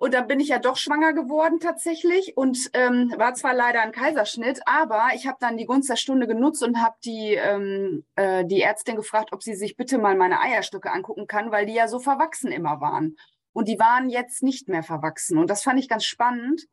Und 0.00 0.14
dann 0.14 0.28
bin 0.28 0.38
ich 0.38 0.48
ja 0.48 0.60
doch 0.60 0.76
schwanger 0.76 1.12
geworden 1.12 1.58
tatsächlich 1.58 2.36
und 2.36 2.70
ähm, 2.72 3.12
war 3.16 3.34
zwar 3.34 3.52
leider 3.52 3.82
ein 3.82 3.90
Kaiserschnitt, 3.90 4.60
aber 4.64 5.08
ich 5.16 5.26
habe 5.26 5.38
dann 5.40 5.56
die 5.56 5.66
Gunst 5.66 5.90
der 5.90 5.96
Stunde 5.96 6.28
genutzt 6.28 6.62
und 6.62 6.80
habe 6.80 6.94
die, 7.04 7.34
ähm, 7.34 8.04
äh, 8.14 8.44
die 8.44 8.62
Ärztin 8.62 8.94
gefragt, 8.94 9.32
ob 9.32 9.42
sie 9.42 9.54
sich 9.54 9.76
bitte 9.76 9.98
mal 9.98 10.14
meine 10.14 10.40
Eierstöcke 10.40 10.92
angucken 10.92 11.26
kann, 11.26 11.50
weil 11.50 11.66
die 11.66 11.74
ja 11.74 11.88
so 11.88 11.98
verwachsen 11.98 12.52
immer 12.52 12.80
waren. 12.80 13.16
Und 13.52 13.66
die 13.66 13.80
waren 13.80 14.08
jetzt 14.08 14.44
nicht 14.44 14.68
mehr 14.68 14.84
verwachsen. 14.84 15.36
Und 15.36 15.50
das 15.50 15.64
fand 15.64 15.80
ich 15.80 15.88
ganz 15.88 16.04
spannend, 16.04 16.68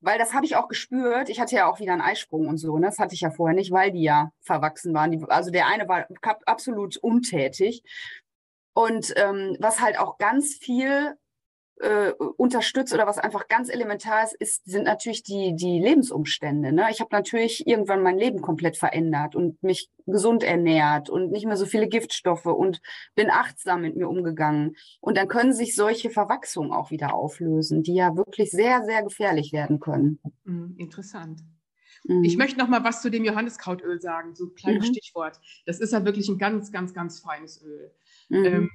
weil 0.00 0.18
das 0.18 0.34
habe 0.34 0.44
ich 0.44 0.56
auch 0.56 0.66
gespürt. 0.66 1.28
Ich 1.28 1.38
hatte 1.38 1.54
ja 1.54 1.70
auch 1.70 1.78
wieder 1.78 1.92
einen 1.92 2.02
Eisprung 2.02 2.48
und 2.48 2.58
so. 2.58 2.76
Ne? 2.76 2.86
Das 2.86 2.98
hatte 2.98 3.14
ich 3.14 3.20
ja 3.20 3.30
vorher 3.30 3.54
nicht, 3.54 3.70
weil 3.70 3.92
die 3.92 4.02
ja 4.02 4.32
verwachsen 4.40 4.92
waren. 4.94 5.12
Die, 5.12 5.24
also 5.28 5.52
der 5.52 5.68
eine 5.68 5.88
war 5.88 6.08
absolut 6.44 6.96
untätig. 6.96 7.84
Und 8.74 9.14
ähm, 9.14 9.56
was 9.60 9.80
halt 9.80 9.96
auch 9.96 10.18
ganz 10.18 10.54
viel 10.54 11.16
äh, 11.80 12.12
unterstützt 12.12 12.94
oder 12.94 13.06
was 13.06 13.18
einfach 13.18 13.48
ganz 13.48 13.68
elementar 13.68 14.24
ist, 14.24 14.34
ist 14.34 14.64
sind 14.64 14.84
natürlich 14.84 15.22
die, 15.22 15.54
die 15.54 15.80
Lebensumstände. 15.80 16.72
Ne? 16.72 16.86
Ich 16.90 17.00
habe 17.00 17.10
natürlich 17.12 17.66
irgendwann 17.66 18.02
mein 18.02 18.18
Leben 18.18 18.40
komplett 18.40 18.76
verändert 18.76 19.34
und 19.34 19.62
mich 19.62 19.90
gesund 20.06 20.42
ernährt 20.42 21.10
und 21.10 21.32
nicht 21.32 21.46
mehr 21.46 21.56
so 21.56 21.66
viele 21.66 21.88
Giftstoffe 21.88 22.46
und 22.46 22.80
bin 23.14 23.30
achtsam 23.30 23.82
mit 23.82 23.96
mir 23.96 24.08
umgegangen. 24.08 24.76
Und 25.00 25.16
dann 25.16 25.28
können 25.28 25.52
sich 25.52 25.74
solche 25.74 26.10
Verwachsungen 26.10 26.72
auch 26.72 26.90
wieder 26.90 27.14
auflösen, 27.14 27.82
die 27.82 27.94
ja 27.94 28.16
wirklich 28.16 28.50
sehr, 28.50 28.84
sehr 28.84 29.02
gefährlich 29.02 29.52
werden 29.52 29.80
können. 29.80 30.20
Hm, 30.44 30.76
interessant. 30.78 31.40
Mhm. 32.04 32.24
Ich 32.24 32.36
möchte 32.36 32.58
noch 32.58 32.68
mal 32.68 32.84
was 32.84 33.02
zu 33.02 33.10
dem 33.10 33.24
Johanniskrautöl 33.24 34.00
sagen, 34.00 34.34
so 34.34 34.46
ein 34.46 34.54
kleines 34.54 34.88
mhm. 34.88 34.92
Stichwort. 34.92 35.40
Das 35.66 35.80
ist 35.80 35.92
ja 35.92 36.04
wirklich 36.04 36.28
ein 36.28 36.38
ganz, 36.38 36.70
ganz, 36.70 36.94
ganz 36.94 37.20
feines 37.20 37.62
Öl. 37.62 37.90
Mhm. 38.28 38.44
Ähm, 38.44 38.70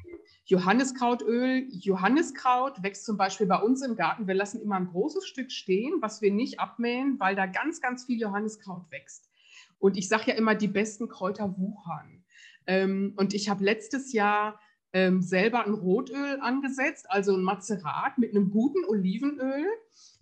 Johanniskrautöl. 0.49 1.67
Johanniskraut 1.69 2.81
wächst 2.81 3.05
zum 3.05 3.17
Beispiel 3.17 3.45
bei 3.45 3.57
uns 3.61 3.83
im 3.83 3.95
Garten. 3.95 4.27
Wir 4.27 4.33
lassen 4.33 4.59
immer 4.59 4.77
ein 4.77 4.87
großes 4.87 5.27
Stück 5.27 5.51
stehen, 5.51 6.01
was 6.01 6.23
wir 6.23 6.33
nicht 6.33 6.59
abmähen, 6.59 7.19
weil 7.19 7.35
da 7.35 7.45
ganz, 7.45 7.81
ganz 7.81 8.05
viel 8.05 8.19
Johanniskraut 8.19 8.89
wächst. 8.89 9.29
Und 9.77 9.95
ich 9.95 10.07
sage 10.07 10.31
ja 10.31 10.33
immer, 10.33 10.55
die 10.55 10.67
besten 10.67 11.07
Kräuter 11.07 11.55
wuchern. 11.59 12.23
Ähm, 12.65 13.13
und 13.15 13.35
ich 13.35 13.47
habe 13.47 13.63
letztes 13.63 14.11
Jahr 14.11 14.59
ähm, 14.91 15.21
selber 15.21 15.63
ein 15.63 15.73
Rotöl 15.75 16.39
angesetzt, 16.41 17.05
also 17.11 17.35
ein 17.35 17.43
Mazerat 17.43 18.17
mit 18.17 18.31
einem 18.31 18.49
guten 18.49 18.83
Olivenöl. 18.85 19.67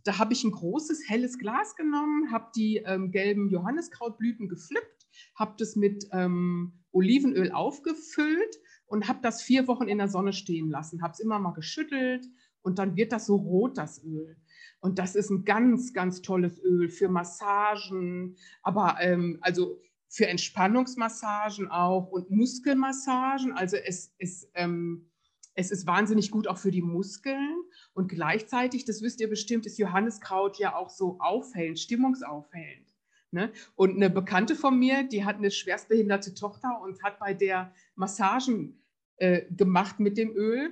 Da 0.03 0.17
habe 0.17 0.34
ich 0.34 0.43
ein 0.43 0.51
großes 0.51 1.07
helles 1.07 1.38
Glas 1.38 1.78
genommen, 1.78 2.34
habe 2.34 2.51
die 2.53 2.84
ähm, 2.86 3.11
gelben 3.11 3.49
Johanniskrautblüten 3.49 4.49
gepflückt, 4.49 5.07
habe 5.36 5.55
das 5.57 5.78
mit 5.78 6.09
ähm, 6.11 6.84
Olivenöl 6.91 7.53
aufgefüllt 7.53 8.57
und 8.88 9.07
habe 9.07 9.19
das 9.21 9.41
vier 9.41 9.67
Wochen 9.67 9.88
in 9.88 9.99
der 9.99 10.07
Sonne 10.07 10.33
stehen 10.33 10.69
lassen, 10.69 11.01
habe 11.01 11.13
es 11.13 11.19
immer 11.19 11.39
mal 11.39 11.53
geschüttelt 11.53 12.25
und 12.61 12.79
dann 12.79 12.95
wird 12.95 13.11
das 13.11 13.27
so 13.27 13.35
rot, 13.35 13.77
das 13.77 14.03
Öl. 14.03 14.38
Und 14.79 14.99
das 14.99 15.15
ist 15.15 15.29
ein 15.29 15.45
ganz, 15.45 15.93
ganz 15.93 16.21
tolles 16.21 16.61
Öl 16.63 16.89
für 16.89 17.09
Massagen, 17.09 18.38
aber 18.61 18.97
ähm, 18.99 19.38
also 19.41 19.79
für 20.09 20.27
Entspannungsmassagen 20.27 21.69
auch 21.69 22.09
und 22.09 22.29
Muskelmassagen. 22.31 23.53
Also 23.53 23.77
es, 23.77 24.13
es, 24.17 24.49
ähm, 24.53 25.09
es 25.53 25.71
ist 25.71 25.88
wahnsinnig 25.88 26.31
gut 26.31 26.47
auch 26.47 26.57
für 26.57 26.71
die 26.71 26.81
Muskeln. 26.81 27.61
Und 27.93 28.07
gleichzeitig, 28.09 28.85
das 28.85 29.01
wisst 29.01 29.19
ihr 29.19 29.29
bestimmt, 29.29 29.65
ist 29.65 29.77
Johanniskraut 29.77 30.57
ja 30.59 30.75
auch 30.75 30.89
so 30.89 31.17
aufhellend, 31.19 31.79
stimmungsaufhellend. 31.79 32.86
Ne? 33.32 33.51
Und 33.75 33.95
eine 33.95 34.09
Bekannte 34.09 34.55
von 34.55 34.78
mir, 34.80 35.03
die 35.03 35.25
hat 35.25 35.38
eine 35.38 35.51
schwerstbehinderte 35.51 36.34
Tochter 36.34 36.82
und 36.82 37.03
hat 37.03 37.19
bei 37.19 37.34
der 37.34 37.73
Massagen 37.95 38.82
äh, 39.17 39.43
gemacht 39.51 39.99
mit 39.99 40.17
dem 40.17 40.36
Öl 40.36 40.71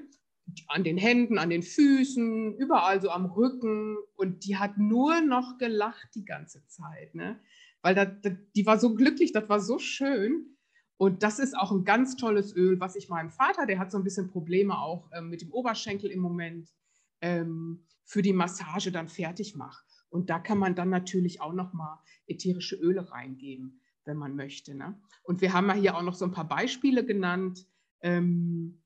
an 0.68 0.84
den 0.84 0.98
Händen, 0.98 1.38
an 1.38 1.50
den 1.50 1.64
Füßen, 1.64 2.56
überall 2.56 3.02
so 3.02 3.10
am 3.10 3.26
Rücken. 3.26 3.98
Und 4.16 4.46
die 4.46 4.58
hat 4.58 4.78
nur 4.78 5.22
noch 5.22 5.58
gelacht 5.58 6.10
die 6.16 6.26
ganze 6.26 6.66
Zeit. 6.68 7.16
Ne? 7.16 7.40
Weil 7.82 7.96
da, 7.96 8.06
da, 8.06 8.30
die 8.56 8.66
war 8.66 8.80
so 8.80 8.96
glücklich, 8.96 9.32
das 9.32 9.50
war 9.50 9.60
so 9.60 9.80
schön. 9.80 10.56
Und 10.98 11.24
das 11.24 11.40
ist 11.40 11.58
auch 11.58 11.72
ein 11.72 11.84
ganz 11.84 12.16
tolles 12.16 12.56
Öl, 12.56 12.80
was 12.80 12.96
ich 12.96 13.10
meinem 13.10 13.30
Vater, 13.30 13.66
der 13.66 13.80
hat 13.80 13.92
so 13.92 13.98
ein 13.98 14.04
bisschen 14.04 14.30
Probleme 14.30 14.78
auch 14.80 15.10
ähm, 15.14 15.30
mit 15.30 15.42
dem 15.42 15.52
Oberschenkel 15.52 16.10
im 16.10 16.22
Moment, 16.22 16.70
ähm, 17.22 17.86
für 18.06 18.22
die 18.22 18.34
Massage 18.34 18.92
dann 18.92 19.10
fertig 19.10 19.56
mache. 19.56 19.85
Und 20.16 20.30
da 20.30 20.40
kann 20.40 20.58
man 20.58 20.76
dann 20.76 20.90
natürlich 20.90 21.42
auch 21.42 21.52
nochmal 21.52 22.00
ätherische 22.26 22.78
Öle 22.78 23.12
reingeben, 23.12 23.82
wenn 24.06 24.16
man 24.16 24.38
möchte. 24.38 24.74
Ne? 24.74 24.98
Und 25.24 25.42
wir 25.42 25.52
haben 25.52 25.68
ja 25.68 25.74
hier 25.74 25.98
auch 25.98 26.04
noch 26.04 26.14
so 26.14 26.24
ein 26.24 26.32
paar 26.32 26.48
Beispiele 26.48 27.06
genannt, 27.06 27.68
ähm, 28.00 28.82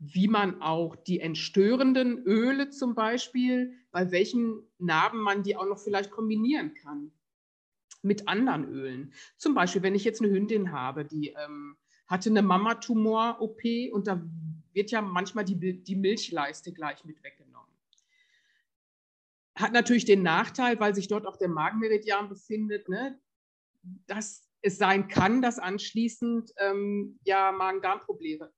wie 0.00 0.26
man 0.26 0.60
auch 0.60 0.96
die 0.96 1.20
entstörenden 1.20 2.18
Öle 2.24 2.70
zum 2.70 2.96
Beispiel, 2.96 3.72
bei 3.92 4.10
welchen 4.10 4.64
Narben 4.78 5.20
man 5.20 5.44
die 5.44 5.56
auch 5.56 5.64
noch 5.64 5.78
vielleicht 5.78 6.10
kombinieren 6.10 6.74
kann 6.74 7.12
mit 8.02 8.26
anderen 8.26 8.64
Ölen. 8.64 9.12
Zum 9.36 9.54
Beispiel, 9.54 9.82
wenn 9.82 9.94
ich 9.94 10.02
jetzt 10.02 10.20
eine 10.20 10.32
Hündin 10.32 10.72
habe, 10.72 11.04
die 11.04 11.28
ähm, 11.28 11.76
hatte 12.08 12.30
eine 12.30 12.42
Mamatumor-OP 12.42 13.92
und 13.92 14.08
da 14.08 14.20
wird 14.72 14.90
ja 14.90 15.00
manchmal 15.00 15.44
die, 15.44 15.84
die 15.84 15.96
Milchleiste 15.96 16.72
gleich 16.72 17.04
mit 17.04 17.22
weggenommen. 17.22 17.43
Hat 19.56 19.72
natürlich 19.72 20.04
den 20.04 20.22
Nachteil, 20.22 20.80
weil 20.80 20.94
sich 20.94 21.08
dort 21.08 21.26
auch 21.26 21.36
der 21.36 21.48
Magenmeridian 21.48 22.28
befindet, 22.28 22.88
ne, 22.88 23.18
dass 24.06 24.48
es 24.62 24.78
sein 24.78 25.08
kann, 25.08 25.42
dass 25.42 25.58
anschließend 25.58 26.52
ähm, 26.58 27.18
ja 27.24 27.52
Magen-Darm-Probleme 27.52 28.50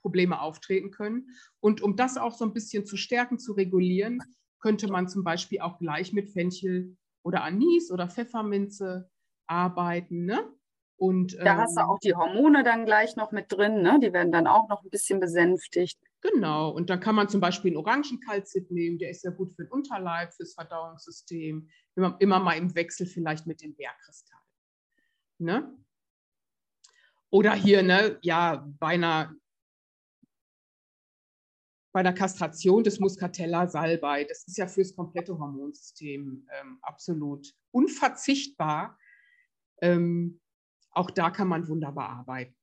Probleme 0.00 0.40
auftreten 0.40 0.90
können. 0.90 1.28
Und 1.60 1.82
um 1.82 1.96
das 1.96 2.16
auch 2.16 2.32
so 2.32 2.44
ein 2.44 2.52
bisschen 2.52 2.84
zu 2.84 2.96
stärken, 2.96 3.38
zu 3.38 3.52
regulieren, 3.52 4.20
könnte 4.60 4.88
man 4.88 5.08
zum 5.08 5.24
Beispiel 5.24 5.60
auch 5.60 5.78
gleich 5.78 6.12
mit 6.12 6.30
Fenchel 6.30 6.96
oder 7.22 7.44
Anis 7.44 7.90
oder 7.90 8.08
Pfefferminze 8.08 9.08
arbeiten. 9.46 10.24
Ne? 10.24 10.52
Und, 10.96 11.34
da 11.34 11.54
ähm, 11.54 11.58
hast 11.58 11.76
du 11.76 11.80
ähm, 11.80 11.88
auch 11.88 11.98
die 11.98 12.14
Hormone 12.14 12.62
dann 12.62 12.84
gleich 12.84 13.16
noch 13.16 13.32
mit 13.32 13.50
drin, 13.50 13.82
ne? 13.82 13.98
die 14.00 14.12
werden 14.12 14.32
dann 14.32 14.46
auch 14.46 14.68
noch 14.68 14.82
ein 14.82 14.90
bisschen 14.90 15.20
besänftigt. 15.20 15.98
Genau, 16.22 16.70
und 16.70 16.88
dann 16.88 17.00
kann 17.00 17.16
man 17.16 17.28
zum 17.28 17.40
Beispiel 17.40 17.70
einen 17.72 17.78
Orangenkalzit 17.78 18.70
nehmen, 18.70 18.96
der 18.96 19.10
ist 19.10 19.22
sehr 19.22 19.32
gut 19.32 19.52
für 19.52 19.64
den 19.64 19.72
Unterleib, 19.72 20.32
fürs 20.32 20.54
Verdauungssystem, 20.54 21.68
immer, 21.96 22.16
immer 22.20 22.38
mal 22.38 22.56
im 22.56 22.72
Wechsel 22.76 23.06
vielleicht 23.06 23.48
mit 23.48 23.60
dem 23.60 23.74
Bergkristall. 23.74 24.40
Ne? 25.38 25.76
Oder 27.28 27.54
hier, 27.54 27.82
ne, 27.82 28.18
ja, 28.22 28.64
bei 28.78 28.94
einer, 28.94 29.34
bei 31.92 32.00
einer 32.00 32.12
Kastration 32.12 32.84
des 32.84 33.00
Muscatella 33.00 33.66
Salbei, 33.66 34.22
das 34.22 34.46
ist 34.46 34.56
ja 34.56 34.68
fürs 34.68 34.94
komplette 34.94 35.36
Hormonsystem 35.36 36.46
ähm, 36.52 36.78
absolut 36.82 37.52
unverzichtbar. 37.72 38.96
Ähm, 39.80 40.40
auch 40.92 41.10
da 41.10 41.30
kann 41.30 41.48
man 41.48 41.66
wunderbar 41.66 42.10
arbeiten 42.10 42.61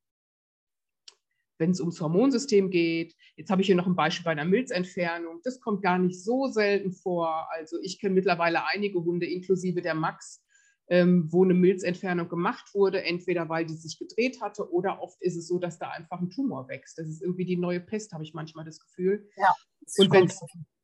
wenn 1.60 1.72
es 1.72 1.80
ums 1.80 2.02
Hormonsystem 2.02 2.72
geht. 2.72 3.16
Jetzt 3.36 3.52
habe 3.52 3.62
ich 3.62 3.68
hier 3.68 3.76
noch 3.76 3.86
ein 3.86 3.96
Beispiel 3.96 4.24
bei 4.24 4.32
einer 4.32 4.46
Milzentfernung. 4.46 5.42
Das 5.44 5.60
kommt 5.60 5.84
gar 5.84 6.00
nicht 6.00 6.24
so 6.24 6.48
selten 6.48 6.94
vor. 6.94 7.48
Also 7.52 7.78
ich 7.84 8.00
kenne 8.00 8.16
mittlerweile 8.16 8.66
einige 8.66 9.04
Hunde, 9.04 9.28
inklusive 9.28 9.82
der 9.82 9.94
Max, 9.94 10.42
ähm, 10.88 11.28
wo 11.32 11.44
eine 11.44 11.54
Milzentfernung 11.54 12.30
gemacht 12.30 12.74
wurde, 12.74 13.04
entweder 13.04 13.50
weil 13.50 13.66
die 13.66 13.76
sich 13.76 14.00
gedreht 14.00 14.42
hatte 14.42 14.72
oder 14.72 15.02
oft 15.02 15.22
ist 15.22 15.36
es 15.36 15.48
so, 15.48 15.60
dass 15.60 15.78
da 15.78 15.90
einfach 15.90 16.20
ein 16.20 16.30
Tumor 16.30 16.68
wächst. 16.70 16.98
Das 16.98 17.08
ist 17.08 17.22
irgendwie 17.22 17.46
die 17.46 17.58
neue 17.58 17.82
Pest, 17.82 18.14
habe 18.14 18.24
ich 18.24 18.34
manchmal 18.34 18.66
das 18.66 18.80
Gefühl. 18.80 19.30
Ja, 19.36 19.54
das 19.82 20.00
Und 20.00 20.12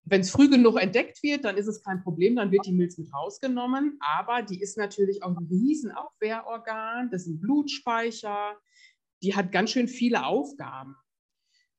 wenn 0.07 0.21
es 0.21 0.29
früh 0.29 0.49
genug 0.49 0.79
entdeckt 0.79 1.23
wird, 1.23 1.45
dann 1.45 1.57
ist 1.57 1.67
es 1.67 1.81
kein 1.81 2.03
Problem, 2.03 2.35
dann 2.35 2.51
wird 2.51 2.65
die 2.67 2.73
Milz 2.73 2.97
mit 2.97 3.11
rausgenommen. 3.11 3.97
Aber 3.99 4.43
die 4.43 4.61
ist 4.61 4.77
natürlich 4.77 5.23
auch 5.23 5.35
ein 5.35 5.47
Riesenaufwehrorgan, 5.49 7.09
das 7.09 7.25
ein 7.25 7.39
Blutspeicher, 7.39 8.55
die 9.21 9.35
hat 9.35 9.51
ganz 9.51 9.71
schön 9.71 9.87
viele 9.87 10.25
Aufgaben. 10.25 10.95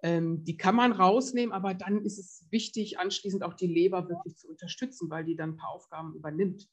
Ähm, 0.02 0.44
die 0.44 0.56
kann 0.56 0.76
man 0.76 0.92
rausnehmen, 0.92 1.52
aber 1.52 1.74
dann 1.74 2.02
ist 2.02 2.18
es 2.18 2.46
wichtig, 2.50 2.98
anschließend 2.98 3.42
auch 3.42 3.54
die 3.54 3.66
Leber 3.66 4.08
wirklich 4.08 4.36
zu 4.36 4.48
unterstützen, 4.48 5.10
weil 5.10 5.24
die 5.24 5.36
dann 5.36 5.50
ein 5.50 5.56
paar 5.56 5.70
Aufgaben 5.70 6.14
übernimmt 6.14 6.68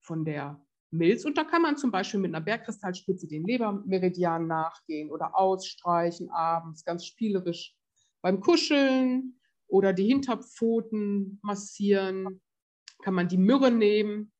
von 0.00 0.24
der 0.24 0.64
Milz. 0.90 1.24
Und 1.24 1.36
da 1.36 1.44
kann 1.44 1.62
man 1.62 1.76
zum 1.76 1.90
Beispiel 1.90 2.20
mit 2.20 2.34
einer 2.34 2.44
Bergkristallspitze 2.44 3.26
den 3.26 3.44
Lebermeridian 3.44 4.46
nachgehen 4.46 5.10
oder 5.10 5.36
ausstreichen 5.36 6.30
abends, 6.30 6.84
ganz 6.84 7.04
spielerisch 7.04 7.74
beim 8.22 8.40
Kuscheln 8.40 9.38
oder 9.66 9.92
die 9.92 10.06
Hinterpfoten 10.06 11.40
massieren. 11.42 12.40
Kann 13.02 13.14
man 13.14 13.28
die 13.28 13.36
Myrrhe 13.36 13.70
nehmen, 13.70 14.32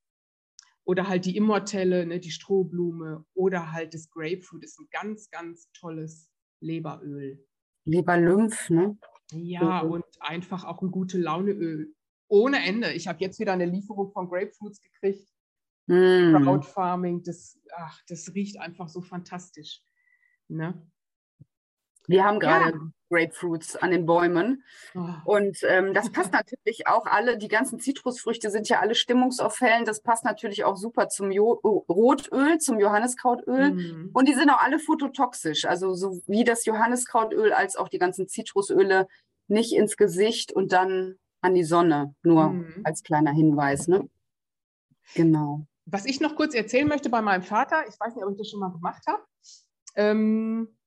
oder 0.89 1.07
halt 1.07 1.26
die 1.26 1.36
Immortelle, 1.36 2.07
ne, 2.07 2.18
die 2.18 2.30
Strohblume 2.30 3.26
oder 3.34 3.72
halt 3.72 3.93
das 3.93 4.09
Grapefruit 4.09 4.64
ist 4.64 4.80
ein 4.80 4.89
ganz, 4.91 5.28
ganz 5.28 5.70
tolles 5.72 6.30
Leberöl. 6.61 7.45
Leberlymph, 7.84 8.70
ne? 8.70 8.99
Ja, 9.30 9.82
mhm. 9.84 9.91
und 9.91 10.05
einfach 10.20 10.64
auch 10.64 10.80
ein 10.80 10.91
gute 10.91 11.18
Launeöl. 11.18 11.95
Ohne 12.28 12.64
Ende. 12.64 12.95
Ich 12.95 13.07
habe 13.07 13.20
jetzt 13.20 13.39
wieder 13.39 13.53
eine 13.53 13.66
Lieferung 13.66 14.11
von 14.12 14.30
Grapefruits 14.30 14.80
gekriegt. 14.80 15.28
Mm. 15.89 16.43
Crowdfarming, 16.43 17.22
das, 17.22 17.59
ach, 17.76 18.01
das 18.09 18.34
riecht 18.34 18.59
einfach 18.59 18.89
so 18.89 19.03
fantastisch. 19.03 19.82
Ne? 20.49 20.91
Wir 22.09 22.25
haben 22.25 22.41
gerade 22.41 22.73
ja. 22.73 22.91
Grapefruits 23.11 23.77
an 23.77 23.91
den 23.91 24.07
Bäumen. 24.07 24.65
Oh. 24.95 25.37
Und 25.37 25.59
ähm, 25.63 25.95
das 25.95 26.11
passt 26.13 26.33
natürlich 26.33 26.87
auch 26.87 27.07
alle, 27.07 27.39
die 27.39 27.49
ganzen 27.49 27.79
Zitrusfrüchte 27.79 28.51
sind 28.51 28.69
ja 28.69 28.81
alle 28.81 28.95
stimmungsaufhellend. 28.95 29.87
Das 29.87 30.03
passt 30.03 30.25
natürlich 30.25 30.65
auch 30.65 30.77
super 30.77 31.09
zum 31.09 31.31
jo 31.31 31.53
Rotöl, 31.89 32.59
zum 32.59 32.81
Johanniskrautöl. 32.81 33.73
Mm. 33.73 34.11
Und 34.13 34.29
die 34.29 34.35
sind 34.35 34.51
auch 34.51 34.61
alle 34.61 34.79
phototoxisch. 34.79 35.67
Also 35.67 35.95
so 35.95 36.21
wie 36.27 36.45
das 36.45 36.65
Johanniskrautöl 36.65 37.53
als 37.53 37.77
auch 37.77 37.89
die 37.89 37.99
ganzen 37.99 38.27
Zitrusöle 38.27 39.07
nicht 39.47 39.75
ins 39.75 39.97
Gesicht 39.97 40.53
und 40.53 40.73
dann 40.73 41.17
an 41.43 41.55
die 41.55 41.65
Sonne. 41.65 42.15
Nur 42.23 42.51
mm. 42.51 42.81
als 42.85 43.03
kleiner 43.03 43.33
Hinweis. 43.33 43.87
Ne? 43.87 44.09
Genau. 45.15 45.67
Was 45.85 46.07
ich 46.07 46.21
noch 46.21 46.37
kurz 46.37 46.55
erzählen 46.55 46.89
möchte 46.89 47.11
bei 47.11 47.21
meinem 47.21 47.43
Vater, 47.43 47.85
ich 47.89 47.99
weiß 48.01 48.15
nicht, 48.15 48.25
ob 48.25 48.33
ich 48.33 48.39
das 48.39 48.49
schon 48.49 48.61
mal 48.61 48.73
gemacht 48.73 49.03
habe. 49.07 49.23
Ähm, 49.95 50.78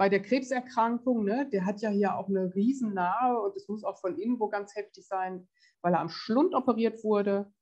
bei 0.00 0.08
der 0.08 0.22
Krebserkrankung, 0.22 1.24
ne, 1.24 1.46
der 1.52 1.66
hat 1.66 1.82
ja 1.82 1.90
hier 1.90 2.16
auch 2.16 2.30
eine 2.30 2.54
Riesennahe 2.54 3.38
und 3.38 3.54
es 3.54 3.68
muss 3.68 3.84
auch 3.84 4.00
von 4.00 4.16
innen 4.16 4.40
wo 4.40 4.48
ganz 4.48 4.74
heftig 4.74 5.06
sein, 5.06 5.46
weil 5.82 5.92
er 5.92 6.00
am 6.00 6.08
Schlund 6.08 6.54
operiert 6.54 7.04
wurde. 7.04 7.52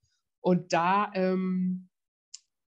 Und 0.41 0.72
da 0.72 1.11
ähm, 1.14 1.89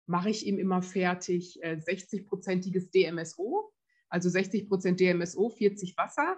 mache 0.06 0.30
ich 0.30 0.48
ihm 0.48 0.58
immer 0.58 0.82
fertig 0.82 1.62
äh, 1.64 1.82
60-prozentiges 1.86 2.92
DMSO, 2.92 3.74
also 4.08 4.30
60 4.30 4.70
Prozent 4.70 5.02
DMSO, 5.02 5.50
40 5.50 5.98
Wasser. 5.98 6.38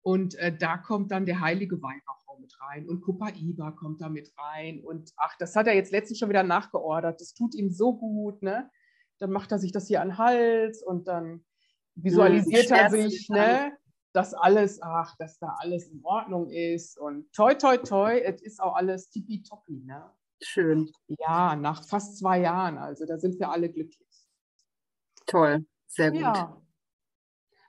Und 0.00 0.34
äh, 0.36 0.56
da 0.56 0.78
kommt 0.78 1.10
dann 1.10 1.26
der 1.26 1.40
heilige 1.40 1.76
Weihrauch 1.82 2.38
mit 2.38 2.58
rein 2.58 2.88
und 2.88 3.02
Copaiba 3.02 3.72
kommt 3.72 4.00
da 4.00 4.08
mit 4.08 4.32
rein. 4.38 4.82
Und 4.82 5.12
ach, 5.18 5.36
das 5.38 5.54
hat 5.56 5.66
er 5.66 5.74
jetzt 5.74 5.92
letztens 5.92 6.20
schon 6.20 6.30
wieder 6.30 6.42
nachgeordert. 6.42 7.20
Das 7.20 7.34
tut 7.34 7.54
ihm 7.54 7.68
so 7.68 7.98
gut. 7.98 8.40
Ne? 8.40 8.70
Dann 9.18 9.30
macht 9.30 9.52
er 9.52 9.58
sich 9.58 9.72
das 9.72 9.88
hier 9.88 10.00
an 10.00 10.08
den 10.08 10.16
Hals 10.16 10.82
und 10.82 11.06
dann 11.06 11.44
visualisiert 11.94 12.70
er 12.70 12.90
sich, 12.90 13.28
ne? 13.28 13.76
dass 14.12 14.34
alles, 14.34 14.80
ach, 14.82 15.16
dass 15.16 15.38
da 15.38 15.56
alles 15.58 15.88
in 15.88 16.00
Ordnung 16.04 16.50
ist 16.50 16.98
und 16.98 17.32
toi, 17.32 17.54
toi, 17.54 17.78
toi, 17.78 18.18
es 18.18 18.42
ist 18.42 18.60
auch 18.60 18.74
alles 18.74 19.08
tippitoppi. 19.10 19.82
Ne? 19.84 20.10
Schön. 20.42 20.90
Ja, 21.06 21.56
nach 21.56 21.84
fast 21.84 22.18
zwei 22.18 22.40
Jahren, 22.40 22.78
also 22.78 23.06
da 23.06 23.18
sind 23.18 23.38
wir 23.38 23.50
alle 23.50 23.70
glücklich. 23.70 24.28
Toll, 25.26 25.64
sehr 25.86 26.10
gut. 26.10 26.20
Ja. 26.20 26.62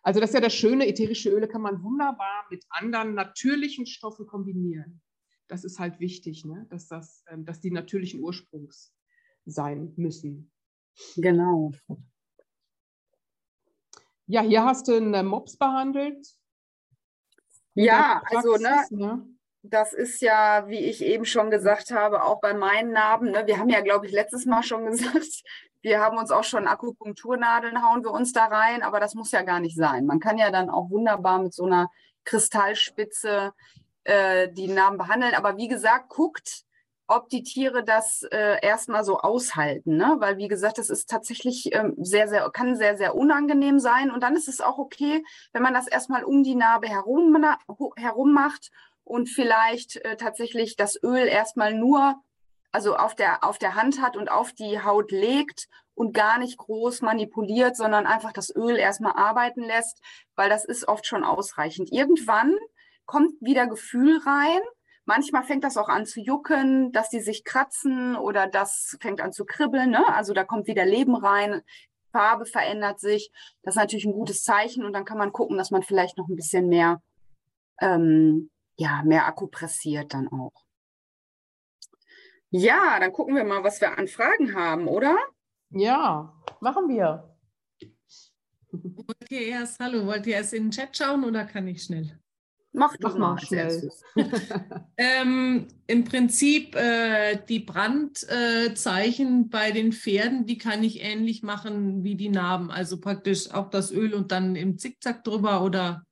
Also 0.01 0.19
das 0.19 0.31
ist 0.31 0.33
ja 0.33 0.41
das 0.41 0.53
Schöne, 0.53 0.87
ätherische 0.87 1.29
Öle 1.29 1.47
kann 1.47 1.61
man 1.61 1.81
wunderbar 1.81 2.45
mit 2.49 2.65
anderen 2.69 3.13
natürlichen 3.13 3.85
Stoffen 3.85 4.27
kombinieren. 4.27 5.01
Das 5.47 5.63
ist 5.63 5.79
halt 5.79 5.99
wichtig, 6.01 6.43
ne? 6.43 6.67
dass, 6.69 6.87
das, 6.87 7.23
ähm, 7.29 7.45
dass 7.45 7.61
die 7.61 7.71
natürlichen 7.71 8.19
Ursprungs 8.19 8.93
sein 9.45 9.93
müssen. 9.95 10.51
Genau. 11.15 11.71
Ja, 14.27 14.41
hier 14.41 14.63
hast 14.63 14.87
du 14.87 14.95
einen 14.95 15.25
Mops 15.25 15.57
behandelt. 15.57 16.25
Ja, 17.75 18.21
also 18.25 18.55
ne, 18.55 18.85
ne, 18.91 19.25
das 19.63 19.93
ist 19.93 20.21
ja, 20.21 20.67
wie 20.67 20.79
ich 20.79 21.03
eben 21.03 21.25
schon 21.25 21.49
gesagt 21.49 21.91
habe, 21.91 22.23
auch 22.23 22.39
bei 22.39 22.53
meinen 22.53 22.91
Narben. 22.91 23.31
Ne, 23.31 23.47
wir 23.47 23.57
haben 23.57 23.69
ja, 23.69 23.81
glaube 23.81 24.05
ich, 24.05 24.11
letztes 24.11 24.45
Mal 24.45 24.63
schon 24.63 24.85
gesagt, 24.91 25.43
wir 25.81 25.99
haben 25.99 26.17
uns 26.17 26.31
auch 26.31 26.43
schon 26.43 26.67
Akupunkturnadeln, 26.67 27.83
hauen 27.83 28.03
wir 28.03 28.11
uns 28.11 28.31
da 28.31 28.45
rein, 28.45 28.83
aber 28.83 28.99
das 28.99 29.15
muss 29.15 29.31
ja 29.31 29.41
gar 29.41 29.59
nicht 29.59 29.75
sein. 29.75 30.05
Man 30.05 30.19
kann 30.19 30.37
ja 30.37 30.51
dann 30.51 30.69
auch 30.69 30.89
wunderbar 30.89 31.41
mit 31.41 31.53
so 31.53 31.65
einer 31.65 31.89
Kristallspitze 32.23 33.53
äh, 34.05 34.49
die 34.51 34.67
Narben 34.67 34.97
behandeln. 34.97 35.33
Aber 35.35 35.57
wie 35.57 35.67
gesagt, 35.67 36.09
guckt, 36.09 36.63
ob 37.07 37.29
die 37.29 37.43
Tiere 37.43 37.83
das 37.83 38.23
äh, 38.23 38.57
erstmal 38.61 39.03
so 39.03 39.19
aushalten, 39.19 39.97
ne? 39.97 40.15
Weil 40.19 40.37
wie 40.37 40.47
gesagt, 40.47 40.77
das 40.77 40.89
ist 40.89 41.09
tatsächlich 41.09 41.73
ähm, 41.73 41.95
sehr, 41.97 42.27
sehr, 42.27 42.49
kann 42.51 42.75
sehr, 42.75 42.97
sehr 42.97 43.15
unangenehm 43.15 43.79
sein. 43.79 44.09
Und 44.09 44.23
dann 44.23 44.35
ist 44.35 44.47
es 44.47 44.61
auch 44.61 44.77
okay, 44.77 45.23
wenn 45.51 45.61
man 45.61 45.73
das 45.73 45.87
erstmal 45.87 46.23
um 46.23 46.43
die 46.43 46.55
Narbe 46.55 46.87
herum, 46.87 47.35
herum 47.97 48.33
macht 48.33 48.71
und 49.03 49.27
vielleicht 49.27 49.97
äh, 49.97 50.15
tatsächlich 50.15 50.75
das 50.75 51.01
Öl 51.03 51.27
erstmal 51.27 51.73
nur, 51.73 52.15
also 52.71 52.95
auf 52.95 53.15
der, 53.15 53.43
auf 53.43 53.57
der 53.57 53.75
Hand 53.75 54.01
hat 54.01 54.15
und 54.15 54.31
auf 54.31 54.53
die 54.53 54.81
Haut 54.81 55.11
legt 55.11 55.67
und 55.95 56.13
gar 56.13 56.39
nicht 56.39 56.57
groß 56.57 57.01
manipuliert, 57.01 57.75
sondern 57.75 58.07
einfach 58.07 58.31
das 58.31 58.55
Öl 58.55 58.77
erstmal 58.77 59.13
arbeiten 59.13 59.61
lässt, 59.61 60.01
weil 60.35 60.49
das 60.49 60.65
ist 60.65 60.87
oft 60.87 61.05
schon 61.05 61.23
ausreichend. 61.23 61.91
Irgendwann 61.91 62.55
kommt 63.05 63.33
wieder 63.41 63.67
Gefühl 63.67 64.19
rein 64.25 64.61
Manchmal 65.05 65.43
fängt 65.43 65.63
das 65.63 65.77
auch 65.77 65.89
an 65.89 66.05
zu 66.05 66.21
jucken, 66.21 66.91
dass 66.93 67.09
die 67.09 67.19
sich 67.19 67.43
kratzen 67.43 68.15
oder 68.15 68.47
das 68.47 68.97
fängt 69.01 69.19
an 69.19 69.33
zu 69.33 69.45
kribbeln. 69.45 69.91
Ne? 69.91 70.07
Also 70.15 70.33
da 70.33 70.43
kommt 70.43 70.67
wieder 70.67 70.85
Leben 70.85 71.15
rein, 71.15 71.61
Farbe 72.11 72.45
verändert 72.45 72.99
sich. 72.99 73.31
Das 73.63 73.75
ist 73.75 73.79
natürlich 73.79 74.05
ein 74.05 74.13
gutes 74.13 74.43
Zeichen 74.43 74.85
und 74.85 74.93
dann 74.93 75.03
kann 75.03 75.17
man 75.17 75.33
gucken, 75.33 75.57
dass 75.57 75.71
man 75.71 75.83
vielleicht 75.83 76.17
noch 76.17 76.29
ein 76.29 76.35
bisschen 76.35 76.69
mehr, 76.69 77.01
ähm, 77.81 78.49
ja, 78.77 79.01
mehr 79.03 79.25
Akku 79.25 79.47
pressiert 79.47 80.13
dann 80.13 80.29
auch. 80.29 80.53
Ja, 82.49 82.99
dann 82.99 83.11
gucken 83.11 83.35
wir 83.35 83.43
mal, 83.43 83.63
was 83.63 83.81
wir 83.81 83.97
an 83.97 84.07
Fragen 84.07 84.55
haben, 84.55 84.87
oder? 84.87 85.17
Ja, 85.69 86.33
machen 86.61 86.87
wir. 86.87 87.35
Wollt 88.71 89.31
ihr 89.31 89.41
erst, 89.41 89.79
hallo, 89.79 90.05
wollt 90.05 90.25
ihr 90.27 90.35
erst 90.35 90.53
in 90.53 90.65
den 90.65 90.71
Chat 90.71 90.95
schauen 90.95 91.23
oder 91.23 91.45
kann 91.45 91.67
ich 91.67 91.83
schnell? 91.83 92.19
Mach 92.75 92.97
doch 92.97 93.15
mal, 93.15 93.39
schnell. 93.39 93.91
ähm, 94.97 95.67
Im 95.85 96.03
Prinzip 96.05 96.75
äh, 96.75 97.37
die 97.47 97.59
Brandzeichen 97.59 99.41
äh, 99.41 99.47
bei 99.47 99.71
den 99.71 99.93
Pferden, 99.93 100.47
die 100.47 100.57
kann 100.57 100.83
ich 100.83 101.03
ähnlich 101.03 101.43
machen 101.43 102.03
wie 102.03 102.15
die 102.15 102.29
Narben. 102.29 102.71
Also 102.71 102.99
praktisch 102.99 103.51
auch 103.51 103.69
das 103.69 103.91
Öl 103.91 104.15
und 104.15 104.31
dann 104.31 104.55
im 104.55 104.79
Zickzack 104.79 105.23
drüber 105.23 105.63
oder. 105.63 106.03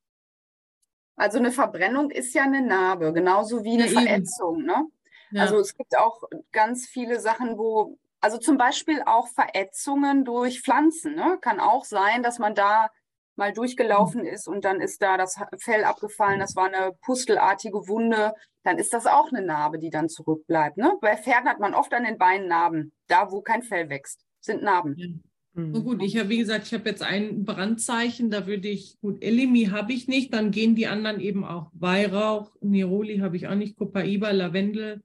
Also 1.16 1.39
eine 1.39 1.51
Verbrennung 1.51 2.12
ist 2.12 2.36
ja 2.36 2.43
eine 2.43 2.62
Narbe, 2.62 3.12
genauso 3.12 3.64
wie 3.64 3.74
eine 3.74 3.91
ja, 3.91 3.99
Verätzung. 3.99 4.64
Ne? 4.64 4.86
Ja. 5.32 5.41
Also 5.41 5.57
es 5.57 5.76
gibt 5.76 5.97
auch 5.97 6.22
ganz 6.51 6.86
viele 6.86 7.20
Sachen, 7.20 7.57
wo, 7.57 7.97
also 8.20 8.38
zum 8.38 8.57
Beispiel 8.57 9.01
auch 9.03 9.28
Verätzungen 9.30 10.26
durch 10.26 10.62
Pflanzen. 10.62 11.16
Ne? 11.16 11.39
Kann 11.41 11.59
auch 11.59 11.86
sein, 11.86 12.22
dass 12.22 12.38
man 12.38 12.53
da 12.53 12.91
mal 13.36 13.53
durchgelaufen 13.53 14.25
ist 14.25 14.47
und 14.47 14.65
dann 14.65 14.82
ist 14.82 15.01
da 15.01 15.17
das 15.17 15.36
Fell 15.57 15.84
abgefallen, 15.84 16.39
das 16.39 16.55
war 16.55 16.65
eine 16.65 16.93
pustelartige 17.01 17.88
Wunde, 17.88 18.34
dann 18.63 18.77
ist 18.77 18.93
das 18.93 19.07
auch 19.07 19.32
eine 19.32 19.45
Narbe, 19.45 19.79
die 19.79 19.89
dann 19.89 20.09
zurückbleibt. 20.09 20.77
Ne? 20.77 20.93
Bei 21.01 21.17
Pferden 21.17 21.49
hat 21.49 21.59
man 21.59 21.73
oft 21.73 21.93
an 21.93 22.03
den 22.03 22.17
Beinen 22.17 22.47
Narben, 22.47 22.91
da 23.07 23.32
wo 23.32 23.41
kein 23.41 23.63
Fell 23.63 23.89
wächst, 23.89 24.25
sind 24.39 24.63
Narben. 24.63 24.95
Ja. 24.97 25.07
Mhm. 25.53 25.84
gut, 25.84 26.01
ich 26.01 26.17
habe, 26.17 26.29
wie 26.29 26.38
gesagt, 26.38 26.67
ich 26.67 26.73
habe 26.73 26.89
jetzt 26.89 27.03
ein 27.03 27.43
Brandzeichen, 27.43 28.32
da 28.32 28.47
würde 28.47 28.69
ich, 28.69 28.97
gut, 29.01 29.21
Elimi 29.21 29.65
habe 29.65 29.91
ich 29.91 30.07
nicht, 30.07 30.34
dann 30.34 30.51
gehen 30.51 30.75
die 30.75 30.88
anderen 30.88 31.19
eben 31.19 31.43
auch. 31.43 31.69
Weihrauch, 31.73 32.55
Neroli 32.61 33.17
habe 33.17 33.36
ich 33.36 33.47
auch 33.47 33.55
nicht, 33.55 33.75
Copaiba, 33.75 34.32
Lavendel. 34.32 35.03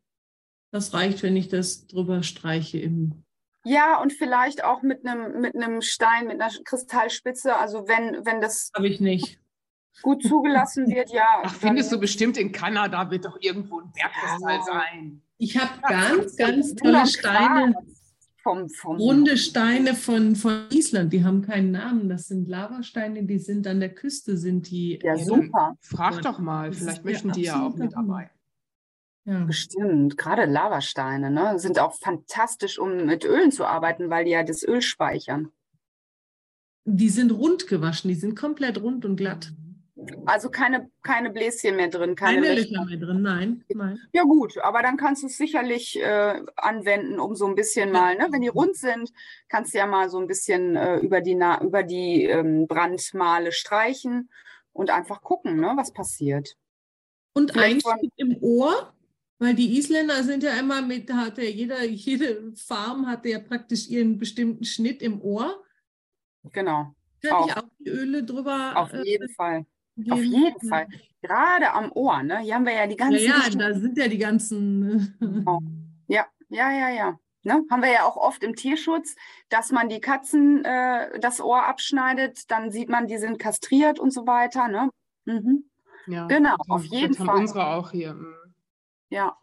Das 0.70 0.94
reicht, 0.94 1.22
wenn 1.22 1.36
ich 1.36 1.48
das 1.48 1.86
drüber 1.86 2.22
streiche 2.22 2.78
im 2.78 3.24
ja, 3.66 4.00
und 4.00 4.12
vielleicht 4.12 4.62
auch 4.62 4.82
mit 4.82 5.04
einem 5.04 5.40
mit 5.40 5.56
einem 5.56 5.82
Stein, 5.82 6.28
mit 6.28 6.40
einer 6.40 6.52
Kristallspitze. 6.64 7.56
Also 7.56 7.88
wenn, 7.88 8.24
wenn 8.24 8.40
das 8.40 8.70
habe 8.74 8.86
ich 8.86 9.00
nicht 9.00 9.40
gut 10.02 10.22
zugelassen 10.22 10.86
wird, 10.86 11.10
ja. 11.10 11.26
Ach, 11.42 11.52
findest 11.52 11.90
du 11.90 11.98
bestimmt 11.98 12.36
in 12.36 12.52
Kanada 12.52 13.10
wird 13.10 13.24
doch 13.24 13.38
irgendwo 13.40 13.80
ein 13.80 13.90
Bergkristall 13.92 14.56
ja. 14.56 14.62
sein. 14.62 15.22
Ich 15.38 15.58
habe 15.58 15.80
ganz, 15.82 16.36
ganz 16.36 16.74
tolle 16.74 17.06
Steine. 17.06 17.74
Vom, 18.42 18.68
vom 18.70 18.96
runde 18.98 19.36
Steine 19.36 19.94
von, 19.94 20.36
von 20.36 20.66
Island, 20.70 21.12
die 21.12 21.24
haben 21.24 21.42
keinen 21.42 21.72
Namen. 21.72 22.08
Das 22.08 22.28
sind 22.28 22.48
Lavasteine, 22.48 23.24
die 23.24 23.40
sind 23.40 23.66
an 23.66 23.80
der 23.80 23.92
Küste, 23.92 24.36
sind 24.36 24.70
die. 24.70 25.00
Ja, 25.02 25.16
super. 25.16 25.76
Frag 25.80 26.22
doch 26.22 26.38
mal, 26.38 26.72
vielleicht 26.72 27.04
möchten 27.04 27.32
die 27.32 27.42
ja 27.42 27.66
auch 27.66 27.74
mitarbeiten. 27.74 28.35
Ja. 29.26 29.44
Bestimmt. 29.44 30.16
Gerade 30.16 30.44
Lavasteine 30.44 31.30
ne, 31.30 31.58
sind 31.58 31.80
auch 31.80 31.94
fantastisch, 31.94 32.78
um 32.78 33.06
mit 33.06 33.24
Ölen 33.24 33.50
zu 33.50 33.64
arbeiten, 33.64 34.08
weil 34.08 34.24
die 34.24 34.30
ja 34.30 34.44
das 34.44 34.62
Öl 34.62 34.80
speichern. 34.80 35.50
Die 36.84 37.08
sind 37.08 37.32
rund 37.32 37.66
gewaschen, 37.66 38.08
die 38.08 38.14
sind 38.14 38.36
komplett 38.36 38.80
rund 38.80 39.04
und 39.04 39.16
glatt. 39.16 39.52
Also 40.26 40.50
keine, 40.50 40.90
keine 41.02 41.30
Bläschen 41.30 41.74
mehr 41.74 41.88
drin, 41.88 42.14
keine, 42.14 42.42
keine 42.42 42.54
Löcher 42.54 42.84
mehr 42.84 42.98
drin, 42.98 43.22
nein, 43.22 43.64
nein. 43.74 43.98
Ja 44.12 44.22
gut, 44.22 44.58
aber 44.58 44.82
dann 44.82 44.96
kannst 44.96 45.22
du 45.22 45.26
es 45.26 45.36
sicherlich 45.36 45.98
äh, 46.00 46.42
anwenden, 46.54 47.18
um 47.18 47.34
so 47.34 47.46
ein 47.46 47.56
bisschen 47.56 47.90
mal, 47.90 48.14
ne, 48.16 48.28
wenn 48.30 48.42
die 48.42 48.48
rund 48.48 48.76
sind, 48.76 49.12
kannst 49.48 49.74
du 49.74 49.78
ja 49.78 49.86
mal 49.86 50.08
so 50.10 50.18
ein 50.18 50.28
bisschen 50.28 50.76
äh, 50.76 50.98
über 50.98 51.20
die, 51.22 51.32
über 51.62 51.82
die 51.82 52.24
ähm, 52.24 52.68
Brandmale 52.68 53.50
streichen 53.50 54.28
und 54.72 54.90
einfach 54.90 55.22
gucken, 55.22 55.56
ne, 55.56 55.72
was 55.76 55.92
passiert. 55.92 56.56
Und 57.32 57.56
ein 57.56 57.80
im 58.16 58.36
Ohr, 58.40 58.92
weil 59.38 59.54
die 59.54 59.76
Isländer 59.78 60.22
sind 60.22 60.42
ja 60.42 60.58
immer 60.58 60.82
mit, 60.82 61.12
hatte 61.12 61.42
jeder, 61.42 61.84
jede 61.84 62.52
Farm 62.56 63.06
hatte 63.06 63.28
ja 63.28 63.38
praktisch 63.38 63.88
ihren 63.88 64.18
bestimmten 64.18 64.64
Schnitt 64.64 65.02
im 65.02 65.20
Ohr. 65.20 65.62
Genau. 66.52 66.94
Kann 67.22 67.32
auch. 67.32 67.48
ich 67.48 67.56
auch 67.56 67.68
die 67.78 67.90
Öle 67.90 68.24
drüber. 68.24 68.72
Auf 68.76 68.92
äh, 68.92 69.02
jeden 69.04 69.28
Fall. 69.30 69.66
Geben. 69.96 70.12
Auf 70.12 70.22
jeden 70.22 70.68
Fall. 70.68 70.86
Gerade 71.22 71.72
am 71.72 71.90
Ohr, 71.92 72.22
ne? 72.22 72.40
Hier 72.40 72.54
haben 72.54 72.66
wir 72.66 72.74
ja 72.74 72.86
die 72.86 72.96
ganzen. 72.96 73.24
Ja, 73.24 73.42
ja 73.48 73.70
da 73.70 73.74
sind 73.78 73.96
ja 73.96 74.08
die 74.08 74.18
ganzen. 74.18 75.16
Genau. 75.20 75.60
Ja, 76.08 76.24
ja, 76.50 76.70
ja, 76.70 76.88
ja. 76.90 77.18
Ne? 77.42 77.64
Haben 77.68 77.82
wir 77.82 77.90
ja 77.90 78.04
auch 78.04 78.16
oft 78.16 78.44
im 78.44 78.54
Tierschutz, 78.54 79.16
dass 79.48 79.72
man 79.72 79.88
die 79.88 80.00
Katzen 80.00 80.64
äh, 80.64 81.18
das 81.18 81.40
Ohr 81.40 81.66
abschneidet, 81.66 82.48
dann 82.48 82.70
sieht 82.70 82.88
man, 82.88 83.08
die 83.08 83.18
sind 83.18 83.40
kastriert 83.40 83.98
und 83.98 84.12
so 84.12 84.24
weiter. 84.24 84.68
Ne? 84.68 84.90
Mhm. 85.24 85.64
Ja, 86.06 86.28
genau, 86.28 86.54
auf 86.68 86.84
jeden 86.84 87.14
Fall. 87.14 87.26
Haben 87.26 87.40
unsere 87.40 87.66
auch 87.66 87.90
hier. 87.90 88.16
Ja. 89.10 89.36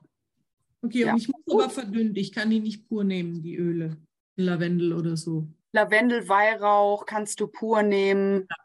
Okay, 0.81 1.05
ja. 1.05 1.13
und 1.13 1.17
ich 1.17 1.29
muss 1.29 1.41
aber 1.53 1.69
verdünnt. 1.69 2.17
Ich 2.17 2.31
kann 2.31 2.49
die 2.49 2.59
nicht 2.59 2.87
pur 2.87 3.03
nehmen, 3.03 3.41
die 3.41 3.55
Öle. 3.55 3.97
Lavendel 4.35 4.93
oder 4.93 5.15
so. 5.15 5.47
Lavendel, 5.71 6.27
Weihrauch 6.27 7.05
kannst 7.05 7.39
du 7.39 7.47
pur 7.47 7.83
nehmen. 7.83 8.47
Ja. 8.49 8.55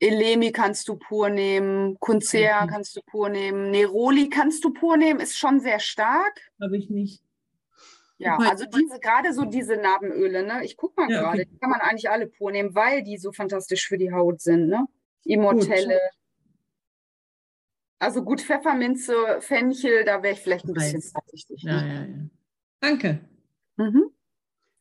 Elemi 0.00 0.50
kannst 0.50 0.88
du 0.88 0.96
pur 0.96 1.28
nehmen. 1.28 1.98
Kunzea 2.00 2.64
mhm. 2.64 2.70
kannst 2.70 2.96
du 2.96 3.00
pur 3.02 3.28
nehmen. 3.28 3.70
Neroli 3.70 4.30
kannst 4.30 4.64
du 4.64 4.72
pur 4.72 4.96
nehmen. 4.96 5.20
Ist 5.20 5.36
schon 5.36 5.60
sehr 5.60 5.78
stark. 5.78 6.40
Habe 6.60 6.76
ich 6.78 6.88
nicht. 6.88 7.22
Ja, 8.16 8.36
also 8.36 8.66
diese, 8.66 9.00
gerade 9.00 9.32
so 9.32 9.46
diese 9.46 9.76
Narbenöle, 9.78 10.42
ne? 10.42 10.62
Ich 10.62 10.76
gucke 10.76 11.00
mal 11.00 11.10
ja, 11.10 11.20
gerade, 11.20 11.42
okay. 11.42 11.48
die 11.50 11.58
kann 11.58 11.70
man 11.70 11.80
eigentlich 11.80 12.10
alle 12.10 12.26
pur 12.26 12.52
nehmen, 12.52 12.74
weil 12.74 13.02
die 13.02 13.16
so 13.16 13.32
fantastisch 13.32 13.88
für 13.88 13.96
die 13.96 14.12
Haut 14.12 14.42
sind, 14.42 14.68
ne? 14.68 14.86
Immortelle. 15.24 15.94
Gut. 15.94 16.19
Also 18.00 18.24
gut, 18.24 18.40
Pfefferminze, 18.40 19.14
Fenchel, 19.40 20.04
da 20.04 20.22
wäre 20.22 20.32
ich 20.32 20.40
vielleicht 20.40 20.64
ein 20.64 20.72
bisschen 20.72 21.02
vorsichtig. 21.02 21.62
Ja, 21.62 21.86
ja, 21.86 22.06
ja. 22.06 22.30
Danke. 22.80 23.20
Mhm. 23.76 24.10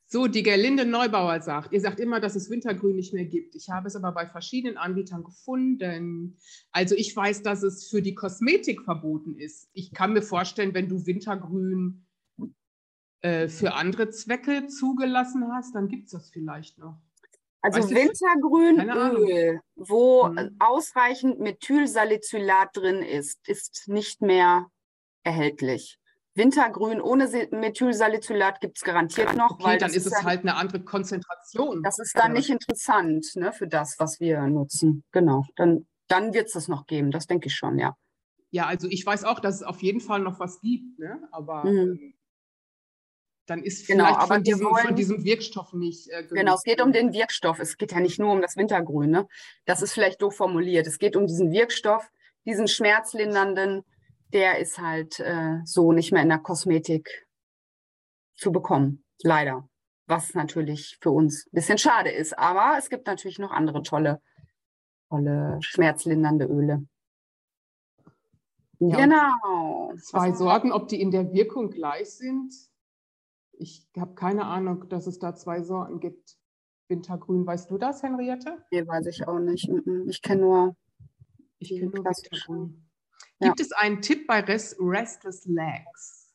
So, 0.06 0.28
die 0.28 0.42
Gerlinde 0.42 0.86
Neubauer 0.86 1.42
sagt, 1.42 1.74
ihr 1.74 1.82
sagt 1.82 2.00
immer, 2.00 2.22
dass 2.22 2.36
es 2.36 2.50
Wintergrün 2.50 2.96
nicht 2.96 3.14
mehr 3.14 3.26
gibt. 3.26 3.56
Ich 3.56 3.70
habe 3.70 3.88
es 3.88 3.96
aber 3.98 4.14
bei 4.14 4.26
verschiedenen 4.26 4.78
Anbietern 4.78 5.24
gefunden. 5.24 6.38
Also 6.72 6.96
ich 6.96 7.14
weiß, 7.16 7.44
dass 7.44 7.62
es 7.62 7.90
für 7.90 8.02
die 8.02 8.16
Kosmetik 8.16 8.82
verboten 8.84 9.36
ist. 9.36 9.70
Ich 9.74 9.92
kann 9.92 10.14
mir 10.14 10.24
vorstellen, 10.24 10.74
wenn 10.74 10.88
du 10.88 11.06
Wintergrün 11.06 12.06
äh, 13.22 13.50
für 13.50 13.74
andere 13.74 14.10
Zwecke 14.12 14.68
zugelassen 14.68 15.52
hast, 15.52 15.76
dann 15.76 15.90
gibt 15.90 16.06
es 16.06 16.12
das 16.14 16.30
vielleicht 16.32 16.78
noch. 16.78 17.02
Also 17.62 17.80
Weißt 17.80 17.92
Wintergrünöl, 17.92 19.60
wo 19.76 20.28
Mhm. 20.28 20.56
ausreichend 20.60 21.40
Methylsalicylat 21.40 22.70
drin 22.74 23.04
ist, 23.04 23.48
ist 23.48 23.84
nicht 23.88 24.22
mehr 24.22 24.68
erhältlich. 25.24 25.98
Wintergrün 26.36 27.02
ohne 27.02 27.28
Methylsalicylat 27.52 28.62
gibt 28.62 28.78
es 28.78 28.84
garantiert 28.84 29.36
noch, 29.36 29.52
Okay, 29.52 29.64
weil 29.64 29.78
dann 29.78 29.92
ist 29.94 30.06
es 30.06 30.14
ja, 30.14 30.24
halt 30.24 30.42
eine 30.42 30.56
andere 30.56 30.82
Konzentration. 30.84 31.84
das 31.84 32.00
ist 32.00 32.18
dann 32.18 32.34
nicht 32.34 32.50
interessant 32.50 33.26
ne, 33.36 33.52
für 33.52 33.68
das, 33.68 33.96
was 34.00 34.22
wir 34.22 34.42
nutzen. 34.44 35.04
Genau, 35.12 35.44
dann, 35.58 35.88
dann 36.08 36.34
wird 36.34 36.48
es 36.48 36.54
das 36.54 36.70
noch 36.70 36.86
geben, 36.86 37.12
das 37.12 37.28
denke 37.28 37.48
ich 37.48 37.56
schon, 37.56 37.78
ja. 37.78 37.96
Ja, 38.52 38.66
also 38.68 38.88
ich 38.88 39.06
weiß 39.06 39.26
auch, 39.26 39.40
dass 39.42 39.56
es 39.56 39.64
auf 39.64 39.82
jeden 39.84 40.00
Fall 40.00 40.22
noch 40.22 40.40
was 40.40 40.62
gibt, 40.62 40.98
ne? 40.98 41.28
aber 41.32 41.66
Mhm. 41.66 41.78
ähm, 41.78 42.14
dann 43.50 43.64
ist 43.64 43.88
Genau, 43.88 44.06
vielleicht 44.06 44.20
aber 44.20 44.34
von, 44.36 44.44
diesem, 44.44 44.66
wollen- 44.68 44.86
von 44.88 44.96
diesem 44.96 45.24
Wirkstoff 45.24 45.74
nicht. 45.74 46.10
Äh, 46.10 46.24
Genau, 46.30 46.56
es 46.56 46.64
geht 46.64 46.82
um 46.82 46.92
den 46.92 47.14
Wirkstoff. 47.14 47.60
Es 47.60 47.78
geht 47.78 47.92
ja 47.92 48.00
nicht 48.00 48.20
nur 48.20 48.32
um 48.32 48.42
das 48.42 48.56
Wintergrün. 48.58 49.10
Ne? 49.10 49.28
Das 49.66 49.82
ist 49.82 49.94
vielleicht 49.94 50.22
doof 50.22 50.36
formuliert. 50.36 50.88
Es 50.88 51.00
geht 51.00 51.16
um 51.16 51.26
diesen 51.28 51.52
Wirkstoff, 51.52 52.08
diesen 52.46 52.68
schmerzlindernden, 52.68 53.84
der 54.34 54.60
ist 54.60 54.78
halt 54.80 55.20
äh, 55.20 55.58
so 55.66 55.92
nicht 55.92 56.12
mehr 56.12 56.22
in 56.22 56.30
der 56.30 56.40
Kosmetik 56.40 57.28
zu 58.36 58.52
bekommen. 58.52 59.04
Leider. 59.24 59.68
Was 60.08 60.34
natürlich 60.34 60.98
für 61.02 61.12
uns 61.12 61.46
ein 61.48 61.52
bisschen 61.52 61.78
schade 61.78 62.10
ist. 62.12 62.38
Aber 62.38 62.76
es 62.78 62.90
gibt 62.90 63.06
natürlich 63.08 63.40
noch 63.40 63.52
andere 63.52 63.84
tolle, 63.84 64.22
tolle 65.10 65.58
schmerzlindernde 65.62 66.46
Öle. 66.46 66.86
Ja, 68.80 68.96
genau. 68.96 69.94
Zwei 69.98 70.32
Sorten, 70.32 70.72
ob 70.72 70.88
die 70.88 71.02
in 71.02 71.12
der 71.12 71.34
Wirkung 71.34 71.70
gleich 71.70 72.12
sind. 72.12 72.54
Ich 73.60 73.86
habe 73.98 74.16
keine 74.16 74.46
Ahnung, 74.46 74.88
dass 74.88 75.06
es 75.06 75.20
da 75.20 75.36
zwei 75.36 75.62
Sorten 75.62 76.00
gibt. 76.00 76.38
Wintergrün, 76.88 77.46
weißt 77.46 77.70
du 77.70 77.78
das, 77.78 78.02
Henriette? 78.02 78.58
Nee, 78.72 78.88
weiß 78.88 79.06
ich 79.08 79.28
auch 79.28 79.38
nicht. 79.38 79.70
Ich 80.08 80.22
kenne 80.22 80.42
nur. 80.42 80.76
Ich 81.60 81.70
kenne 81.70 81.92
nur. 81.92 82.06
Wintergrün. 82.06 82.90
Ja. 83.40 83.48
Gibt 83.48 83.60
es 83.60 83.72
einen 83.74 84.02
Tipp 84.02 84.26
bei 84.28 84.40
Rest, 84.40 84.78
Restless 84.80 85.46
Legs? 85.46 86.34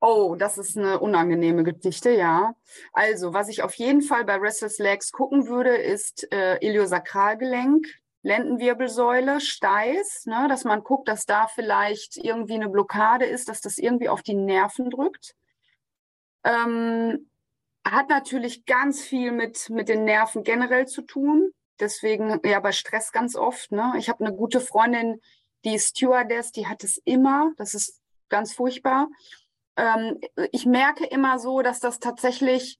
Oh, 0.00 0.34
das 0.36 0.58
ist 0.58 0.76
eine 0.76 1.00
unangenehme 1.00 1.62
Geschichte, 1.62 2.10
ja. 2.10 2.54
Also, 2.92 3.32
was 3.32 3.48
ich 3.48 3.62
auf 3.62 3.74
jeden 3.74 4.02
Fall 4.02 4.24
bei 4.24 4.36
Restless 4.36 4.78
Legs 4.78 5.12
gucken 5.12 5.46
würde, 5.46 5.74
ist 5.76 6.30
äh, 6.32 6.58
Iliosakralgelenk, 6.58 7.86
Lendenwirbelsäule, 8.22 9.40
Steiß, 9.40 10.26
ne, 10.26 10.46
dass 10.48 10.64
man 10.64 10.82
guckt, 10.82 11.08
dass 11.08 11.26
da 11.26 11.46
vielleicht 11.46 12.16
irgendwie 12.16 12.54
eine 12.54 12.68
Blockade 12.68 13.24
ist, 13.24 13.48
dass 13.48 13.60
das 13.60 13.78
irgendwie 13.78 14.08
auf 14.08 14.22
die 14.22 14.34
Nerven 14.34 14.90
drückt. 14.90 15.36
Ähm, 16.46 17.28
hat 17.84 18.08
natürlich 18.08 18.64
ganz 18.66 19.02
viel 19.02 19.32
mit, 19.32 19.68
mit 19.70 19.88
den 19.88 20.04
Nerven 20.04 20.42
generell 20.44 20.86
zu 20.86 21.02
tun. 21.02 21.52
Deswegen 21.78 22.40
ja 22.44 22.60
bei 22.60 22.72
Stress 22.72 23.12
ganz 23.12 23.36
oft. 23.36 23.70
Ne? 23.72 23.94
Ich 23.98 24.08
habe 24.08 24.24
eine 24.24 24.34
gute 24.34 24.60
Freundin, 24.60 25.20
die 25.64 25.78
Stewardess, 25.78 26.52
die 26.52 26.66
hat 26.66 26.84
es 26.84 26.98
immer. 27.04 27.52
Das 27.56 27.74
ist 27.74 28.00
ganz 28.28 28.54
furchtbar. 28.54 29.08
Ähm, 29.76 30.20
ich 30.52 30.66
merke 30.66 31.04
immer 31.04 31.38
so, 31.38 31.62
dass 31.62 31.80
das 31.80 31.98
tatsächlich 31.98 32.78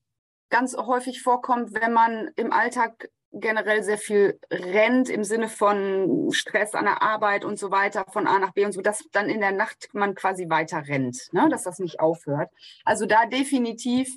ganz 0.49 0.77
häufig 0.77 1.23
vorkommt, 1.23 1.75
wenn 1.75 1.93
man 1.93 2.31
im 2.37 2.53
Alltag 2.53 3.11
generell 3.41 3.83
sehr 3.83 3.99
viel 3.99 4.39
rennt 4.51 5.09
im 5.09 5.25
Sinne 5.25 5.49
von 5.49 6.31
Stress 6.33 6.75
an 6.75 6.85
der 6.85 7.03
Arbeit 7.03 7.45
und 7.45 7.59
so 7.59 7.71
weiter, 7.71 8.05
von 8.13 8.27
A 8.27 8.39
nach 8.39 8.53
B 8.53 8.65
und 8.65 8.73
so, 8.73 8.81
dass 8.81 9.05
dann 9.13 9.29
in 9.29 9.41
der 9.41 9.53
Nacht 9.53 9.89
man 9.93 10.15
quasi 10.15 10.49
weiter 10.49 10.87
rennt, 10.87 11.33
ne? 11.33 11.49
dass 11.51 11.65
das 11.65 11.79
nicht 11.79 12.01
aufhört. 12.01 12.51
Also 12.85 13.07
da 13.07 13.27
definitiv 13.27 14.09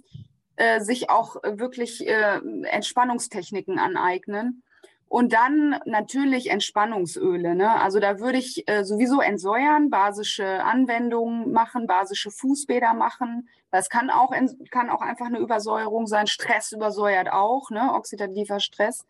äh, 0.56 0.82
sich 0.82 1.10
auch 1.10 1.36
wirklich 1.44 2.06
äh, 2.08 2.40
Entspannungstechniken 2.64 3.80
aneignen. 3.80 4.64
Und 5.10 5.34
dann 5.34 5.80
natürlich 5.86 6.52
Entspannungsöle. 6.52 7.56
Ne? 7.56 7.82
Also 7.82 8.00
da 8.00 8.20
würde 8.20 8.38
ich 8.38 8.68
äh, 8.68 8.84
sowieso 8.84 9.22
entsäuern, 9.22 9.90
basische 9.90 10.64
Anwendungen 10.64 11.52
machen, 11.52 11.88
basische 11.88 12.30
Fußbäder 12.30 12.94
machen. 12.94 13.50
Das 13.72 13.90
kann 13.90 14.12
auch, 14.12 14.32
kann 14.70 14.92
auch 14.92 15.02
einfach 15.02 15.26
eine 15.26 15.40
Übersäuerung 15.40 16.06
sein. 16.06 16.28
Stress 16.28 16.72
übersäuert 16.72 17.32
auch, 17.32 17.72
ne? 17.72 17.92
oxidativer 17.94 18.60
Stress. 18.60 19.04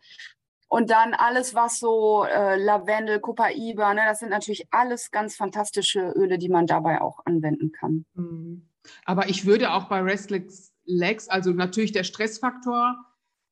Und 0.68 0.88
dann 0.88 1.12
alles, 1.12 1.54
was 1.54 1.78
so 1.78 2.24
äh, 2.24 2.56
Lavendel, 2.56 3.20
Copaiba, 3.20 3.92
ne? 3.92 4.02
das 4.06 4.20
sind 4.20 4.30
natürlich 4.30 4.68
alles 4.70 5.10
ganz 5.10 5.36
fantastische 5.36 6.12
Öle, 6.16 6.38
die 6.38 6.48
man 6.48 6.66
dabei 6.66 7.02
auch 7.02 7.20
anwenden 7.26 7.72
kann. 7.72 8.06
Mhm. 8.14 8.66
Aber 9.04 9.28
ich 9.28 9.44
würde 9.44 9.72
auch 9.74 9.84
bei 9.84 10.00
Restless 10.00 10.72
Legs, 10.84 11.28
also 11.28 11.50
natürlich 11.50 11.92
der 11.92 12.04
Stressfaktor, 12.04 12.96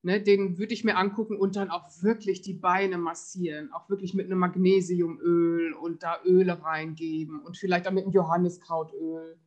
ne, 0.09 0.22
den 0.22 0.56
würde 0.56 0.72
ich 0.72 0.84
mir 0.84 0.96
angucken 0.96 1.36
und 1.36 1.54
dann 1.54 1.68
auch 1.70 1.86
wirklich 2.00 2.40
die 2.40 2.54
Beine 2.54 2.96
massieren, 2.96 3.70
auch 3.74 3.90
wirklich 3.90 4.14
mit 4.14 4.24
einem 4.24 4.38
Magnesiumöl 4.38 5.74
und 5.74 6.02
da 6.02 6.22
Öle 6.24 6.62
reingeben 6.62 7.40
und 7.40 7.59
vielleicht 7.59 7.86
auch 7.86 7.92
mit 7.92 8.04
einem 8.04 8.14
Johanniskrautöl. 8.14 9.38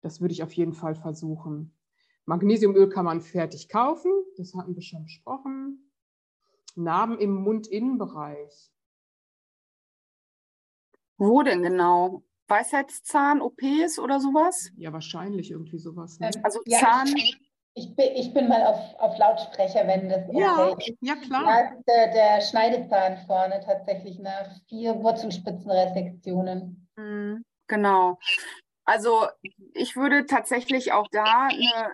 Das 0.00 0.20
würde 0.20 0.32
ich 0.32 0.44
auf 0.44 0.52
jeden 0.52 0.72
Fall 0.72 0.94
versuchen. 0.94 1.72
Magnesiumöl 2.26 2.88
kann 2.88 3.06
man 3.06 3.20
fertig 3.20 3.68
kaufen, 3.68 4.12
das 4.36 4.54
hatten 4.54 4.76
wir 4.76 4.82
schon 4.82 5.02
besprochen. 5.02 5.90
Narben 6.76 7.18
im 7.18 7.34
Mundinnenbereich. 7.34 8.70
Wo 11.16 11.42
denn 11.42 11.64
genau? 11.64 12.22
Weisheitszahn, 12.46 13.40
OPs 13.40 13.98
oder 13.98 14.20
sowas? 14.20 14.70
Ja, 14.76 14.92
wahrscheinlich 14.92 15.50
irgendwie 15.50 15.78
sowas. 15.78 16.20
Ne? 16.20 16.30
Also 16.44 16.60
Ja, 16.66 16.78
Zahn. 16.78 17.08
Ich 17.78 17.94
bin, 17.94 18.08
ich 18.16 18.34
bin 18.34 18.48
mal 18.48 18.64
auf, 18.66 18.80
auf 18.98 19.16
Lautsprecher, 19.18 19.86
wenn 19.86 20.08
das 20.08 20.22
Ja, 20.32 20.68
okay 20.70 20.90
ist. 20.90 20.98
ja 21.00 21.14
klar. 21.14 21.44
Da 21.44 21.60
ist 21.76 21.84
der, 21.86 22.12
der 22.12 22.40
Schneidezahn 22.40 23.18
vorne 23.26 23.60
tatsächlich 23.64 24.18
nach 24.18 24.48
vier 24.68 25.00
Wurzelspitzenresektionen. 25.00 26.88
Mhm, 26.96 27.44
Genau. 27.68 28.18
Also 28.84 29.26
ich 29.74 29.96
würde 29.96 30.26
tatsächlich 30.26 30.92
auch 30.92 31.06
da 31.12 31.48
eine 31.48 31.92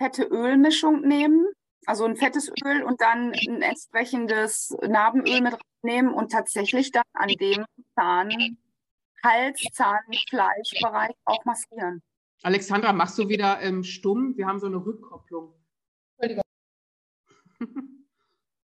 fette 0.00 0.22
Ölmischung 0.22 1.00
nehmen, 1.00 1.44
also 1.84 2.04
ein 2.04 2.16
fettes 2.16 2.50
Öl 2.64 2.84
und 2.84 3.00
dann 3.00 3.32
ein 3.32 3.60
entsprechendes 3.60 4.74
Narbenöl 4.80 5.40
mit 5.40 5.58
nehmen 5.82 6.14
und 6.14 6.30
tatsächlich 6.32 6.92
dann 6.92 7.02
an 7.12 7.28
dem 7.28 7.64
Zahn, 7.96 8.56
Hals, 9.24 9.60
Zahn, 9.72 9.98
Fleischbereich 10.30 11.14
auch 11.24 11.44
massieren. 11.44 12.02
Alexandra, 12.42 12.92
machst 12.92 13.18
du 13.18 13.28
wieder 13.28 13.60
ähm, 13.62 13.82
stumm? 13.82 14.36
Wir 14.36 14.46
haben 14.46 14.60
so 14.60 14.66
eine 14.66 14.76
Rückkopplung. 14.76 15.54
Entschuldigung. 16.18 16.44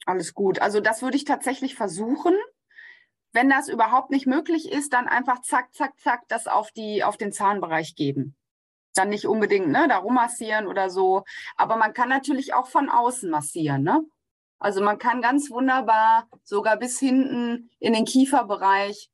Alles 0.07 0.35
gut. 0.35 0.61
Also 0.61 0.81
das 0.81 1.03
würde 1.03 1.17
ich 1.17 1.25
tatsächlich 1.25 1.75
versuchen. 1.75 2.35
Wenn 3.33 3.51
das 3.51 3.69
überhaupt 3.69 4.11
nicht 4.11 4.27
möglich 4.27 4.71
ist, 4.71 4.93
dann 4.93 5.09
einfach 5.09 5.43
zack, 5.43 5.75
zack, 5.75 5.99
zack, 5.99 6.23
das 6.29 6.47
auf, 6.47 6.71
die, 6.71 7.03
auf 7.03 7.17
den 7.17 7.33
Zahnbereich 7.33 7.97
geben. 7.97 8.37
Dann 8.95 9.09
nicht 9.09 9.27
unbedingt 9.27 9.69
ne, 9.69 9.89
da 9.89 9.99
rummassieren 9.99 10.69
oder 10.69 10.89
so. 10.89 11.25
Aber 11.57 11.77
man 11.77 11.95
kann 11.95 12.09
natürlich 12.09 12.55
auch 12.55 12.69
von 12.69 12.89
außen 12.89 13.29
massieren. 13.29 13.83
Ne? 13.83 14.05
Also 14.61 14.83
man 14.83 14.99
kann 14.99 15.21
ganz 15.21 15.51
wunderbar 15.51 16.29
sogar 16.45 16.77
bis 16.77 17.01
hinten 17.01 17.71
in 17.81 17.93
den 17.93 18.05
Kieferbereich 18.05 19.11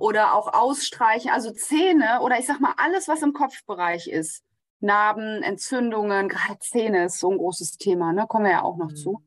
oder 0.00 0.34
auch 0.34 0.52
ausstreichen. 0.52 1.30
Also 1.30 1.50
Zähne 1.52 2.20
oder 2.22 2.38
ich 2.38 2.46
sag 2.46 2.60
mal 2.60 2.74
alles, 2.76 3.08
was 3.08 3.22
im 3.22 3.32
Kopfbereich 3.32 4.08
ist. 4.08 4.42
Narben, 4.80 5.42
Entzündungen, 5.42 6.28
gerade 6.28 6.58
Zähne 6.60 7.06
ist 7.06 7.18
so 7.18 7.30
ein 7.30 7.38
großes 7.38 7.78
Thema. 7.78 8.12
Ne? 8.12 8.26
Kommen 8.28 8.44
wir 8.44 8.52
ja 8.52 8.62
auch 8.62 8.76
noch 8.76 8.90
Mhm. 8.90 8.96
zu 8.96 9.22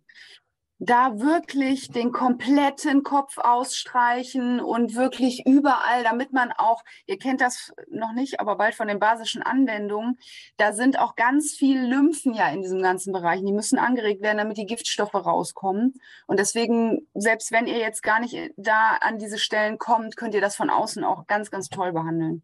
da 0.84 1.20
wirklich 1.20 1.90
den 1.92 2.12
kompletten 2.12 3.04
Kopf 3.04 3.38
ausstreichen 3.38 4.60
und 4.60 4.96
wirklich 4.96 5.46
überall, 5.46 6.04
damit 6.04 6.34
man 6.34 6.52
auch, 6.52 6.84
ihr 7.06 7.20
kennt 7.20 7.40
das 7.40 7.72
noch 7.88 8.14
nicht, 8.14 8.40
aber 8.40 8.56
bald 8.56 8.74
von 8.74 8.88
den 8.88 8.98
basischen 8.98 9.44
Anwendungen, 9.44 10.18
da 10.58 10.74
sind 10.74 10.98
auch 10.98 11.16
ganz 11.16 11.54
viel 11.54 11.80
Lymphen 11.80 12.34
ja 12.34 12.50
in 12.50 12.64
diesem 12.64 12.82
ganzen 12.82 13.14
Bereich. 13.14 13.42
Die 13.46 13.52
müssen 13.52 13.78
angeregt 13.78 14.24
werden, 14.24 14.40
damit 14.40 14.58
die 14.58 14.66
Giftstoffe 14.66 15.14
rauskommen. 15.14 15.94
Und 16.26 16.40
deswegen, 16.40 17.08
selbst 17.14 17.52
wenn 17.52 17.68
ihr 17.68 17.78
jetzt 17.78 18.02
gar 18.02 18.20
nicht 18.20 18.36
da 18.58 18.98
an 19.02 19.20
diese 19.20 19.38
Stellen 19.38 19.78
kommt, 19.78 20.18
könnt 20.18 20.34
ihr 20.34 20.42
das 20.42 20.56
von 20.56 20.72
außen 20.72 21.04
auch 21.04 21.28
ganz, 21.28 21.52
ganz 21.52 21.70
toll 21.70 21.94
behandeln. 21.94 22.42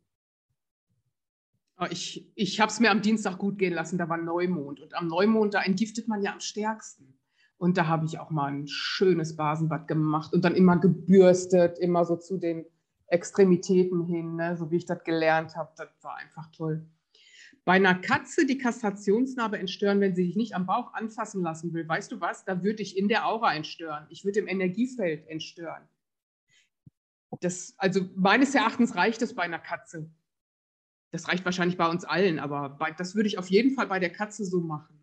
Aber 1.76 1.92
Ich, 1.92 2.28
ich 2.36 2.60
habe 2.60 2.72
es 2.72 2.80
mir 2.80 2.92
am 2.92 3.02
Dienstag 3.02 3.40
gut 3.40 3.58
gehen 3.58 3.74
lassen, 3.74 3.98
da 3.98 4.08
war 4.08 4.18
Neumond. 4.18 4.80
Und 4.80 4.94
am 4.94 5.08
Neumond, 5.08 5.56
da 5.56 5.64
entgiftet 5.64 6.08
man 6.08 6.22
ja 6.22 6.34
am 6.34 6.40
stärksten. 6.40 7.17
Und 7.58 7.78
da 7.78 7.88
habe 7.88 8.06
ich 8.06 8.20
auch 8.20 8.30
mal 8.30 8.52
ein 8.52 8.68
schönes 8.68 9.36
Basenbad 9.36 9.88
gemacht 9.88 10.34
und 10.34 10.46
dann 10.46 10.56
immer 10.56 10.78
gebürstet, 10.78 11.80
immer 11.80 12.06
so 12.06 12.16
zu 12.16 12.38
den 12.38 12.66
Extremitäten 13.08 14.06
hin, 14.06 14.36
ne? 14.36 14.56
so 14.58 14.70
wie 14.70 14.78
ich 14.78 14.86
das 14.86 15.04
gelernt 15.04 15.56
habe. 15.56 15.72
Das 15.76 15.88
war 16.02 16.18
einfach 16.18 16.52
toll. 16.52 16.86
Bei 17.66 17.74
einer 17.74 17.96
Katze 17.96 18.46
die 18.46 18.58
Kastrationsnarbe 18.58 19.58
entstören, 19.58 20.00
wenn 20.00 20.16
sie 20.16 20.26
sich 20.26 20.36
nicht 20.36 20.56
am 20.56 20.66
Bauch 20.66 20.94
anfassen 20.94 21.42
lassen 21.42 21.74
will. 21.74 21.88
Weißt 21.88 22.12
du 22.12 22.22
was? 22.22 22.46
Da 22.46 22.64
würde 22.64 22.82
ich 22.82 22.98
in 22.98 23.10
der 23.10 23.28
Aura 23.28 23.54
entstören. 23.54 24.06
Ich 24.10 24.24
würde 24.24 24.40
im 24.40 24.48
Energiefeld 24.48 25.28
entstören. 25.28 25.84
Das, 27.42 27.76
also 27.78 28.02
meines 28.16 28.56
Erachtens 28.56 28.96
reicht 28.96 29.22
es 29.22 29.36
bei 29.36 29.44
einer 29.44 29.60
Katze. 29.60 30.10
Das 31.12 31.28
reicht 31.28 31.44
wahrscheinlich 31.46 31.78
bei 31.78 31.90
uns 31.90 32.06
allen, 32.06 32.40
aber 32.40 32.70
bei, 32.70 32.92
das 32.92 33.16
würde 33.16 33.28
ich 33.28 33.38
auf 33.38 33.50
jeden 33.50 33.72
Fall 33.72 33.88
bei 33.88 34.00
der 34.00 34.12
Katze 34.12 34.46
so 34.46 34.62
machen. 34.62 34.97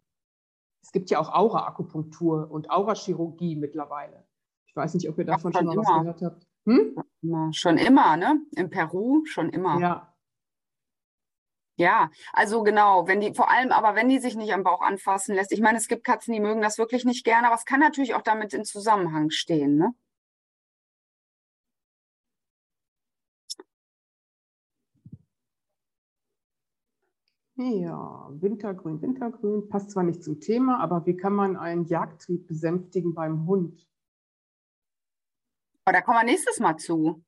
Es 0.85 0.93
gibt 0.93 1.09
ja 1.09 1.18
auch 1.18 1.32
Aura-Akupunktur 1.32 2.51
und 2.51 2.70
Aurachirurgie 2.70 3.57
mittlerweile. 3.57 4.22
Ich 4.66 4.76
weiß 4.76 4.93
nicht, 4.93 5.09
ob 5.09 5.16
ihr 5.16 5.24
davon 5.24 5.51
schon, 5.55 5.64
schon 5.64 5.76
mal 5.76 5.82
was 5.82 6.01
gehört 6.01 6.22
habt. 6.22 6.47
Hm? 6.66 7.53
Schon 7.53 7.78
immer, 7.78 8.18
ne? 8.18 8.43
In 8.55 8.68
Peru 8.68 9.24
schon 9.24 9.49
immer. 9.49 9.80
Ja. 9.80 10.14
Ja, 11.76 12.11
also 12.35 12.62
genau, 12.62 13.09
wenn 13.09 13.20
die, 13.20 13.32
vor 13.32 13.51
allem 13.51 13.72
aber, 13.72 13.95
wenn 13.95 14.11
die 14.11 14.18
sich 14.18 14.37
nicht 14.37 14.53
am 14.53 14.62
Bauch 14.62 14.82
anfassen 14.82 15.35
lässt. 15.35 15.53
Ich 15.53 15.62
meine, 15.62 15.78
es 15.78 15.89
gibt 15.89 16.05
Katzen, 16.05 16.35
die 16.35 16.41
mögen 16.41 16.61
das 16.61 16.76
wirklich 16.76 17.07
nicht 17.07 17.24
gerne, 17.24 17.47
aber 17.47 17.57
es 17.57 17.64
kann 17.64 17.80
natürlich 17.80 18.14
auch 18.14 18.22
damit 18.22 18.53
in 18.53 18.66
Zusammenhang 18.66 19.30
stehen, 19.30 19.76
ne? 19.76 19.95
Ja, 27.57 28.29
Wintergrün, 28.33 29.01
Wintergrün 29.01 29.69
passt 29.69 29.93
zwar 29.93 30.03
nicht 30.03 30.25
zum 30.25 30.41
Thema, 30.41 30.81
aber 30.81 31.07
wie 31.07 31.17
kann 31.17 31.35
man 31.35 31.57
einen 31.57 31.85
Jagdtrieb 31.85 32.49
besänftigen 32.49 33.15
beim 33.15 33.47
Hund? 33.47 33.89
Aber 35.85 35.93
da 35.93 36.01
kommen 36.01 36.19
wir 36.19 36.25
nächstes 36.25 36.59
Mal 36.59 36.77
zu. 36.77 37.25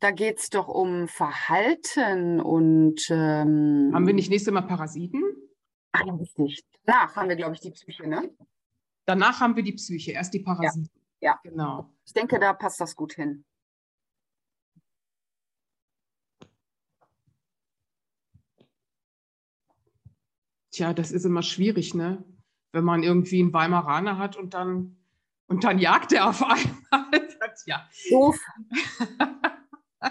Da 0.00 0.10
geht 0.10 0.38
es 0.38 0.50
doch 0.50 0.66
um 0.68 1.06
Verhalten 1.06 2.40
und. 2.40 3.08
Ähm, 3.10 3.90
haben 3.92 4.06
wir 4.06 4.14
nicht 4.14 4.30
nächstes 4.30 4.52
Mal 4.52 4.62
Parasiten? 4.62 5.22
Ach 5.92 6.04
ja, 6.04 6.14
richtig. 6.14 6.64
Danach 6.84 7.14
haben 7.14 7.28
wir, 7.28 7.36
glaube 7.36 7.54
ich, 7.54 7.60
die 7.60 7.70
Psyche, 7.70 8.08
ne? 8.08 8.34
Danach 9.06 9.40
haben 9.40 9.54
wir 9.54 9.62
die 9.62 9.72
Psyche, 9.72 10.12
erst 10.12 10.34
die 10.34 10.40
Parasiten. 10.40 10.90
Ja. 11.20 11.32
ja. 11.32 11.50
Genau. 11.50 11.92
Ich 12.04 12.12
denke, 12.12 12.38
da 12.40 12.52
passt 12.52 12.80
das 12.80 12.96
gut 12.96 13.12
hin. 13.12 13.44
Tja, 20.78 20.94
das 20.94 21.10
ist 21.10 21.26
immer 21.26 21.42
schwierig, 21.42 21.92
ne? 21.92 22.24
Wenn 22.70 22.84
man 22.84 23.02
irgendwie 23.02 23.42
einen 23.42 23.52
Weimaraner 23.52 24.16
hat 24.16 24.36
und 24.36 24.54
dann, 24.54 24.96
und 25.48 25.64
dann 25.64 25.80
jagt 25.80 26.12
er 26.12 26.28
auf 26.28 26.40
einmal. 26.44 27.28
ja. 27.66 27.84
Doof. 28.10 28.38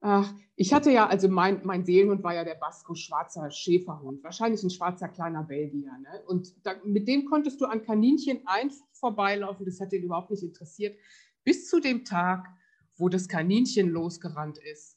Ach, 0.00 0.32
ich 0.54 0.72
hatte 0.72 0.90
ja, 0.90 1.06
also 1.06 1.28
mein, 1.28 1.60
mein 1.66 1.84
Seelenhund 1.84 2.22
war 2.22 2.32
ja 2.32 2.42
der 2.42 2.54
Basko, 2.54 2.94
schwarzer 2.94 3.50
Schäferhund, 3.50 4.24
wahrscheinlich 4.24 4.62
ein 4.62 4.70
schwarzer 4.70 5.08
kleiner 5.08 5.42
Belgier. 5.44 5.92
Ne? 6.00 6.22
Und 6.26 6.54
da, 6.64 6.76
mit 6.82 7.06
dem 7.06 7.26
konntest 7.26 7.60
du 7.60 7.66
an 7.66 7.82
Kaninchen 7.82 8.46
einfach 8.46 8.86
vorbeilaufen, 8.94 9.66
das 9.66 9.78
hat 9.78 9.92
ihn 9.92 10.04
überhaupt 10.04 10.30
nicht 10.30 10.42
interessiert, 10.42 10.98
bis 11.44 11.68
zu 11.68 11.80
dem 11.80 12.06
Tag, 12.06 12.48
wo 12.96 13.10
das 13.10 13.28
Kaninchen 13.28 13.90
losgerannt 13.90 14.56
ist 14.56 14.96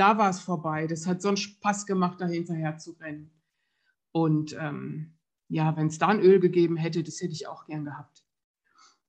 da 0.00 0.16
war 0.16 0.30
es 0.30 0.40
vorbei. 0.40 0.86
Das 0.86 1.06
hat 1.06 1.20
so 1.20 1.28
einen 1.28 1.36
Spaß 1.36 1.84
gemacht, 1.84 2.20
da 2.20 2.26
hinterher 2.26 2.78
zu 2.78 2.92
rennen. 2.92 3.30
Und 4.12 4.56
ähm, 4.58 5.18
ja, 5.48 5.76
wenn 5.76 5.88
es 5.88 5.98
da 5.98 6.08
ein 6.08 6.20
Öl 6.20 6.40
gegeben 6.40 6.76
hätte, 6.76 7.02
das 7.02 7.20
hätte 7.20 7.34
ich 7.34 7.46
auch 7.46 7.66
gern 7.66 7.84
gehabt. 7.84 8.24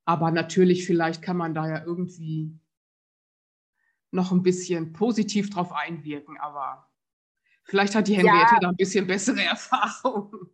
Aber 0.03 0.31
natürlich, 0.31 0.85
vielleicht 0.85 1.21
kann 1.21 1.37
man 1.37 1.53
da 1.53 1.67
ja 1.67 1.83
irgendwie 1.85 2.59
noch 4.11 4.33
ein 4.33 4.43
bisschen 4.43 4.91
positiv 4.91 5.49
drauf 5.49 5.71
einwirken, 5.71 6.37
aber 6.37 6.89
vielleicht 7.63 7.95
hat 7.95 8.09
die 8.09 8.15
Henriette 8.17 8.55
ja. 8.55 8.59
da 8.59 8.69
ein 8.69 8.75
bisschen 8.75 9.07
bessere 9.07 9.41
Erfahrung. 9.45 10.49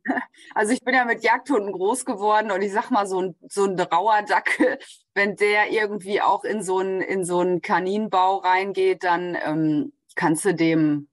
Also 0.53 0.73
ich 0.73 0.83
bin 0.83 0.93
ja 0.93 1.05
mit 1.05 1.23
Jagdhunden 1.23 1.71
groß 1.71 2.05
geworden 2.05 2.51
und 2.51 2.61
ich 2.61 2.71
sag 2.71 2.91
mal, 2.91 3.07
so 3.07 3.21
ein, 3.21 3.35
so 3.49 3.65
ein 3.65 3.75
Trauerdackel, 3.75 4.77
wenn 5.15 5.35
der 5.35 5.71
irgendwie 5.71 6.21
auch 6.21 6.43
in 6.43 6.61
so 6.61 6.77
einen, 6.77 7.01
in 7.01 7.25
so 7.25 7.39
einen 7.39 7.61
Kaninbau 7.63 8.37
reingeht, 8.37 9.03
dann 9.03 9.35
ähm, 9.43 9.93
kannst 10.17 10.43
du 10.43 10.53
dem 10.53 11.07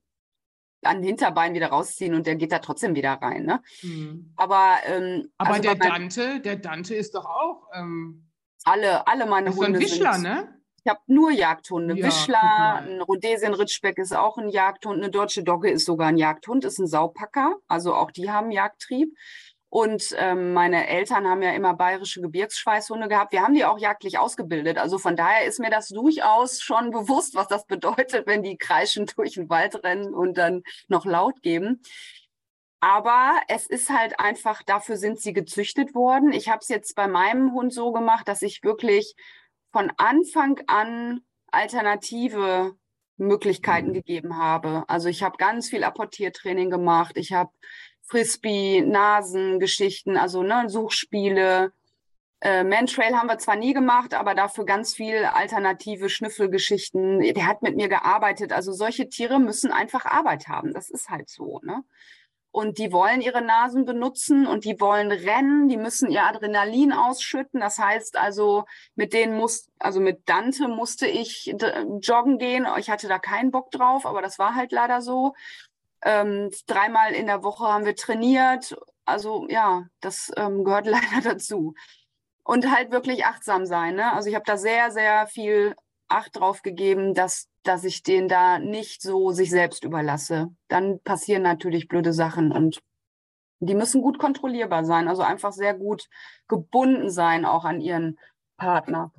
an 0.82 0.98
den 0.98 1.05
Hinterbein 1.05 1.55
wieder 1.55 1.68
rausziehen 1.68 2.14
und 2.14 2.26
der 2.26 2.36
geht 2.36 2.52
da 2.52 2.59
trotzdem 2.59 2.94
wieder 2.94 3.12
rein. 3.12 3.44
Ne? 3.44 3.62
Mhm. 3.82 4.32
Aber, 4.36 4.76
ähm, 4.86 5.30
Aber 5.38 5.50
also 5.50 5.62
der 5.62 5.76
Dante, 5.76 6.40
der 6.40 6.57
Dante 6.57 6.94
ist 6.94 7.14
doch 7.14 7.24
auch. 7.24 7.68
Ähm, 7.74 8.30
alle, 8.64 9.07
alle 9.07 9.26
meine 9.26 9.50
ist 9.50 9.57
Hunde. 9.57 9.78
Ein 9.78 9.80
Wischler, 9.80 10.14
sind, 10.14 10.22
ne? 10.24 10.61
Ich 10.84 10.90
habe 10.90 11.00
nur 11.07 11.30
Jagdhunde. 11.30 11.96
Ja, 11.96 12.07
Wischler, 12.07 12.82
ein 12.82 13.00
Rhodesien-Ritschbeck 13.00 13.96
ist 13.98 14.14
auch 14.14 14.36
ein 14.36 14.50
Jagdhund, 14.50 15.02
eine 15.02 15.11
deutsche 15.11 15.42
Dogge 15.42 15.70
ist 15.70 15.86
sogar 15.86 16.09
ein 16.09 16.18
Jagdhund, 16.18 16.64
ist 16.66 16.78
ein 16.78 16.86
Saupacker. 16.86 17.57
Also 17.68 17.94
auch 17.94 18.11
die 18.11 18.30
haben 18.30 18.50
Jagdtrieb. 18.50 19.16
Und 19.74 20.14
ähm, 20.18 20.52
meine 20.52 20.86
Eltern 20.86 21.26
haben 21.26 21.42
ja 21.42 21.50
immer 21.50 21.74
bayerische 21.74 22.20
Gebirgsschweißhunde 22.20 23.08
gehabt. 23.08 23.32
Wir 23.32 23.42
haben 23.42 23.54
die 23.54 23.64
auch 23.64 23.76
jagdlich 23.76 24.20
ausgebildet. 24.20 24.78
Also 24.78 24.98
von 24.98 25.16
daher 25.16 25.46
ist 25.46 25.58
mir 25.58 25.68
das 25.68 25.88
durchaus 25.88 26.62
schon 26.62 26.92
bewusst, 26.92 27.34
was 27.34 27.48
das 27.48 27.66
bedeutet, 27.66 28.28
wenn 28.28 28.44
die 28.44 28.56
kreischen 28.56 29.06
durch 29.16 29.34
den 29.34 29.48
Wald 29.48 29.82
rennen 29.82 30.14
und 30.14 30.38
dann 30.38 30.62
noch 30.86 31.04
laut 31.04 31.42
geben. 31.42 31.82
Aber 32.78 33.32
es 33.48 33.66
ist 33.66 33.90
halt 33.90 34.20
einfach, 34.20 34.62
dafür 34.62 34.96
sind 34.96 35.18
sie 35.18 35.32
gezüchtet 35.32 35.92
worden. 35.92 36.32
Ich 36.32 36.48
habe 36.48 36.60
es 36.62 36.68
jetzt 36.68 36.94
bei 36.94 37.08
meinem 37.08 37.52
Hund 37.52 37.72
so 37.72 37.90
gemacht, 37.90 38.28
dass 38.28 38.42
ich 38.42 38.62
wirklich 38.62 39.16
von 39.72 39.90
Anfang 39.96 40.60
an 40.68 41.22
alternative 41.50 42.76
Möglichkeiten 43.16 43.92
gegeben 43.92 44.38
habe. 44.38 44.84
Also 44.86 45.08
ich 45.08 45.24
habe 45.24 45.36
ganz 45.36 45.68
viel 45.68 45.82
Apportiertraining 45.82 46.70
gemacht. 46.70 47.16
Ich 47.16 47.32
habe 47.32 47.50
Frisbee, 48.07 48.82
Nasengeschichten, 48.82 50.16
also 50.16 50.42
ne, 50.42 50.68
Suchspiele. 50.68 51.72
Äh, 52.40 52.62
Mantrail 52.62 53.16
haben 53.16 53.28
wir 53.28 53.38
zwar 53.38 53.57
nie 53.57 53.72
gemacht, 53.72 54.12
aber 54.12 54.34
dafür 54.34 54.66
ganz 54.66 54.94
viel 54.94 55.24
alternative 55.24 56.11
Schnüffelgeschichten. 56.11 57.20
Der 57.20 57.46
hat 57.46 57.62
mit 57.62 57.76
mir 57.76 57.88
gearbeitet. 57.88 58.52
Also 58.52 58.72
solche 58.72 59.09
Tiere 59.09 59.40
müssen 59.40 59.72
einfach 59.72 60.05
Arbeit 60.05 60.48
haben. 60.48 60.74
Das 60.74 60.90
ist 60.90 61.09
halt 61.09 61.30
so. 61.30 61.61
Ne? 61.62 61.82
Und 62.55 62.78
die 62.78 62.92
wollen 62.92 63.20
ihre 63.20 63.42
Nasen 63.42 63.84
benutzen 63.84 64.46
und 64.46 64.64
die 64.64 64.78
wollen 64.80 65.11
rennen, 65.11 65.68
die 65.68 65.76
müssen 65.76 66.09
ihr 66.09 66.22
Adrenalin 66.22 66.92
ausschütten. 66.92 67.59
Das 67.59 67.80
heißt 67.80 68.16
also, 68.16 68.64
mit 68.94 69.12
denen 69.12 69.36
muss, 69.36 69.70
also 69.80 69.98
mit 69.98 70.28
Dante 70.28 70.68
musste 70.68 71.09
ich 71.09 71.52
joggen 72.00 72.38
gehen. 72.38 72.64
Ich 72.78 72.90
hatte 72.90 73.09
da 73.09 73.18
keinen 73.18 73.50
Bock 73.50 73.72
drauf, 73.72 74.07
aber 74.07 74.22
das 74.22 74.38
war 74.38 74.55
halt 74.55 74.70
leider 74.70 75.00
so. 75.00 75.34
Ähm, 76.05 76.50
dreimal 76.66 77.12
in 77.12 77.26
der 77.26 77.42
Woche 77.42 77.64
haben 77.64 77.84
wir 77.84 77.96
trainiert. 77.96 78.76
Also 79.05 79.46
ja, 79.48 79.86
das 80.00 80.30
ähm, 80.36 80.64
gehört 80.64 80.86
leider 80.86 81.20
dazu. 81.22 81.74
Und 82.44 82.70
halt 82.70 82.90
wirklich 82.90 83.24
achtsam 83.24 83.66
sein. 83.66 83.96
Ne? 83.96 84.12
Also 84.12 84.28
ich 84.28 84.34
habe 84.34 84.44
da 84.46 84.57
sehr, 84.57 84.90
sehr 84.90 85.26
viel 85.26 85.74
Acht 86.09 86.36
drauf 86.36 86.62
gegeben, 86.62 87.14
dass, 87.14 87.48
dass 87.62 87.82
ich 87.82 88.02
den 88.02 88.28
da 88.28 88.59
nicht 88.59 89.00
so 89.00 89.30
sich 89.30 89.50
selbst 89.50 89.84
überlasse. 89.84 90.55
Dann 90.68 91.00
passieren 91.00 91.42
natürlich 91.42 91.88
blöde 91.88 92.12
Sachen 92.12 92.52
und 92.52 92.82
die 93.61 93.74
müssen 93.74 94.02
gut 94.02 94.18
kontrollierbar 94.18 94.84
sein, 94.84 95.09
also 95.09 95.22
einfach 95.22 95.52
sehr 95.52 95.74
gut 95.74 96.09
gebunden 96.48 97.09
sein 97.11 97.44
auch 97.44 97.64
an 97.64 97.80
ihren 97.80 98.18
Partner. 98.59 99.12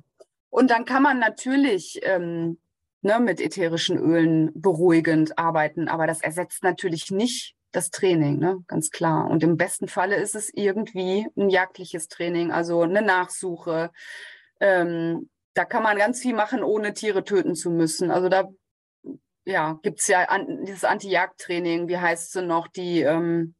Und 0.48 0.70
dann 0.70 0.84
kann 0.84 1.02
man 1.02 1.18
natürlich 1.18 2.00
ähm, 2.02 2.58
ne, 3.02 3.20
mit 3.20 3.40
ätherischen 3.40 3.98
Ölen 3.98 4.50
beruhigend 4.54 5.38
arbeiten. 5.38 5.88
Aber 5.88 6.06
das 6.06 6.20
ersetzt 6.22 6.62
natürlich 6.62 7.10
nicht 7.10 7.54
das 7.72 7.90
Training, 7.90 8.38
ne? 8.38 8.64
ganz 8.66 8.90
klar. 8.90 9.30
Und 9.30 9.42
im 9.42 9.56
besten 9.56 9.88
Falle 9.88 10.16
ist 10.16 10.34
es 10.34 10.50
irgendwie 10.52 11.26
ein 11.36 11.50
jagdliches 11.50 12.08
Training, 12.08 12.50
also 12.50 12.82
eine 12.82 13.02
Nachsuche. 13.02 13.90
Ähm, 14.60 15.28
da 15.54 15.64
kann 15.64 15.82
man 15.82 15.98
ganz 15.98 16.20
viel 16.20 16.34
machen, 16.34 16.62
ohne 16.62 16.94
Tiere 16.94 17.24
töten 17.24 17.54
zu 17.54 17.70
müssen. 17.70 18.10
Also 18.10 18.28
da 18.28 18.48
ja, 19.46 19.78
gibt 19.82 20.00
es 20.00 20.08
ja 20.08 20.24
an, 20.24 20.64
dieses 20.64 20.84
Anti-Jagd-Training, 20.84 21.88
wie 21.88 21.98
heißt 21.98 22.32
sie 22.32 22.42
noch, 22.42 22.66
die, 22.66 23.00
ähm, 23.02 23.54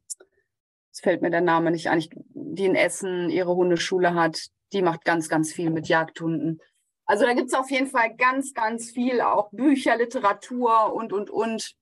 es 0.93 1.01
fällt 1.01 1.22
mir 1.22 1.30
der 1.30 1.43
Name 1.43 1.70
nicht 1.70 1.89
ein, 1.89 2.05
die 2.34 2.64
in 2.64 2.74
Essen 2.74 3.30
ihre 3.30 3.55
Hundeschule 3.55 4.14
hat, 4.14 4.49
die 4.72 4.82
macht 4.82 5.05
ganz, 5.05 5.28
ganz 5.28 5.53
viel 5.53 5.70
mit 5.70 5.89
Jagdhunden. 5.89 6.61
Also 7.07 7.25
da 7.25 7.35
gibt 7.35 7.49
es 7.49 7.55
auf 7.55 7.71
jeden 7.71 7.87
Fall 7.87 8.17
ganz, 8.17 8.53
ganz 8.53 8.91
viel, 8.91 9.21
auch 9.21 9.51
Bücher, 9.51 9.97
Literatur 9.97 10.93
und, 10.93 11.13
und, 11.13 11.31
und. 11.31 11.77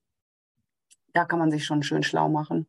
Da 1.13 1.25
kann 1.25 1.39
man 1.39 1.49
sich 1.51 1.65
schon 1.65 1.81
schön 1.81 2.03
schlau 2.03 2.29
machen. 2.29 2.67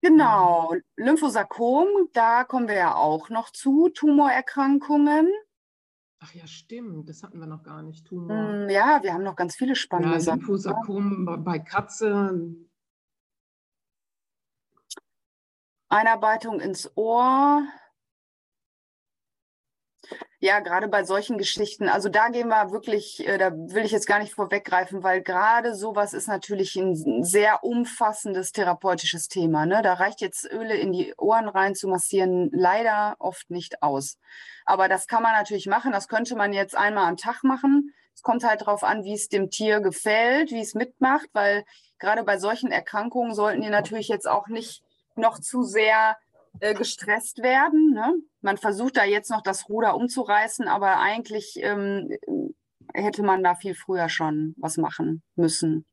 Genau, 0.00 0.74
Lymphosarkom, 0.96 1.88
da 2.12 2.44
kommen 2.44 2.68
wir 2.68 2.74
ja 2.74 2.94
auch 2.94 3.30
noch 3.30 3.50
zu, 3.50 3.88
Tumorerkrankungen. 3.88 5.28
Ach 6.20 6.34
ja, 6.34 6.46
stimmt, 6.46 7.08
das 7.08 7.22
hatten 7.22 7.38
wir 7.38 7.46
noch 7.46 7.62
gar 7.62 7.82
nicht. 7.82 8.06
Tumor. 8.06 8.34
Mm, 8.34 8.70
ja, 8.70 9.02
wir 9.02 9.12
haben 9.12 9.22
noch 9.22 9.36
ganz 9.36 9.56
viele 9.56 9.74
spannende 9.76 10.14
ja, 10.14 10.20
Sachen. 10.20 10.40
Lymphosarkom 10.40 11.42
bei 11.44 11.58
Katze. 11.58 12.54
Einarbeitung 15.88 16.60
ins 16.60 16.90
Ohr. 16.96 17.66
Ja, 20.44 20.60
gerade 20.60 20.88
bei 20.88 21.04
solchen 21.04 21.38
Geschichten. 21.38 21.88
Also 21.88 22.10
da 22.10 22.28
gehen 22.28 22.48
wir 22.48 22.70
wirklich, 22.70 23.26
äh, 23.26 23.38
da 23.38 23.50
will 23.50 23.86
ich 23.86 23.92
jetzt 23.92 24.06
gar 24.06 24.18
nicht 24.18 24.34
vorweggreifen, 24.34 25.02
weil 25.02 25.22
gerade 25.22 25.74
sowas 25.74 26.12
ist 26.12 26.28
natürlich 26.28 26.76
ein 26.76 27.24
sehr 27.24 27.64
umfassendes 27.64 28.52
therapeutisches 28.52 29.28
Thema. 29.28 29.64
Ne? 29.64 29.80
Da 29.80 29.94
reicht 29.94 30.20
jetzt 30.20 30.44
Öle 30.44 30.74
in 30.74 30.92
die 30.92 31.14
Ohren 31.16 31.48
rein 31.48 31.74
zu 31.74 31.88
massieren 31.88 32.50
leider 32.52 33.16
oft 33.20 33.48
nicht 33.48 33.82
aus. 33.82 34.18
Aber 34.66 34.86
das 34.86 35.06
kann 35.06 35.22
man 35.22 35.32
natürlich 35.32 35.66
machen. 35.66 35.92
Das 35.92 36.08
könnte 36.08 36.36
man 36.36 36.52
jetzt 36.52 36.76
einmal 36.76 37.08
am 37.08 37.16
Tag 37.16 37.42
machen. 37.42 37.94
Es 38.14 38.20
kommt 38.20 38.44
halt 38.44 38.60
darauf 38.60 38.84
an, 38.84 39.02
wie 39.02 39.14
es 39.14 39.30
dem 39.30 39.48
Tier 39.48 39.80
gefällt, 39.80 40.50
wie 40.50 40.60
es 40.60 40.74
mitmacht, 40.74 41.30
weil 41.32 41.64
gerade 41.98 42.22
bei 42.22 42.36
solchen 42.36 42.70
Erkrankungen 42.70 43.34
sollten 43.34 43.62
die 43.62 43.70
natürlich 43.70 44.08
jetzt 44.08 44.28
auch 44.28 44.48
nicht 44.48 44.82
noch 45.16 45.38
zu 45.38 45.62
sehr 45.62 46.18
äh, 46.60 46.74
gestresst 46.74 47.42
werden. 47.42 47.92
Ne? 47.92 48.14
Man 48.40 48.56
versucht 48.56 48.96
da 48.96 49.04
jetzt 49.04 49.30
noch 49.30 49.42
das 49.42 49.68
Ruder 49.68 49.96
umzureißen, 49.96 50.68
aber 50.68 50.98
eigentlich 50.98 51.58
ähm, 51.62 52.10
hätte 52.92 53.22
man 53.22 53.42
da 53.42 53.54
viel 53.54 53.74
früher 53.74 54.08
schon 54.08 54.54
was 54.56 54.76
machen 54.76 55.22
müssen. 55.36 55.86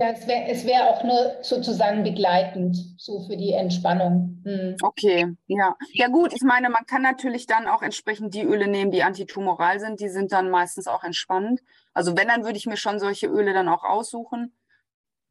Ja, 0.00 0.10
es 0.12 0.28
wäre 0.28 0.64
wär 0.64 0.90
auch 0.90 1.02
nur 1.02 1.38
sozusagen 1.42 2.04
begleitend, 2.04 2.76
so 2.98 3.26
für 3.26 3.36
die 3.36 3.52
Entspannung. 3.52 4.40
Hm. 4.44 4.76
Okay, 4.80 5.34
ja. 5.46 5.76
Ja 5.92 6.06
gut, 6.06 6.32
ich 6.32 6.42
meine, 6.42 6.70
man 6.70 6.86
kann 6.86 7.02
natürlich 7.02 7.46
dann 7.46 7.66
auch 7.66 7.82
entsprechend 7.82 8.32
die 8.34 8.44
Öle 8.44 8.68
nehmen, 8.68 8.92
die 8.92 9.02
antitumoral 9.02 9.80
sind. 9.80 10.00
Die 10.00 10.08
sind 10.08 10.30
dann 10.30 10.50
meistens 10.50 10.86
auch 10.86 11.02
entspannend. 11.02 11.62
Also 11.94 12.16
wenn, 12.16 12.28
dann 12.28 12.44
würde 12.44 12.58
ich 12.58 12.66
mir 12.66 12.76
schon 12.76 13.00
solche 13.00 13.26
Öle 13.26 13.52
dann 13.52 13.68
auch 13.68 13.82
aussuchen. 13.82 14.52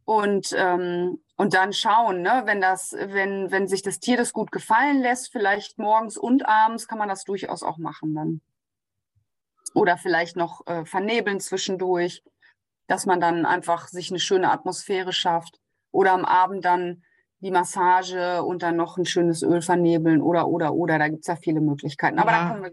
Und, 0.08 0.56
ähm, 0.58 1.20
und 1.36 1.54
dann 1.54 1.74
schauen, 1.74 2.22
ne, 2.22 2.44
wenn 2.46 2.62
das, 2.62 2.94
wenn, 2.94 3.52
wenn 3.52 3.68
sich 3.68 3.82
das 3.82 4.00
Tier 4.00 4.16
das 4.16 4.32
gut 4.32 4.52
gefallen 4.52 5.02
lässt, 5.02 5.32
vielleicht 5.32 5.78
morgens 5.78 6.18
und 6.18 6.48
abends 6.48 6.88
kann 6.88 6.98
man 6.98 7.10
das 7.10 7.26
durchaus 7.26 7.62
auch 7.62 7.78
machen 7.78 8.16
dann. 8.16 8.42
Oder 9.74 9.98
vielleicht 9.98 10.38
noch 10.38 10.66
äh, 10.66 10.86
vernebeln 10.86 11.42
zwischendurch 11.42 12.24
dass 12.88 13.06
man 13.06 13.20
dann 13.20 13.46
einfach 13.46 13.88
sich 13.88 14.10
eine 14.10 14.20
schöne 14.20 14.50
Atmosphäre 14.50 15.14
schafft. 15.14 15.60
Oder 15.92 16.14
am 16.14 16.26
Abend 16.26 16.66
dann 16.66 17.04
die 17.40 17.52
Massage 17.52 18.44
und 18.44 18.64
dann 18.64 18.76
noch 18.76 18.98
ein 18.98 19.06
schönes 19.06 19.44
Öl 19.44 19.62
vernebeln 19.62 20.22
oder, 20.22 20.48
oder, 20.48 20.74
oder. 20.74 20.98
Da 20.98 21.08
gibt 21.08 21.22
es 21.22 21.28
ja 21.28 21.36
viele 21.36 21.62
Möglichkeiten. 21.62 22.18
Aber 22.18 22.32
ja. 22.32 22.44
da 22.44 22.50
kommen 22.50 22.64
wir 22.64 22.72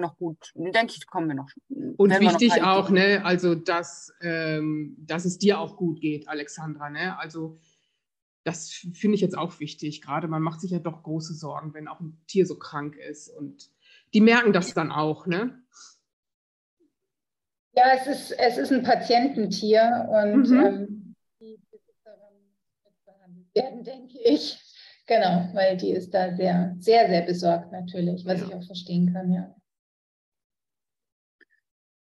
noch 0.00 0.16
gut, 0.16 0.52
denke 0.54 0.94
ich, 0.96 1.06
kommen 1.06 1.28
wir 1.28 1.34
noch. 1.34 1.50
Und 1.96 2.18
wichtig 2.20 2.56
noch 2.56 2.66
auch, 2.66 2.90
ne, 2.90 3.24
also 3.24 3.54
dass, 3.54 4.12
ähm, 4.20 4.96
dass 4.98 5.24
es 5.24 5.38
dir 5.38 5.60
auch 5.60 5.76
gut 5.76 6.00
geht, 6.00 6.28
Alexandra. 6.28 6.90
Ne? 6.90 7.18
Also 7.18 7.58
das 8.46 8.70
finde 8.70 9.16
ich 9.16 9.20
jetzt 9.20 9.36
auch 9.36 9.58
wichtig. 9.58 10.02
Gerade 10.02 10.28
man 10.28 10.40
macht 10.40 10.60
sich 10.60 10.70
ja 10.70 10.78
doch 10.78 11.02
große 11.02 11.34
Sorgen, 11.34 11.74
wenn 11.74 11.88
auch 11.88 11.98
ein 11.98 12.16
Tier 12.28 12.46
so 12.46 12.56
krank 12.56 12.94
ist. 12.96 13.28
Und 13.28 13.70
die 14.14 14.20
merken 14.20 14.52
das 14.52 14.72
dann 14.72 14.92
auch, 14.92 15.26
ne? 15.26 15.60
Ja, 17.74 17.86
es 17.94 18.06
ist, 18.06 18.30
es 18.30 18.56
ist 18.56 18.72
ein 18.72 18.84
Patiententier 18.84 20.08
und 20.08 20.48
mhm. 20.48 20.64
ähm, 20.64 21.14
die 21.40 21.58
Besitzerin 21.70 22.38
wird 22.84 23.04
behandelt 23.04 23.54
werden, 23.54 23.82
denke 23.82 24.18
ich. 24.24 24.58
Genau, 25.06 25.48
weil 25.52 25.76
die 25.76 25.90
ist 25.90 26.14
da 26.14 26.34
sehr, 26.36 26.76
sehr, 26.78 27.08
sehr 27.08 27.22
besorgt 27.22 27.72
natürlich, 27.72 28.24
was 28.24 28.42
ich 28.42 28.54
auch 28.54 28.64
verstehen 28.64 29.12
kann, 29.12 29.32
ja. 29.32 29.55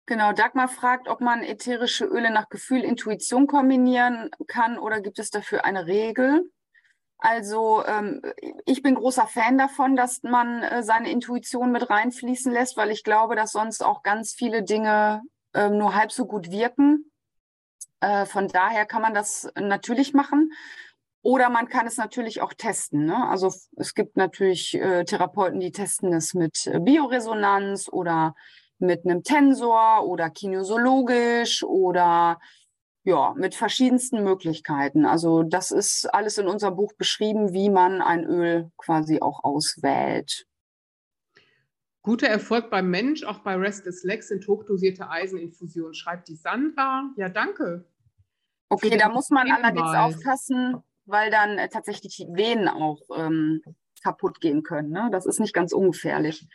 Genau, 0.05 0.33
Dagmar 0.33 0.67
fragt, 0.67 1.07
ob 1.07 1.21
man 1.21 1.43
ätherische 1.43 2.05
Öle 2.05 2.29
nach 2.29 2.49
Gefühl, 2.49 2.83
Intuition 2.83 3.47
kombinieren 3.47 4.29
kann 4.47 4.77
oder 4.77 4.99
gibt 4.99 5.17
es 5.17 5.29
dafür 5.29 5.63
eine 5.63 5.87
Regel? 5.87 6.51
Also 7.19 7.85
ähm, 7.85 8.21
ich 8.65 8.81
bin 8.81 8.95
großer 8.95 9.27
Fan 9.27 9.57
davon, 9.57 9.95
dass 9.95 10.23
man 10.23 10.61
äh, 10.61 10.83
seine 10.83 11.09
Intuition 11.09 11.71
mit 11.71 11.89
reinfließen 11.89 12.51
lässt, 12.51 12.75
weil 12.75 12.91
ich 12.91 13.05
glaube, 13.05 13.37
dass 13.37 13.53
sonst 13.53 13.81
auch 13.81 14.03
ganz 14.03 14.33
viele 14.33 14.63
Dinge 14.63 15.21
ähm, 15.53 15.77
nur 15.77 15.95
halb 15.95 16.11
so 16.11 16.25
gut 16.25 16.51
wirken. 16.51 17.09
Äh, 18.01 18.25
von 18.25 18.49
daher 18.49 18.85
kann 18.85 19.01
man 19.01 19.13
das 19.13 19.49
natürlich 19.55 20.13
machen. 20.13 20.51
Oder 21.21 21.49
man 21.49 21.69
kann 21.69 21.87
es 21.87 21.95
natürlich 21.95 22.41
auch 22.41 22.51
testen. 22.51 23.05
Ne? 23.05 23.29
Also 23.29 23.53
es 23.77 23.93
gibt 23.93 24.17
natürlich 24.17 24.73
äh, 24.73 25.05
Therapeuten, 25.05 25.61
die 25.61 25.71
testen 25.71 26.11
es 26.11 26.33
mit 26.33 26.67
äh, 26.67 26.81
Bioresonanz 26.81 27.87
oder 27.87 28.35
mit 28.79 29.05
einem 29.05 29.23
Tensor 29.23 30.05
oder 30.05 30.29
kinesiologisch 30.29 31.63
oder 31.63 32.39
ja, 33.03 33.33
mit 33.35 33.53
verschiedensten 33.53 34.23
Möglichkeiten. 34.23 35.05
Also 35.05 35.43
das 35.43 35.71
ist 35.71 36.05
alles 36.13 36.37
in 36.37 36.47
unserem 36.47 36.75
Buch 36.75 36.93
beschrieben, 36.93 37.53
wie 37.53 37.69
man 37.69 38.01
ein 38.01 38.23
Öl 38.23 38.71
quasi 38.77 39.19
auch 39.21 39.43
auswählt. 39.43 40.45
Guter 42.01 42.27
Erfolg 42.27 42.69
beim 42.69 42.89
Mensch, 42.89 43.23
auch 43.23 43.39
bei 43.39 43.55
Restless 43.55 44.03
Legs 44.03 44.27
sind 44.27 44.45
hochdosierte 44.47 45.09
Eiseninfusionen, 45.09 45.93
schreibt 45.93 46.27
die 46.27 46.35
Sandra. 46.35 47.09
Ja, 47.15 47.29
danke. 47.29 47.85
Okay, 48.69 48.97
da 48.97 49.09
muss 49.09 49.29
man 49.29 49.47
Hinweis. 49.47 49.63
allerdings 49.63 49.95
aufpassen, 49.95 50.83
weil 51.05 51.31
dann 51.31 51.57
äh, 51.57 51.69
tatsächlich 51.69 52.15
die 52.17 52.27
Venen 52.27 52.67
auch 52.67 52.99
ähm, 53.15 53.61
kaputt 54.01 54.41
gehen 54.41 54.63
können. 54.63 54.89
Ne? 54.89 55.09
Das 55.11 55.25
ist 55.25 55.39
nicht 55.39 55.53
ganz 55.53 55.71
ungefährlich. 55.71 56.47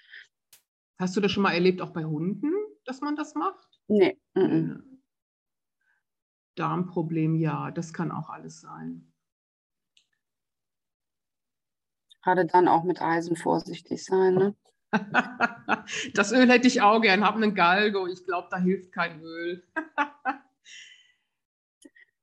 Hast 0.98 1.16
du 1.16 1.20
das 1.20 1.30
schon 1.30 1.44
mal 1.44 1.54
erlebt, 1.54 1.80
auch 1.80 1.92
bei 1.92 2.04
Hunden, 2.04 2.52
dass 2.84 3.00
man 3.00 3.14
das 3.14 3.34
macht? 3.34 3.68
Nee. 3.86 4.18
-mm. 4.34 4.82
Darmproblem, 6.56 7.36
ja, 7.36 7.70
das 7.70 7.92
kann 7.92 8.10
auch 8.10 8.28
alles 8.28 8.60
sein. 8.60 9.12
Gerade 12.22 12.46
dann 12.46 12.66
auch 12.66 12.82
mit 12.82 13.00
Eisen 13.00 13.36
vorsichtig 13.36 14.04
sein. 14.04 14.34
Ne? 14.34 14.56
das 16.14 16.32
Öl 16.32 16.50
hätte 16.50 16.66
ich 16.66 16.82
auch 16.82 17.00
gern, 17.00 17.24
habe 17.24 17.36
einen 17.36 17.54
Galgo. 17.54 18.08
Ich 18.08 18.24
glaube, 18.24 18.48
da 18.50 18.58
hilft 18.58 18.92
kein 18.92 19.20
Öl. 19.22 19.62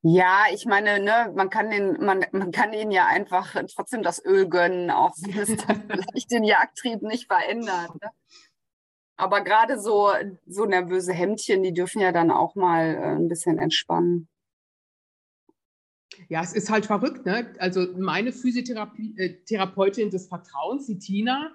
ja, 0.01 0.43
ich 0.53 0.65
meine, 0.65 0.99
ne, 0.99 1.31
man 1.33 1.49
kann 1.49 1.71
den, 1.71 2.03
man, 2.03 2.25
man 2.33 2.51
kann 2.51 2.73
ihnen 2.73 2.91
ja 2.91 3.07
einfach 3.07 3.55
trotzdem 3.73 4.03
das 4.03 4.23
Öl 4.23 4.49
gönnen, 4.49 4.91
auch 4.91 5.15
wenn 5.21 5.37
es 5.37 5.49
vielleicht 5.87 6.31
den 6.31 6.43
Jagdtrieb 6.43 7.01
nicht 7.01 7.27
verändert. 7.27 7.89
Ne? 8.01 8.09
Aber 9.17 9.41
gerade 9.41 9.79
so, 9.79 10.09
so 10.45 10.65
nervöse 10.65 11.13
Hemdchen, 11.13 11.63
die 11.63 11.73
dürfen 11.73 12.01
ja 12.01 12.11
dann 12.11 12.31
auch 12.31 12.55
mal 12.55 12.95
äh, 12.95 13.15
ein 13.15 13.27
bisschen 13.29 13.57
entspannen. 13.59 14.27
Ja, 16.29 16.41
es 16.41 16.53
ist 16.53 16.69
halt 16.69 16.85
verrückt, 16.85 17.25
ne? 17.25 17.53
Also 17.59 17.87
meine 17.97 18.31
Physiotherapeutin 18.31 20.07
äh, 20.07 20.09
des 20.09 20.27
Vertrauens, 20.27 20.87
die 20.87 20.99
Tina, 20.99 21.53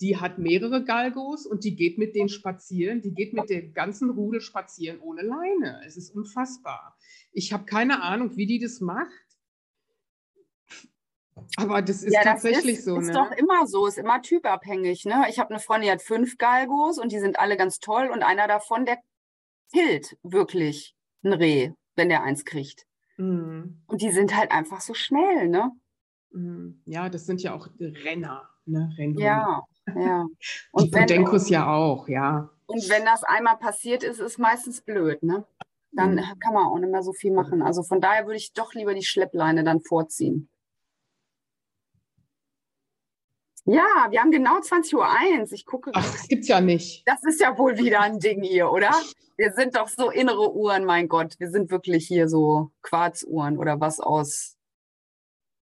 die 0.00 0.16
hat 0.18 0.38
mehrere 0.38 0.84
Galgos 0.84 1.46
und 1.46 1.64
die 1.64 1.74
geht 1.74 1.98
mit 1.98 2.14
denen 2.14 2.28
spazieren. 2.28 3.00
Die 3.00 3.14
geht 3.14 3.32
mit 3.32 3.48
dem 3.48 3.72
ganzen 3.72 4.10
Rudel 4.10 4.40
spazieren 4.40 5.00
ohne 5.00 5.22
Leine. 5.22 5.80
Es 5.86 5.96
ist 5.96 6.10
unfassbar. 6.10 6.96
Ich 7.32 7.52
habe 7.52 7.64
keine 7.64 8.02
Ahnung, 8.02 8.36
wie 8.36 8.46
die 8.46 8.58
das 8.58 8.80
macht. 8.80 9.25
Aber 11.56 11.82
das 11.82 12.02
ist 12.02 12.12
ja, 12.12 12.22
das 12.22 12.42
tatsächlich 12.42 12.78
ist, 12.78 12.84
so. 12.84 12.98
Ist 12.98 13.08
ne? 13.08 13.12
doch 13.12 13.30
immer 13.32 13.66
so, 13.66 13.86
ist 13.86 13.98
immer 13.98 14.22
typabhängig. 14.22 15.04
Ne? 15.04 15.26
Ich 15.28 15.38
habe 15.38 15.50
eine 15.50 15.58
Freundin, 15.58 15.86
die 15.86 15.92
hat 15.92 16.02
fünf 16.02 16.38
Galgos 16.38 16.98
und 16.98 17.12
die 17.12 17.18
sind 17.18 17.38
alle 17.38 17.56
ganz 17.56 17.78
toll. 17.78 18.10
Und 18.12 18.22
einer 18.22 18.48
davon, 18.48 18.84
der 18.84 18.98
killt 19.72 20.16
wirklich 20.22 20.94
ein 21.24 21.32
Reh, 21.32 21.72
wenn 21.94 22.08
der 22.08 22.22
eins 22.22 22.44
kriegt. 22.44 22.86
Mhm. 23.16 23.82
Und 23.86 24.02
die 24.02 24.12
sind 24.12 24.36
halt 24.36 24.50
einfach 24.50 24.80
so 24.80 24.94
schnell, 24.94 25.48
ne? 25.48 25.72
Mhm. 26.30 26.82
Ja, 26.84 27.08
das 27.08 27.26
sind 27.26 27.42
ja 27.42 27.54
auch 27.54 27.68
Renner, 27.78 28.48
ne? 28.66 28.92
Rennhunde. 28.98 29.22
Ja, 29.22 29.62
ja. 29.94 30.26
Und 30.72 30.84
die 30.84 30.90
Podenkus 30.90 31.48
ja 31.48 31.66
auch, 31.72 32.08
ja. 32.08 32.50
Und 32.66 32.88
wenn 32.90 33.04
das 33.04 33.24
einmal 33.24 33.56
passiert 33.56 34.02
ist, 34.02 34.20
ist 34.20 34.38
meistens 34.38 34.82
blöd, 34.82 35.22
ne? 35.22 35.46
Dann 35.92 36.16
mhm. 36.16 36.38
kann 36.40 36.52
man 36.52 36.66
auch 36.66 36.78
nicht 36.78 36.90
mehr 36.90 37.02
so 37.02 37.12
viel 37.12 37.32
machen. 37.32 37.62
Also 37.62 37.82
von 37.82 38.00
daher 38.00 38.26
würde 38.26 38.36
ich 38.36 38.52
doch 38.52 38.74
lieber 38.74 38.92
die 38.92 39.04
Schleppleine 39.04 39.64
dann 39.64 39.80
vorziehen. 39.80 40.50
Ja, 43.66 44.06
wir 44.10 44.20
haben 44.20 44.30
genau 44.30 44.58
20.01 44.58 44.94
Uhr. 44.94 45.52
Ich 45.52 45.66
gucke. 45.66 45.90
Ach, 45.92 46.12
das 46.12 46.28
gibt's 46.28 46.48
ja 46.48 46.60
nicht. 46.60 47.06
Das 47.06 47.22
ist 47.24 47.40
ja 47.40 47.58
wohl 47.58 47.76
wieder 47.76 48.00
ein 48.00 48.20
Ding 48.20 48.42
hier, 48.42 48.70
oder? 48.70 48.90
Wir 49.38 49.52
sind 49.52 49.76
doch 49.76 49.88
so 49.88 50.08
innere 50.10 50.54
Uhren, 50.54 50.86
mein 50.86 51.08
Gott. 51.08 51.34
Wir 51.38 51.50
sind 51.50 51.70
wirklich 51.70 52.06
hier 52.06 52.26
so 52.26 52.70
Quarzuhren 52.80 53.58
oder 53.58 53.80
was 53.80 54.00
aus 54.00 54.56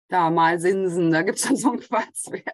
da 0.06 0.30
mal 0.30 0.60
Sinsen. 0.60 1.10
Da 1.10 1.22
gibt 1.22 1.38
es 1.38 1.44
dann 1.44 1.56
so 1.56 1.72
ein 1.72 1.80
Quarzwerk. 1.80 2.44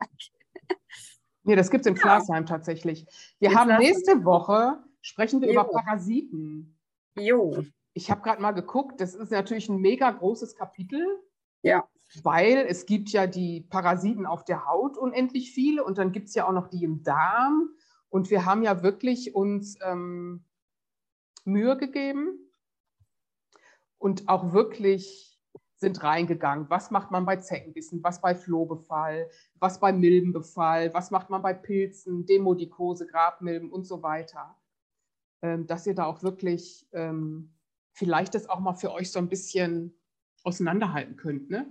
Nee, 1.43 1.57
das 1.57 1.71
gibt 1.71 1.83
es 1.83 1.87
in 1.87 1.95
Klaasheim 1.95 2.47
tatsächlich. 2.47 3.07
Wir 3.39 3.51
in 3.51 3.55
haben 3.55 3.77
nächste 3.79 4.25
Woche, 4.25 4.83
sprechen 5.03 5.43
wir 5.43 5.49
jo. 5.49 5.61
über 5.61 5.65
Parasiten. 5.65 6.79
Jo. 7.19 7.65
Ich 7.93 8.11
habe 8.11 8.23
gerade 8.23 8.41
mal 8.41 8.53
geguckt, 8.53 9.01
das 9.01 9.15
ist 9.15 9.31
natürlich 9.31 9.69
ein 9.69 9.77
mega 9.77 10.11
großes 10.11 10.57
Kapitel. 10.57 11.07
Ja. 11.63 11.87
Weil 12.23 12.67
es 12.69 12.87
gibt 12.87 13.11
ja 13.11 13.27
die 13.27 13.63
Parasiten 13.63 14.27
auf 14.27 14.45
der 14.45 14.67
Haut 14.67 14.97
unendlich 14.97 15.53
viele 15.53 15.85
und 15.85 15.99
dann 15.99 16.13
gibt 16.13 16.29
es 16.29 16.35
ja 16.35 16.47
auch 16.47 16.53
noch 16.53 16.69
die 16.69 16.85
im 16.85 17.03
Darm. 17.03 17.71
Und 18.09 18.31
wir 18.31 18.45
haben 18.45 18.63
ja 18.63 18.83
wirklich 18.83 19.35
uns 19.35 19.77
ähm, 19.85 20.45
Mühe 21.45 21.77
gegeben 21.77 22.39
und 23.99 24.29
auch 24.29 24.53
wirklich 24.53 25.35
sind 25.77 26.03
reingegangen. 26.03 26.71
Was 26.71 26.91
macht 26.91 27.11
man 27.11 27.27
bei 27.27 27.37
Zeckenbissen, 27.37 28.03
was 28.03 28.21
bei 28.21 28.35
Flohbefall, 28.35 29.29
was 29.59 29.81
bei 29.81 29.93
Milbenbefall, 29.93 30.95
was 30.95 31.11
macht 31.11 31.31
man 31.31 31.43
bei 31.43 31.53
Pilzen, 31.53 32.25
Demodikose, 32.25 33.07
Grabmilben 33.07 33.71
und 33.71 33.85
so 33.85 34.03
weiter. 34.03 34.57
Ähm, 35.43 35.67
dass 35.67 35.87
ihr 35.87 35.95
da 35.95 36.07
auch 36.07 36.23
wirklich 36.23 36.89
ähm, 36.93 37.55
vielleicht 37.93 38.35
das 38.35 38.49
auch 38.49 38.61
mal 38.61 38.75
für 38.75 38.93
euch 38.93 39.11
so 39.11 39.19
ein 39.19 39.29
bisschen 39.29 39.95
auseinanderhalten 40.43 41.17
könnt. 41.17 41.51
Ne? 41.51 41.67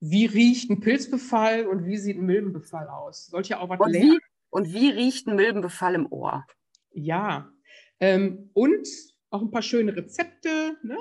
Wie 0.00 0.26
riecht 0.26 0.70
ein 0.70 0.80
Pilzbefall 0.80 1.66
und 1.66 1.86
wie 1.86 1.96
sieht 1.96 2.18
ein 2.18 2.26
Milbenbefall 2.26 2.88
aus? 2.88 3.26
Sollt 3.26 3.48
ihr 3.50 3.60
auch 3.60 3.68
was 3.68 3.80
und 3.80 3.92
lernen? 3.92 4.12
Wie, 4.12 4.18
und 4.50 4.72
wie 4.72 4.90
riecht 4.90 5.26
ein 5.26 5.36
Milbenbefall 5.36 5.94
im 5.94 6.10
Ohr? 6.12 6.46
Ja. 6.90 7.52
Ähm, 7.98 8.50
und 8.52 8.86
auch 9.30 9.42
ein 9.42 9.50
paar 9.50 9.62
schöne 9.62 9.96
Rezepte, 9.96 10.76
ne? 10.82 10.98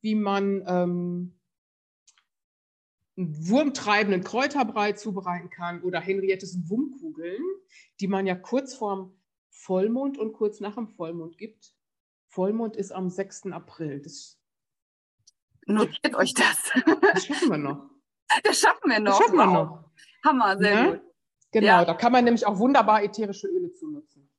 wie 0.00 0.14
man 0.14 0.62
ähm, 0.66 1.38
einen 3.16 3.48
wurmtreibenden 3.48 4.22
Kräuterbrei 4.22 4.92
zubereiten 4.92 5.50
kann 5.50 5.82
oder 5.82 6.00
Henriettes 6.00 6.68
Wummkugeln, 6.68 7.42
die 8.00 8.06
man 8.06 8.26
ja 8.26 8.34
kurz 8.34 8.74
vorm 8.74 9.16
Vollmond 9.50 10.18
und 10.18 10.32
kurz 10.32 10.60
nach 10.60 10.74
dem 10.74 10.88
Vollmond 10.88 11.38
gibt. 11.38 11.74
Vollmond 12.28 12.76
ist 12.76 12.92
am 12.92 13.08
6. 13.08 13.46
April. 13.46 14.00
Das, 14.00 14.38
Notiert 15.66 16.14
euch 16.14 16.34
das. 16.34 16.70
das 17.00 17.26
schaffen 17.26 17.50
wir 17.50 17.58
noch. 17.58 17.95
Das 18.42 18.58
schaffen 18.60 18.90
wir 18.90 19.00
noch. 19.00 19.12
Das 19.18 19.18
schaffen 19.26 19.36
wir 19.38 19.46
Wow. 19.46 19.52
noch. 19.52 19.84
Hammer, 20.24 20.58
sehr 20.58 20.72
Ja? 20.74 20.90
gut. 20.90 21.00
Genau, 21.52 21.66
Ja. 21.66 21.84
da 21.84 21.94
kann 21.94 22.12
man 22.12 22.24
nämlich 22.24 22.44
auch 22.46 22.58
wunderbar 22.58 23.02
ätherische 23.02 23.46
Öle 23.48 23.72
zu 23.72 23.88
nutzen. 23.90 24.30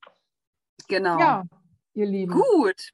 Genau. 0.87 1.19
Ja, 1.19 1.43
ihr 1.93 2.05
Lieben. 2.05 2.33
Gut. 2.33 2.91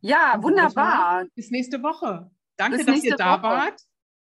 Ja, 0.00 0.32
Also, 0.32 0.42
wunderbar. 0.44 1.24
Bis 1.34 1.50
nächste 1.50 1.82
Woche. 1.82 2.30
Danke, 2.56 2.84
dass 2.84 3.02
ihr 3.04 3.16
da 3.16 3.34
Woche. 3.42 3.42
wart. 3.42 3.82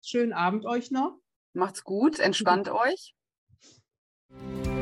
Schönen 0.05 0.33
Abend 0.33 0.65
euch 0.67 0.91
noch. 0.91 1.19
Macht's 1.55 1.83
gut, 1.83 2.19
entspannt 2.19 2.69
euch. 2.71 3.15